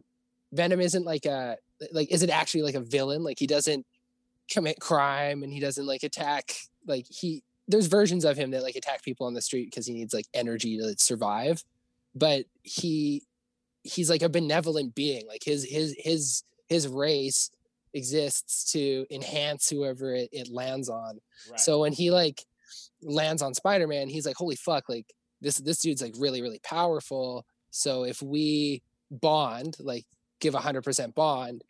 Venom 0.53 0.80
isn't 0.80 1.05
like 1.05 1.26
a 1.26 1.57
like 1.92 2.11
isn't 2.12 2.30
actually 2.30 2.62
like 2.62 2.76
a 2.76 2.80
villain. 2.80 3.24
Like 3.24 3.38
he 3.38 3.47
doesn't 3.47 3.86
commit 4.51 4.78
crime 4.80 5.42
and 5.42 5.53
he 5.53 5.59
doesn't 5.59 5.86
like 5.86 6.03
attack 6.03 6.55
like 6.86 7.07
he 7.09 7.42
there's 7.66 7.86
versions 7.86 8.24
of 8.24 8.36
him 8.36 8.50
that 8.50 8.62
like 8.62 8.76
attack 8.76 9.02
people 9.02 9.26
on 9.26 9.34
the 9.34 9.40
street 9.40 9.70
because 9.70 9.86
he 9.86 9.94
needs 9.94 10.14
like 10.14 10.26
energy 10.34 10.78
to 10.78 10.94
survive 10.98 11.64
but 12.14 12.44
he 12.62 13.22
he's 13.82 14.08
like 14.08 14.22
a 14.22 14.28
benevolent 14.28 14.94
being 14.94 15.26
like 15.26 15.42
his 15.44 15.64
his 15.64 15.94
his 15.98 16.42
his 16.68 16.88
race 16.88 17.50
exists 17.92 18.72
to 18.72 19.06
enhance 19.10 19.68
whoever 19.68 20.14
it, 20.14 20.28
it 20.32 20.48
lands 20.50 20.88
on. 20.88 21.20
Right. 21.50 21.60
so 21.60 21.80
when 21.80 21.92
he 21.92 22.10
like 22.10 22.44
lands 23.02 23.42
on 23.42 23.54
spider-man 23.54 24.08
he's 24.08 24.26
like 24.26 24.36
holy 24.36 24.56
fuck 24.56 24.88
like 24.88 25.06
this 25.40 25.58
this 25.58 25.78
dude's 25.78 26.02
like 26.02 26.14
really 26.18 26.42
really 26.42 26.60
powerful. 26.60 27.44
So 27.70 28.04
if 28.04 28.22
we 28.22 28.82
bond 29.10 29.76
like 29.80 30.06
give 30.40 30.54
a 30.54 30.58
100% 30.58 31.14
bond 31.14 31.62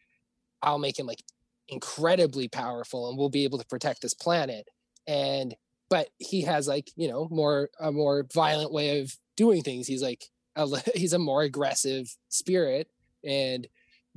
i'll 0.63 0.79
make 0.79 0.99
him 0.99 1.07
like 1.07 1.23
incredibly 1.69 2.49
powerful 2.49 3.09
and 3.09 3.19
we'll 3.19 3.29
be 3.29 3.45
able 3.45 3.59
to 3.59 3.67
protect 3.67 4.03
this 4.03 4.15
planet. 4.15 4.69
And 5.07 5.55
but 5.95 6.09
he 6.19 6.43
has 6.43 6.67
like 6.67 6.91
you 6.97 7.07
know 7.07 7.29
more 7.31 7.71
a 7.79 7.93
more 7.93 8.27
violent 8.35 8.73
way 8.73 8.99
of 8.99 9.17
doing 9.37 9.63
things 9.63 9.87
he's 9.87 10.03
like 10.03 10.25
a, 10.57 10.67
he's 10.97 11.13
a 11.13 11.21
more 11.21 11.43
aggressive 11.43 12.13
spirit 12.31 12.89
and 13.25 13.69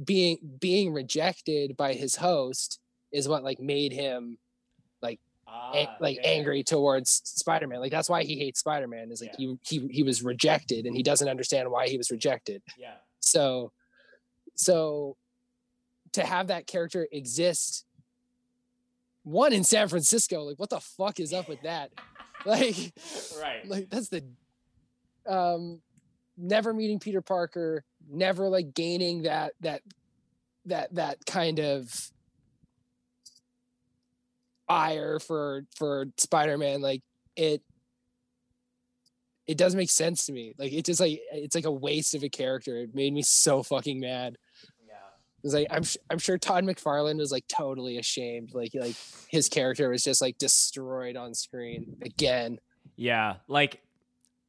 being 0.04 0.40
being 0.60 0.92
rejected 0.92 1.78
by 1.78 1.94
his 1.94 2.16
host 2.16 2.80
is 3.12 3.28
what 3.28 3.44
like 3.44 3.60
made 3.60 3.94
him 3.94 4.40
like 5.04 5.20
ah, 5.48 5.96
like 6.00 6.16
yeah. 6.16 6.30
angry 6.30 6.64
towards 6.64 7.22
spider-man 7.26 7.80
like 7.80 7.92
that's 7.92 8.10
why 8.10 8.24
he 8.24 8.40
hates 8.40 8.60
spider-man 8.60 9.12
is 9.12 9.22
like 9.22 9.36
yeah. 9.38 9.54
he, 9.64 9.80
he 9.80 9.88
he 9.92 10.04
was 10.04 10.24
rejected 10.24 10.88
and 10.88 10.96
he 10.96 11.04
doesn't 11.04 11.30
understand 11.30 11.70
why 11.70 11.88
he 11.88 11.98
was 11.98 12.10
rejected 12.10 12.60
yeah 12.76 12.96
so 13.20 13.72
so 14.56 15.16
to 16.14 16.26
have 16.26 16.48
that 16.48 16.66
character 16.66 17.08
exist 17.12 17.86
one 19.28 19.52
in 19.52 19.64
San 19.64 19.90
Francisco. 19.90 20.44
Like, 20.44 20.58
what 20.58 20.70
the 20.70 20.80
fuck 20.80 21.20
is 21.20 21.34
up 21.34 21.48
with 21.48 21.62
that? 21.62 21.92
Like, 22.46 22.94
right. 23.42 23.68
Like, 23.68 23.90
that's 23.90 24.10
the 24.10 24.24
um 25.28 25.82
never 26.38 26.72
meeting 26.72 27.00
Peter 27.00 27.22
Parker, 27.22 27.84
never 28.08 28.48
like 28.48 28.76
gaining 28.76 29.24
that 29.24 29.54
that 29.62 29.82
that 30.66 30.94
that 30.94 31.26
kind 31.26 31.60
of 31.60 32.12
ire 34.70 35.20
for 35.20 35.66
for 35.76 36.06
Spider-Man. 36.18 36.80
Like 36.80 37.02
it 37.36 37.64
it 39.48 39.58
doesn't 39.58 39.78
make 39.78 39.90
sense 39.90 40.28
to 40.28 40.32
me. 40.32 40.54
Like 40.58 40.72
it 40.72 40.86
just 40.86 41.00
like 41.00 41.20
it's 41.32 41.56
like 41.56 41.66
a 41.66 41.72
waste 41.72 42.14
of 42.14 42.24
a 42.24 42.30
character. 42.30 42.78
It 42.78 42.94
made 42.94 43.14
me 43.14 43.24
so 43.24 43.64
fucking 43.64 44.00
mad. 44.00 44.38
Like 45.44 45.68
I'm 45.70 45.84
I'm 46.10 46.20
sure 46.20 46.38
Todd 46.38 46.64
McFarlane 46.66 47.18
was 47.18 47.32
like 47.32 47.48
totally 47.48 47.98
ashamed. 47.98 48.54
Like 48.54 48.72
like 48.74 48.96
his 49.30 49.50
character 49.50 49.90
was 49.90 50.04
just 50.04 50.22
like 50.22 50.38
destroyed 50.38 51.16
on 51.16 51.34
screen 51.34 51.98
again. 52.02 52.60
Yeah, 52.96 53.36
like 53.48 53.82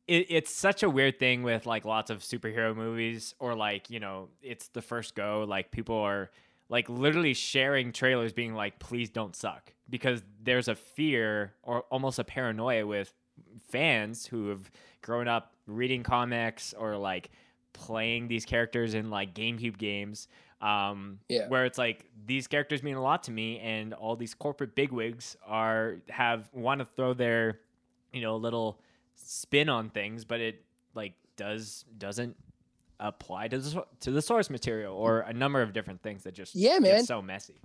it, 0.06 0.26
it's 0.30 0.50
such 0.50 0.82
a 0.82 0.90
weird 0.90 1.18
thing 1.18 1.42
with 1.42 1.66
like 1.66 1.84
lots 1.84 2.10
of 2.10 2.20
superhero 2.20 2.74
movies 2.74 3.34
or 3.38 3.54
like 3.54 3.90
you 3.90 4.00
know 4.00 4.28
it's 4.42 4.68
the 4.68 4.82
first 4.82 5.14
go. 5.14 5.44
Like 5.46 5.70
people 5.70 5.96
are 5.96 6.30
like 6.68 6.88
literally 6.88 7.34
sharing 7.34 7.92
trailers, 7.92 8.32
being 8.32 8.54
like, 8.54 8.78
"Please 8.78 9.10
don't 9.10 9.36
suck," 9.36 9.72
because 9.88 10.22
there's 10.42 10.68
a 10.68 10.74
fear 10.74 11.54
or 11.62 11.82
almost 11.90 12.18
a 12.18 12.24
paranoia 12.24 12.86
with 12.86 13.12
fans 13.68 14.26
who 14.26 14.48
have 14.48 14.70
grown 15.02 15.28
up 15.28 15.52
reading 15.66 16.02
comics 16.02 16.74
or 16.74 16.96
like 16.96 17.30
playing 17.72 18.28
these 18.28 18.44
characters 18.44 18.94
in 18.94 19.10
like 19.10 19.34
GameCube 19.34 19.78
games 19.78 20.26
um, 20.60 21.20
yeah. 21.28 21.48
Where 21.48 21.64
it's 21.64 21.78
like 21.78 22.04
these 22.26 22.46
characters 22.46 22.82
mean 22.82 22.96
a 22.96 23.02
lot 23.02 23.22
to 23.24 23.30
me, 23.30 23.58
and 23.60 23.94
all 23.94 24.16
these 24.16 24.34
corporate 24.34 24.74
bigwigs 24.74 25.36
are 25.46 25.98
have 26.08 26.48
want 26.52 26.80
to 26.80 26.88
throw 26.96 27.14
their, 27.14 27.60
you 28.12 28.20
know, 28.20 28.36
little 28.36 28.80
spin 29.14 29.68
on 29.68 29.90
things, 29.90 30.24
but 30.24 30.40
it 30.40 30.64
like 30.94 31.14
does 31.36 31.84
doesn't 31.96 32.36
apply 33.00 33.46
to 33.48 33.58
the 33.58 33.86
to 34.00 34.10
the 34.10 34.20
source 34.20 34.50
material 34.50 34.94
or 34.94 35.20
a 35.20 35.32
number 35.32 35.62
of 35.62 35.72
different 35.72 36.02
things 36.02 36.24
that 36.24 36.34
just 36.34 36.56
yeah, 36.56 36.78
man, 36.80 37.04
so 37.04 37.22
messy. 37.22 37.60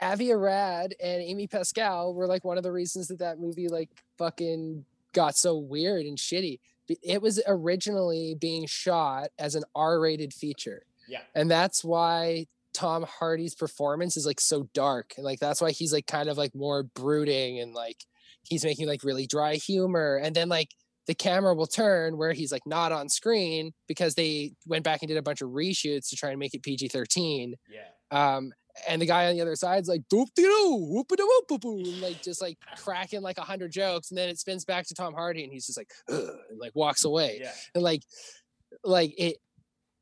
Avi 0.00 0.32
Arad 0.32 0.94
and 1.02 1.20
Amy 1.20 1.46
Pascal 1.46 2.14
were 2.14 2.26
like 2.26 2.44
one 2.44 2.56
of 2.56 2.62
the 2.62 2.72
reasons 2.72 3.08
that 3.08 3.18
that 3.18 3.38
movie 3.38 3.68
like 3.68 3.90
fucking 4.16 4.84
got 5.12 5.36
so 5.36 5.58
weird 5.58 6.06
and 6.06 6.16
shitty. 6.16 6.60
It 7.02 7.20
was 7.20 7.40
originally 7.46 8.34
being 8.34 8.66
shot 8.66 9.30
as 9.38 9.54
an 9.54 9.64
R-rated 9.74 10.32
feature 10.32 10.84
yeah. 11.10 11.20
And 11.34 11.50
that's 11.50 11.84
why 11.84 12.46
Tom 12.72 13.04
Hardy's 13.04 13.54
performance 13.54 14.16
is 14.16 14.26
like 14.26 14.40
so 14.40 14.68
dark. 14.74 15.12
And 15.16 15.24
like 15.24 15.40
that's 15.40 15.60
why 15.60 15.72
he's 15.72 15.92
like 15.92 16.06
kind 16.06 16.28
of 16.28 16.38
like 16.38 16.54
more 16.54 16.82
brooding 16.82 17.58
and 17.58 17.74
like 17.74 18.04
he's 18.42 18.64
making 18.64 18.86
like 18.86 19.04
really 19.04 19.26
dry 19.26 19.54
humor. 19.56 20.16
And 20.22 20.34
then 20.34 20.48
like 20.48 20.70
the 21.06 21.14
camera 21.14 21.54
will 21.54 21.66
turn 21.66 22.16
where 22.16 22.32
he's 22.32 22.52
like 22.52 22.66
not 22.66 22.92
on 22.92 23.08
screen 23.08 23.72
because 23.88 24.14
they 24.14 24.52
went 24.66 24.84
back 24.84 25.02
and 25.02 25.08
did 25.08 25.16
a 25.16 25.22
bunch 25.22 25.42
of 25.42 25.50
reshoots 25.50 26.08
to 26.10 26.16
try 26.16 26.30
and 26.30 26.38
make 26.38 26.54
it 26.54 26.62
PG 26.62 26.88
13. 26.88 27.54
Yeah. 27.68 28.36
Um, 28.36 28.52
and 28.88 29.02
the 29.02 29.06
guy 29.06 29.26
on 29.26 29.34
the 29.34 29.40
other 29.40 29.56
side's 29.56 29.88
like 29.88 30.02
doop 30.12 30.28
doo 30.34 30.76
whoop 30.78 31.10
whoop 31.10 31.62
whoop 31.64 31.86
like 32.00 32.22
just 32.22 32.40
like 32.40 32.56
cracking 32.82 33.20
like 33.20 33.38
a 33.38 33.42
hundred 33.42 33.72
jokes, 33.72 34.10
and 34.10 34.18
then 34.18 34.28
it 34.28 34.38
spins 34.38 34.64
back 34.64 34.86
to 34.86 34.94
Tom 34.94 35.12
Hardy, 35.12 35.42
and 35.44 35.52
he's 35.52 35.66
just 35.66 35.78
like 35.78 35.90
and 36.08 36.58
like 36.58 36.72
walks 36.74 37.04
away, 37.04 37.40
yeah. 37.42 37.52
and 37.74 37.82
like 37.82 38.02
like 38.84 39.12
it 39.18 39.38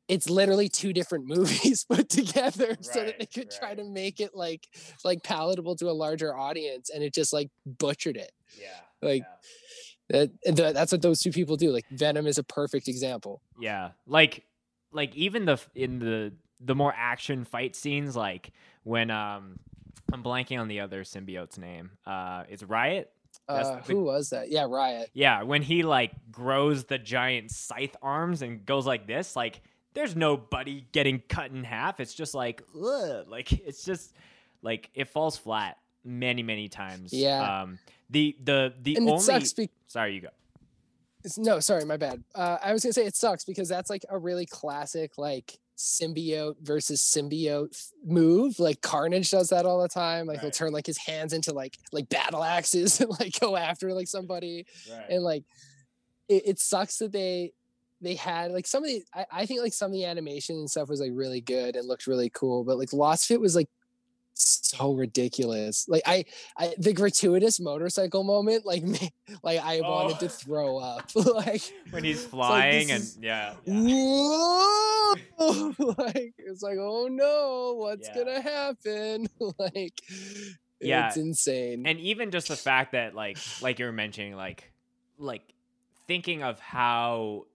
it's 0.09 0.29
literally 0.29 0.67
two 0.67 0.91
different 0.91 1.25
movies 1.35 1.85
put 1.85 2.09
together 2.09 2.69
right, 2.69 2.85
so 2.85 3.05
that 3.05 3.19
they 3.19 3.25
could 3.25 3.45
right. 3.45 3.57
try 3.59 3.75
to 3.75 3.83
make 3.83 4.19
it 4.19 4.35
like 4.35 4.67
like 5.05 5.23
palatable 5.23 5.75
to 5.77 5.89
a 5.89 5.93
larger 5.93 6.35
audience 6.35 6.89
and 6.89 7.03
it 7.03 7.13
just 7.13 7.31
like 7.31 7.49
butchered 7.65 8.17
it 8.17 8.31
yeah 8.59 8.67
like 9.01 9.21
yeah. 9.21 9.25
That, 10.11 10.73
that's 10.73 10.91
what 10.91 11.03
those 11.03 11.21
two 11.21 11.31
people 11.31 11.55
do 11.55 11.71
like 11.71 11.85
venom 11.91 12.25
is 12.25 12.39
a 12.39 12.43
perfect 12.43 12.87
example 12.87 13.43
yeah 13.59 13.91
like 14.07 14.43
like 14.91 15.15
even 15.15 15.45
the 15.45 15.59
in 15.75 15.99
the 15.99 16.33
the 16.59 16.73
more 16.73 16.91
action 16.97 17.45
fight 17.45 17.75
scenes 17.75 18.15
like 18.15 18.51
when 18.81 19.11
um 19.11 19.59
i'm 20.11 20.23
blanking 20.23 20.59
on 20.59 20.67
the 20.67 20.79
other 20.79 21.03
symbiote's 21.03 21.59
name 21.59 21.91
uh 22.07 22.43
it's 22.49 22.63
riot 22.63 23.11
uh, 23.47 23.75
the, 23.75 23.93
who 23.93 24.03
was 24.03 24.29
that? 24.29 24.49
Yeah, 24.49 24.65
Riot. 24.67 25.09
Yeah, 25.13 25.43
when 25.43 25.61
he 25.61 25.83
like 25.83 26.11
grows 26.31 26.85
the 26.85 26.97
giant 26.97 27.51
scythe 27.51 27.95
arms 28.01 28.41
and 28.41 28.65
goes 28.65 28.85
like 28.85 29.07
this, 29.07 29.35
like 29.35 29.61
there's 29.93 30.15
nobody 30.15 30.85
getting 30.91 31.21
cut 31.27 31.51
in 31.51 31.63
half. 31.63 31.99
It's 31.99 32.13
just 32.13 32.33
like, 32.33 32.61
ugh, 32.75 33.25
like 33.27 33.51
it's 33.51 33.83
just 33.83 34.13
like 34.61 34.89
it 34.93 35.09
falls 35.09 35.37
flat 35.37 35.77
many 36.03 36.43
many 36.43 36.69
times. 36.69 37.13
Yeah. 37.13 37.61
Um. 37.61 37.79
The 38.09 38.35
the 38.43 38.73
the 38.81 38.95
and 38.95 39.09
only. 39.09 39.19
It 39.19 39.25
sucks 39.25 39.53
be- 39.53 39.69
sorry, 39.87 40.15
you 40.15 40.21
go. 40.21 40.29
It's, 41.23 41.37
no, 41.37 41.59
sorry, 41.59 41.83
my 41.85 41.97
bad. 41.97 42.23
Uh, 42.33 42.57
I 42.63 42.71
was 42.71 42.83
gonna 42.83 42.93
say 42.93 43.05
it 43.05 43.15
sucks 43.15 43.43
because 43.43 43.67
that's 43.67 43.89
like 43.89 44.05
a 44.09 44.17
really 44.17 44.45
classic 44.45 45.17
like 45.17 45.59
symbiote 45.77 46.55
versus 46.61 47.01
symbiote 47.01 47.91
move. 48.05 48.59
Like 48.59 48.81
Carnage 48.81 49.31
does 49.31 49.49
that 49.49 49.65
all 49.65 49.81
the 49.81 49.87
time. 49.87 50.27
Like 50.27 50.37
right. 50.37 50.43
he'll 50.43 50.51
turn 50.51 50.71
like 50.71 50.85
his 50.85 50.97
hands 50.97 51.33
into 51.33 51.53
like 51.53 51.77
like 51.91 52.09
battle 52.09 52.43
axes 52.43 52.99
and 53.01 53.09
like 53.19 53.39
go 53.39 53.55
after 53.55 53.93
like 53.93 54.07
somebody. 54.07 54.65
Right. 54.89 55.05
And 55.09 55.23
like 55.23 55.43
it, 56.27 56.43
it 56.45 56.59
sucks 56.59 56.97
that 56.97 57.11
they 57.11 57.53
they 58.01 58.15
had 58.15 58.51
like 58.51 58.67
some 58.67 58.83
of 58.83 58.89
the 58.89 59.03
I, 59.13 59.25
I, 59.31 59.45
think 59.45 59.61
like 59.61 59.73
some 59.73 59.87
of 59.87 59.93
the 59.93 60.05
animation 60.05 60.55
and 60.55 60.69
stuff 60.69 60.89
was 60.89 61.01
like 61.01 61.11
really 61.13 61.41
good 61.41 61.75
and 61.75 61.87
looked 61.87 62.07
really 62.07 62.29
cool 62.29 62.63
but 62.63 62.77
like 62.77 62.93
lost 62.93 63.27
fit 63.27 63.41
was 63.41 63.55
like 63.55 63.69
so 64.41 64.93
ridiculous 64.93 65.85
like 65.89 66.01
i 66.05 66.23
i 66.57 66.73
the 66.77 66.93
gratuitous 66.93 67.59
motorcycle 67.59 68.23
moment 68.23 68.65
like 68.65 68.83
me 68.83 69.11
like 69.43 69.59
i 69.63 69.79
oh. 69.79 69.89
wanted 69.89 70.19
to 70.19 70.29
throw 70.29 70.77
up 70.77 71.09
like 71.15 71.61
when 71.91 72.03
he's 72.03 72.25
flying 72.25 72.87
like, 72.87 72.95
and 72.95 73.03
is, 73.03 73.17
yeah, 73.21 73.53
yeah. 73.65 75.13
like 75.97 76.33
it's 76.37 76.61
like 76.61 76.77
oh 76.79 77.07
no 77.09 77.75
what's 77.77 78.07
yeah. 78.07 78.15
gonna 78.15 78.41
happen 78.41 79.27
like 79.57 79.99
yeah 80.79 81.07
it's 81.07 81.17
insane 81.17 81.85
and 81.85 81.99
even 81.99 82.31
just 82.31 82.47
the 82.47 82.55
fact 82.55 82.93
that 82.93 83.13
like 83.13 83.37
like 83.61 83.79
you 83.79 83.85
were 83.85 83.91
mentioning 83.91 84.35
like 84.35 84.71
like 85.17 85.41
thinking 86.07 86.41
of 86.41 86.59
how 86.59 87.45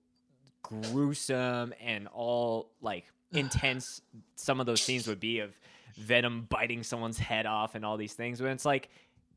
gruesome 0.65 1.73
and 1.81 2.09
all 2.09 2.71
like 2.81 3.05
intense 3.33 4.01
some 4.37 4.61
of 4.61 4.67
those 4.67 4.81
scenes 4.81 5.07
would 5.07 5.21
be 5.21 5.41
of 5.41 5.57
Venom 5.97 6.47
biting 6.49 6.83
someone's 6.83 7.19
head 7.19 7.47
off 7.47 7.75
and 7.75 7.85
all 7.85 7.97
these 7.97 8.15
things. 8.15 8.43
When 8.43 8.51
it's 8.51 8.65
like, 8.65 8.89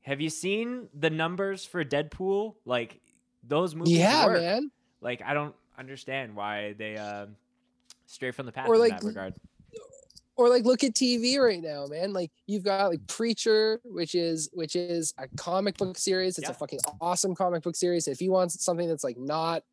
have 0.01 0.21
you 0.21 0.29
seen 0.29 0.89
the 0.93 1.09
numbers 1.09 1.65
for 1.65 1.83
Deadpool? 1.85 2.55
Like 2.65 2.99
those 3.43 3.75
movies. 3.75 3.97
Yeah, 3.97 4.25
work. 4.25 4.41
man. 4.41 4.71
Like 5.01 5.21
I 5.23 5.33
don't 5.33 5.53
understand 5.77 6.35
why 6.35 6.73
they 6.77 6.97
uh, 6.97 7.27
stray 8.07 8.31
from 8.31 8.45
the 8.45 8.51
path 8.51 8.67
or 8.67 8.75
in 8.75 8.81
like, 8.81 8.99
that 8.99 9.03
regard. 9.03 9.35
Or 10.35 10.49
like 10.49 10.65
look 10.65 10.83
at 10.83 10.93
TV 10.93 11.37
right 11.39 11.61
now, 11.61 11.87
man. 11.87 12.13
Like 12.13 12.31
you've 12.45 12.63
got 12.63 12.89
like 12.89 13.05
Preacher, 13.07 13.79
which 13.83 14.15
is 14.15 14.49
which 14.53 14.75
is 14.75 15.13
a 15.17 15.27
comic 15.35 15.77
book 15.77 15.97
series. 15.97 16.37
It's 16.37 16.47
yeah. 16.47 16.51
a 16.51 16.55
fucking 16.55 16.79
awesome 17.01 17.35
comic 17.35 17.63
book 17.63 17.75
series. 17.75 18.07
If 18.07 18.21
you 18.21 18.31
want 18.31 18.51
something 18.51 18.87
that's 18.87 19.03
like 19.03 19.17
not 19.17 19.63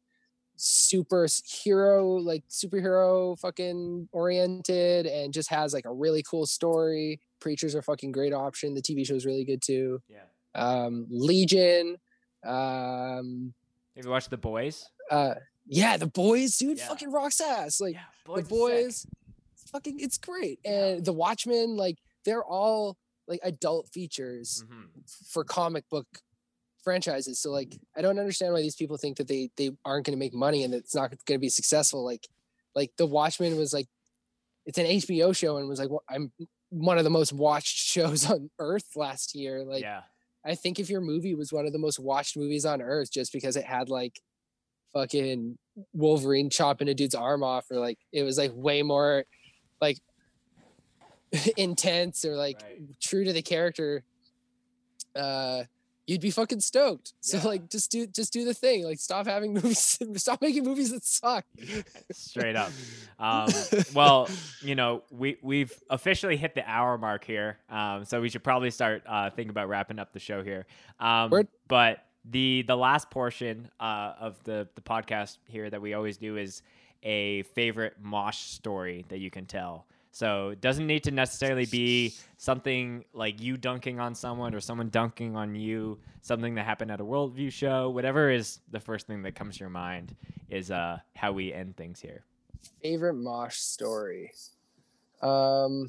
super 0.57 1.27
hero 1.47 2.17
like 2.17 2.45
superhero 2.49 3.39
fucking 3.41 4.09
oriented 4.13 5.07
and 5.07 5.33
just 5.33 5.51
has 5.51 5.75
like 5.75 5.85
a 5.85 5.93
really 5.93 6.23
cool 6.23 6.47
story 6.47 7.21
preachers 7.41 7.75
are 7.75 7.83
fucking 7.83 8.13
great 8.13 8.33
option 8.33 8.73
the 8.75 8.81
tv 8.83 9.05
show 9.07 9.15
is 9.15 9.27
really 9.27 9.45
good 9.45 9.61
too 9.63 10.01
yeah 10.09 10.21
um, 10.57 11.07
Legion. 11.11 11.97
Um, 12.47 13.55
Have 13.97 14.05
you 14.05 14.11
watched 14.11 14.31
The 14.31 14.37
Boys? 14.37 14.89
uh, 15.11 15.35
yeah, 15.67 15.97
the 15.97 16.07
boys, 16.07 16.57
dude, 16.59 16.79
Yeah. 16.79 16.89
fucking 16.89 17.11
rocks 17.11 17.41
ass. 17.41 17.81
Like 17.81 17.95
yeah, 17.95 18.35
the 18.37 18.43
boys, 18.43 19.07
it's 19.55 19.71
fucking, 19.71 19.99
it's 19.99 20.19
great. 20.19 20.61
And 20.65 21.05
the 21.05 21.13
Watchmen, 21.13 21.77
like 21.77 21.99
they're 22.25 22.45
all 22.45 22.97
like 23.27 23.41
adult 23.43 23.89
features 23.89 24.65
hmm 24.69 24.83
for 25.29 25.43
comic 25.45 25.89
book 25.91 26.07
franchises. 26.85 27.41
So 27.41 27.51
like, 27.51 27.77
I 27.97 28.03
don't 28.03 28.19
understand 28.19 28.53
why 28.53 28.61
these 28.63 28.77
people 28.77 28.97
think 28.99 29.17
that 29.17 29.27
they 29.29 29.51
they 29.57 29.71
aren't 29.85 30.07
going 30.07 30.17
to 30.17 30.19
make 30.25 30.35
money 30.35 30.63
and 30.63 30.73
that 30.73 30.79
it's 30.79 30.95
not 30.95 31.11
going 31.27 31.39
to 31.39 31.39
be 31.39 31.49
successful. 31.49 32.05
Like, 32.05 32.29
like 32.75 32.93
the 32.99 33.07
Watchmen 33.07 33.57
was 33.57 33.73
like, 33.73 33.87
it's 34.67 34.79
an 34.79 34.87
HBO 34.87 35.35
show 35.35 35.57
and 35.57 35.69
was 35.69 35.79
like, 35.81 35.91
wh- 35.91 36.13
I'm 36.15 36.31
one 36.71 36.99
of 36.99 37.05
the 37.05 37.11
most 37.11 37.33
watched 37.33 37.77
shows 37.95 38.29
on 38.31 38.51
earth 38.59 38.89
last 38.97 39.35
year. 39.35 39.65
Like, 39.65 39.83
yeah, 39.83 40.03
I 40.45 40.55
think 40.55 40.79
if 40.79 40.89
your 40.91 41.01
movie 41.01 41.35
was 41.35 41.53
one 41.53 41.67
of 41.67 41.73
the 41.73 41.79
most 41.79 41.99
watched 41.99 42.37
movies 42.37 42.65
on 42.67 42.81
earth 42.83 43.11
just 43.11 43.33
because 43.33 43.57
it 43.57 43.65
had 43.65 43.89
like 43.89 44.21
fucking 44.93 45.59
Wolverine 45.93 46.51
chopping 46.51 46.89
a 46.89 46.95
dude's 46.95 47.15
arm 47.17 47.43
off 47.43 47.71
or 47.71 47.79
like 47.81 47.99
it 48.13 48.23
was 48.23 48.39
like 48.39 48.53
way 48.55 48.83
more 48.83 49.25
like 49.81 49.99
intense 51.57 52.25
or 52.25 52.37
like 52.37 52.61
Right. 52.63 52.81
true 53.01 53.25
to 53.25 53.33
the 53.33 53.43
character 53.43 54.05
uh 55.17 55.65
you'd 56.07 56.21
be 56.21 56.31
fucking 56.31 56.61
stoked. 56.61 57.13
So 57.21 57.39
Yeah. 57.39 57.45
like 57.45 57.71
just 57.71 57.91
do 57.91 58.07
just 58.07 58.33
do 58.33 58.45
the 58.45 58.55
thing. 58.55 58.85
Like 58.85 58.99
stop 58.99 59.27
having 59.27 59.55
movies 59.55 59.99
stop 60.17 60.41
making 60.43 60.65
movies 60.65 60.91
that 60.93 61.05
suck. 61.05 61.45
straight 62.13 62.57
up. 62.57 62.71
Um, 63.19 63.49
well, 63.95 64.29
you 64.61 64.75
know, 64.75 65.03
we 65.11 65.39
we've 65.43 65.73
officially 65.91 66.37
hit 66.37 66.55
the 66.55 66.69
hour 66.69 66.99
mark 66.99 67.25
here, 67.25 67.59
um, 67.71 68.05
so 68.05 68.21
we 68.21 68.29
should 68.29 68.45
probably 68.45 68.71
start 68.71 69.03
uh, 69.07 69.31
thinking 69.31 69.51
about 69.51 69.69
wrapping 69.69 69.99
up 69.99 70.13
the 70.13 70.19
show 70.21 70.43
here. 70.43 70.67
Um, 71.01 71.31
but 71.69 72.05
the 72.31 72.63
the 72.67 72.77
last 72.77 73.11
portion 73.11 73.71
uh, 73.81 74.13
of 74.21 74.43
the 74.45 74.69
the 74.75 74.81
podcast 74.83 75.39
here 75.49 75.69
that 75.71 75.81
we 75.81 75.95
always 75.95 76.17
do 76.17 76.37
is 76.37 76.63
a 77.03 77.43
favorite 77.55 77.95
mosh 78.01 78.39
story 78.39 79.05
that 79.09 79.19
you 79.19 79.31
can 79.31 79.45
tell. 79.47 79.87
So 80.15 80.51
it 80.51 80.61
doesn't 80.61 80.87
need 80.87 81.05
to 81.05 81.11
necessarily 81.11 81.67
be 81.67 82.15
something 82.39 83.05
like 83.13 83.41
you 83.41 83.57
dunking 83.57 83.99
on 84.01 84.15
someone 84.15 84.55
or 84.55 84.61
someone 84.61 84.89
dunking 84.91 85.37
on 85.37 85.57
you, 85.57 85.99
something 86.23 86.55
that 86.55 86.65
happened 86.65 86.93
at 86.93 87.01
a 87.01 87.05
worldview 87.05 87.53
show, 87.53 87.91
whatever 87.91 88.31
is 88.31 88.61
the 88.71 88.81
first 88.81 89.09
thing 89.09 89.23
that 89.23 89.35
comes 89.35 89.57
to 89.57 89.61
your 89.61 89.71
mind 89.71 90.17
is 90.49 90.71
uh, 90.71 91.01
how 91.17 91.33
we 91.33 91.53
end 91.53 91.77
things 91.77 92.01
here. 92.01 92.25
favorite 92.83 93.15
mosh 93.15 93.57
story. 93.57 94.33
Um 95.23 95.89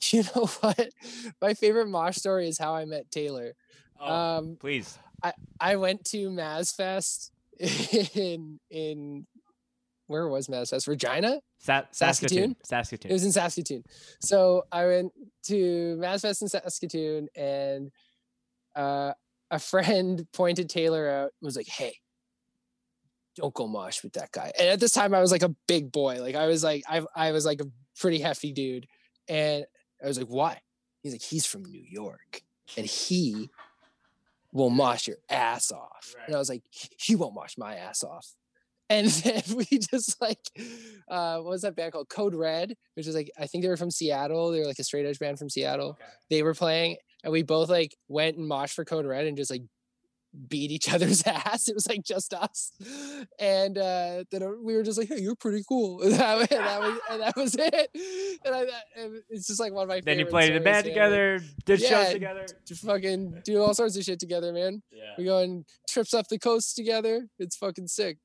you 0.12 0.22
know 0.34 0.46
what? 0.60 0.90
My 1.40 1.54
favorite 1.54 1.88
mosh 1.88 2.16
story 2.16 2.48
is 2.48 2.58
how 2.58 2.74
I 2.74 2.84
met 2.84 3.10
Taylor. 3.10 3.54
Oh, 4.00 4.12
Um 4.12 4.58
please. 4.60 4.98
I 5.22 5.32
I 5.60 5.76
went 5.76 6.04
to 6.06 6.30
Mazfest 6.30 7.30
in 7.58 8.60
in 8.70 9.26
where 10.08 10.26
was 10.26 10.48
Mazfest? 10.48 10.88
Regina? 10.88 11.40
Sa- 11.58 11.84
Saskatoon. 11.92 12.56
Saskatoon? 12.56 12.56
Saskatoon. 12.64 13.10
It 13.10 13.14
was 13.14 13.24
in 13.24 13.32
Saskatoon. 13.32 13.84
So 14.20 14.64
I 14.72 14.86
went 14.86 15.12
to 15.44 15.96
Mazfest 16.00 16.42
in 16.42 16.48
Saskatoon 16.48 17.28
and 17.36 17.90
uh, 18.74 19.12
a 19.50 19.58
friend 19.58 20.26
pointed 20.32 20.68
Taylor 20.68 21.08
out 21.08 21.32
and 21.40 21.46
was 21.46 21.56
like, 21.56 21.68
hey, 21.68 21.94
don't 23.36 23.54
go 23.54 23.68
mosh 23.68 24.02
with 24.02 24.14
that 24.14 24.32
guy. 24.32 24.50
And 24.58 24.68
at 24.68 24.80
this 24.80 24.92
time 24.92 25.14
I 25.14 25.20
was 25.20 25.30
like 25.30 25.42
a 25.42 25.54
big 25.68 25.92
boy. 25.92 26.20
Like 26.20 26.34
I 26.34 26.46
was 26.46 26.64
like, 26.64 26.82
I, 26.88 27.02
I 27.14 27.32
was 27.32 27.46
like 27.46 27.60
a 27.60 27.66
pretty 28.00 28.18
hefty 28.18 28.52
dude. 28.52 28.86
And 29.28 29.64
I 30.02 30.06
was 30.06 30.18
like, 30.18 30.28
why? 30.28 30.60
He's 31.02 31.12
like, 31.12 31.22
he's 31.22 31.46
from 31.46 31.64
New 31.64 31.84
York 31.86 32.42
and 32.76 32.86
he 32.86 33.50
will 34.52 34.70
mosh 34.70 35.06
your 35.06 35.18
ass 35.28 35.70
off. 35.70 36.14
And 36.26 36.34
I 36.34 36.38
was 36.38 36.48
like, 36.48 36.62
he 36.98 37.14
won't 37.14 37.34
mosh 37.34 37.56
my 37.58 37.76
ass 37.76 38.02
off. 38.02 38.34
And 38.90 39.06
then 39.08 39.42
we 39.56 39.64
just 39.66 40.20
like, 40.20 40.40
uh, 41.08 41.36
what 41.38 41.50
was 41.50 41.62
that 41.62 41.76
band 41.76 41.92
called? 41.92 42.08
Code 42.08 42.34
Red, 42.34 42.74
which 42.94 43.06
was 43.06 43.14
like, 43.14 43.30
I 43.38 43.46
think 43.46 43.62
they 43.62 43.68
were 43.68 43.76
from 43.76 43.90
Seattle. 43.90 44.50
They 44.50 44.60
were 44.60 44.66
like 44.66 44.78
a 44.78 44.84
straight 44.84 45.06
edge 45.06 45.18
band 45.18 45.38
from 45.38 45.50
Seattle. 45.50 45.90
Okay. 45.90 46.04
They 46.30 46.42
were 46.42 46.54
playing, 46.54 46.96
and 47.22 47.32
we 47.32 47.42
both 47.42 47.68
like 47.68 47.94
went 48.08 48.36
and 48.36 48.50
moshed 48.50 48.74
for 48.74 48.84
Code 48.84 49.06
Red 49.06 49.26
and 49.26 49.36
just 49.36 49.50
like 49.50 49.62
beat 50.48 50.70
each 50.70 50.92
other's 50.92 51.22
ass. 51.26 51.68
It 51.68 51.74
was 51.74 51.86
like 51.88 52.02
just 52.04 52.32
us. 52.34 52.72
And 53.38 53.76
uh, 53.78 54.24
then 54.30 54.42
uh, 54.42 54.48
we 54.62 54.74
were 54.74 54.82
just 54.82 54.98
like, 54.98 55.08
hey, 55.08 55.20
you're 55.20 55.34
pretty 55.36 55.62
cool. 55.68 56.02
And 56.02 56.12
that, 56.14 56.38
was- 56.38 56.48
and 56.50 56.60
that 56.66 56.80
was, 56.80 56.98
and 57.10 57.20
that 57.22 57.36
was 57.36 57.54
it. 57.58 57.90
And 58.44 58.54
I, 58.54 58.66
it's 59.30 59.46
just 59.46 59.58
like 59.60 59.72
one 59.72 59.82
of 59.84 59.88
my 59.88 60.00
Then 60.00 60.18
you 60.18 60.26
played 60.26 60.50
in 60.50 60.56
a 60.56 60.60
band 60.60 60.84
together, 60.84 61.40
did 61.64 61.80
Yeah, 61.80 61.88
shows 62.04 62.12
together. 62.12 62.46
just 62.66 62.84
fucking 62.84 63.40
do 63.44 63.60
all 63.62 63.74
sorts 63.74 63.96
of 63.96 64.04
shit 64.04 64.18
together, 64.20 64.52
man. 64.52 64.82
Yeah, 64.92 65.12
We 65.18 65.24
go 65.24 65.42
on 65.42 65.64
trips 65.88 66.14
up 66.14 66.28
the 66.28 66.38
coast 66.38 66.76
together. 66.76 67.26
It's 67.38 67.56
fucking 67.56 67.88
sick. 67.88 68.18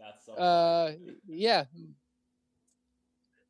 That's 0.00 0.26
so 0.26 0.32
Uh, 0.34 0.92
yeah. 1.28 1.64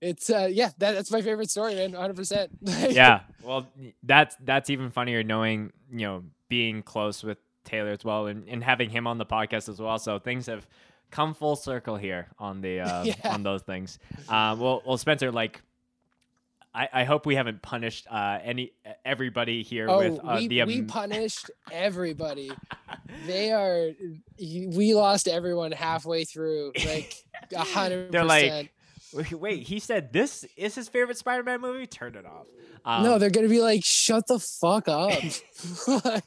It's 0.01 0.31
uh, 0.31 0.49
yeah. 0.51 0.71
That, 0.79 0.93
that's 0.93 1.11
my 1.11 1.21
favorite 1.21 1.51
story, 1.51 1.75
man. 1.75 1.93
100. 1.93 2.17
percent 2.17 2.51
yeah. 2.63 3.21
Well, 3.43 3.67
that's 4.03 4.37
that's 4.45 4.71
even 4.71 4.91
funnier 4.91 5.23
knowing 5.23 5.73
you 5.93 6.07
know 6.07 6.25
being 6.49 6.83
close 6.83 7.23
with 7.23 7.39
Taylor 7.65 7.91
as 7.91 8.05
well 8.05 8.27
and, 8.27 8.49
and 8.49 8.65
having 8.65 8.89
him 8.91 9.07
on 9.07 9.19
the 9.19 9.27
podcast 9.27 9.69
as 9.69 9.79
well. 9.81 9.99
So 9.99 10.19
things 10.19 10.47
have 10.47 10.67
come 11.11 11.35
full 11.35 11.55
circle 11.57 11.97
here 11.97 12.29
on 12.39 12.61
the 12.63 12.81
uh, 12.81 13.05
Yeah. 13.05 13.15
on 13.35 13.43
those 13.43 13.63
things. 13.63 13.99
Um, 14.29 14.59
well, 14.61 14.83
well, 14.87 14.97
Spencer, 14.99 15.31
like. 15.31 15.61
I, 16.73 16.89
I 16.93 17.05
hope 17.05 17.27
we 17.27 17.35
haven't 17.35 17.63
punished 17.63 18.07
uh, 18.11 18.39
any 18.43 18.73
everybody 19.05 19.63
here 19.63 19.89
Oh, 19.89 19.99
with 19.99 20.21
uh, 20.23 20.37
we, 20.39 20.49
the 20.49 20.65
we 20.65 20.83
punished 20.83 21.51
everybody. 21.71 22.51
They 23.27 23.51
are. 23.51 23.91
We 24.39 24.95
lost 24.95 25.27
everyone 25.27 25.73
halfway 25.73 26.25
through. 26.25 26.73
Like 26.87 27.13
a 27.55 27.59
hundred. 27.59 28.13
They're 28.13 28.25
like, 28.25 28.73
wait, 29.13 29.33
wait, 29.33 29.63
he 29.65 29.81
said 29.81 30.13
this 30.13 30.45
is 30.57 30.77
his 30.77 30.89
favorite 30.89 31.19
Spider-Man 31.19 31.61
movie. 31.61 31.89
Turn 31.89 32.15
it 32.15 32.25
off. 32.25 32.47
Um, 32.85 33.03
no, 33.03 33.19
they're 33.19 33.31
gonna 33.31 33.49
be 33.49 33.61
like, 33.61 33.83
shut 33.85 34.27
the 34.29 34.39
fuck 34.39 34.89
up. 34.89 35.13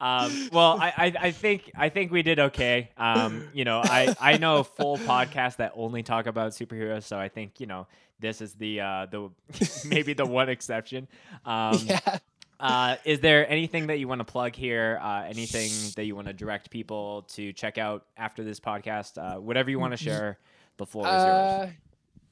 um, 0.00 0.48
well, 0.52 0.78
I, 0.80 0.92
I, 0.96 1.12
I 1.20 1.30
think 1.30 1.70
I 1.76 1.88
think 1.88 2.10
we 2.10 2.22
did 2.22 2.38
okay. 2.38 2.90
Um, 2.96 3.48
you 3.54 3.64
know, 3.64 3.80
I, 3.82 4.14
I 4.20 4.38
know 4.38 4.64
full 4.64 4.98
podcast 4.98 5.56
that 5.56 5.72
only 5.76 6.02
talk 6.02 6.26
about 6.26 6.52
superheroes, 6.52 7.04
so 7.04 7.18
I 7.18 7.28
think 7.28 7.60
you 7.60 7.66
know 7.66 7.86
this 8.22 8.40
is 8.40 8.54
the 8.54 8.80
uh, 8.80 9.06
the 9.10 9.28
maybe 9.86 10.14
the 10.14 10.24
one 10.24 10.48
exception. 10.48 11.06
Um, 11.44 11.78
yeah. 11.84 12.18
uh, 12.58 12.96
is 13.04 13.20
there 13.20 13.46
anything 13.50 13.88
that 13.88 13.98
you 13.98 14.08
want 14.08 14.20
to 14.20 14.24
plug 14.24 14.54
here? 14.54 14.98
Uh, 15.02 15.24
anything 15.28 15.70
that 15.96 16.06
you 16.06 16.16
want 16.16 16.28
to 16.28 16.32
direct 16.32 16.70
people 16.70 17.22
to 17.34 17.52
check 17.52 17.76
out 17.76 18.06
after 18.16 18.42
this 18.42 18.60
podcast? 18.60 19.18
Uh, 19.18 19.38
whatever 19.40 19.68
you 19.68 19.78
want 19.78 19.92
to 19.92 19.98
share, 19.98 20.38
the 20.78 20.86
floor 20.86 21.06
is 21.06 21.12
yours. 21.12 21.24
Uh, 21.24 21.70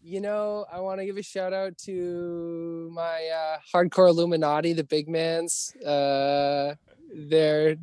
you 0.03 0.21
know, 0.21 0.65
I 0.73 0.81
want 0.81 1.01
to 1.01 1.05
give 1.05 1.19
a 1.19 1.23
shout 1.23 1.53
out 1.53 1.77
to 1.79 2.89
my 2.93 3.29
uh, 3.29 3.59
hardcore 3.75 4.09
Illuminati, 4.09 4.73
the 4.73 4.85
big 4.85 5.09
mans. 5.09 5.75
Uh, 5.77 6.75
they're, 7.15 7.77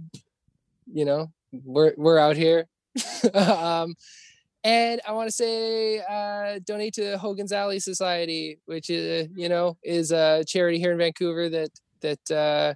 you 0.91 1.05
know, 1.05 1.31
we're 1.63 1.93
we're 1.95 2.17
out 2.17 2.35
here. 2.35 2.67
um, 3.33 3.95
and 4.67 4.99
I 5.07 5.13
want 5.13 5.29
to 5.29 5.31
say 5.31 5.99
uh, 5.99 6.59
donate 6.65 6.95
to 6.95 7.17
Hogan's 7.17 7.53
Alley 7.53 7.79
Society, 7.79 8.59
which 8.65 8.89
is 8.89 9.29
you 9.33 9.47
know 9.47 9.77
is 9.81 10.11
a 10.11 10.43
charity 10.45 10.77
here 10.77 10.91
in 10.91 10.97
Vancouver 10.97 11.47
that 11.47 11.69
that 12.01 12.31
uh, 12.31 12.73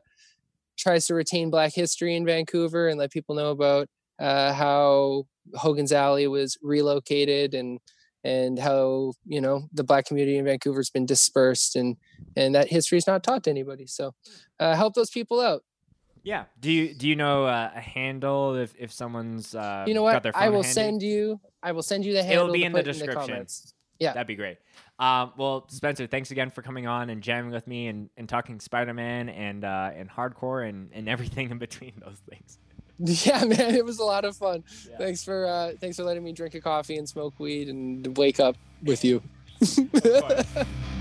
tries 0.78 1.06
to 1.08 1.16
retain 1.16 1.50
Black 1.50 1.74
history 1.74 2.16
in 2.16 2.26
Vancouver 2.26 2.88
and 2.88 2.98
let 2.98 3.12
people 3.12 3.36
know 3.36 3.50
about 3.50 3.90
uh, 4.20 4.54
how 4.54 5.28
Hogan's 5.56 5.92
Alley 5.92 6.28
was 6.28 6.58
relocated 6.62 7.54
and 7.54 7.78
and 8.24 8.58
how 8.58 9.12
you 9.26 9.42
know 9.42 9.68
the 9.74 9.84
black 9.84 10.06
community 10.06 10.38
in 10.38 10.46
Vancouver's 10.46 10.90
been 10.90 11.06
dispersed 11.06 11.76
and 11.76 11.98
and 12.38 12.56
that 12.56 12.70
history 12.70 13.00
is 13.00 13.08
not 13.08 13.22
taught 13.22 13.44
to 13.44 13.50
anybody. 13.50 13.86
So 13.86 14.14
uh, 14.62 14.76
help 14.76 14.94
those 14.94 15.10
people 15.10 15.42
out. 15.42 15.62
Yeah. 16.24 16.46
Do 16.60 16.72
you 16.72 16.94
do 16.94 17.08
you 17.08 17.16
know 17.16 17.46
uh, 17.46 17.72
a 17.76 17.80
handle 17.82 18.56
if 18.56 18.74
if 18.78 18.92
someone's 18.92 19.56
uh, 19.56 19.86
you 19.88 19.94
know 19.94 20.02
got 20.02 20.14
what? 20.14 20.24
their 20.24 20.38
I 20.38 20.50
will 20.50 20.64
handy? 20.64 20.74
send 20.74 21.02
you. 21.04 21.40
I 21.64 21.72
will 21.72 21.84
send 21.84 22.06
you 22.06 22.14
the 22.14 22.24
handle. 22.24 22.44
It'll 22.46 22.54
be 22.54 22.60
to 22.60 22.66
in 22.66 22.72
the 22.74 22.80
put 22.80 22.86
description. 22.86 23.20
comments. 23.22 23.74
Yeah. 24.00 24.14
That'd 24.14 24.28
be 24.28 24.36
great. 24.36 24.58
Um, 24.98 25.34
well, 25.38 25.68
Spencer, 25.70 26.08
thanks 26.08 26.32
again 26.32 26.50
for 26.50 26.62
coming 26.62 26.88
on 26.88 27.10
and 27.10 27.22
jamming 27.22 27.52
with 27.52 27.68
me 27.68 27.88
and, 27.88 28.10
and 28.18 28.28
talking 28.30 28.60
Spider 28.60 28.94
Man 28.94 29.30
and 29.30 29.64
uh, 29.64 29.92
and 29.96 30.10
hardcore 30.10 30.68
and, 30.68 30.90
and 30.94 31.08
everything 31.10 31.50
in 31.52 31.58
between 31.58 31.94
those 32.04 32.20
things. 32.30 32.58
Yeah, 33.04 33.44
man, 33.46 33.74
it 33.74 33.84
was 33.84 33.98
a 33.98 34.04
lot 34.04 34.26
of 34.26 34.38
fun. 34.38 34.64
Yeah. 34.88 34.98
Thanks 35.00 35.24
for 35.24 35.48
uh, 35.48 35.72
thanks 35.80 35.98
for 35.98 36.04
letting 36.04 36.24
me 36.24 36.34
drink 36.34 36.54
a 36.54 36.62
coffee 36.62 36.98
and 36.98 37.10
smoke 37.10 37.40
weed 37.40 37.68
and 37.68 38.16
wake 38.16 38.40
up 38.40 38.56
with 38.84 39.04
you. 39.04 39.24
Of 39.60 40.04
course. 40.04 40.66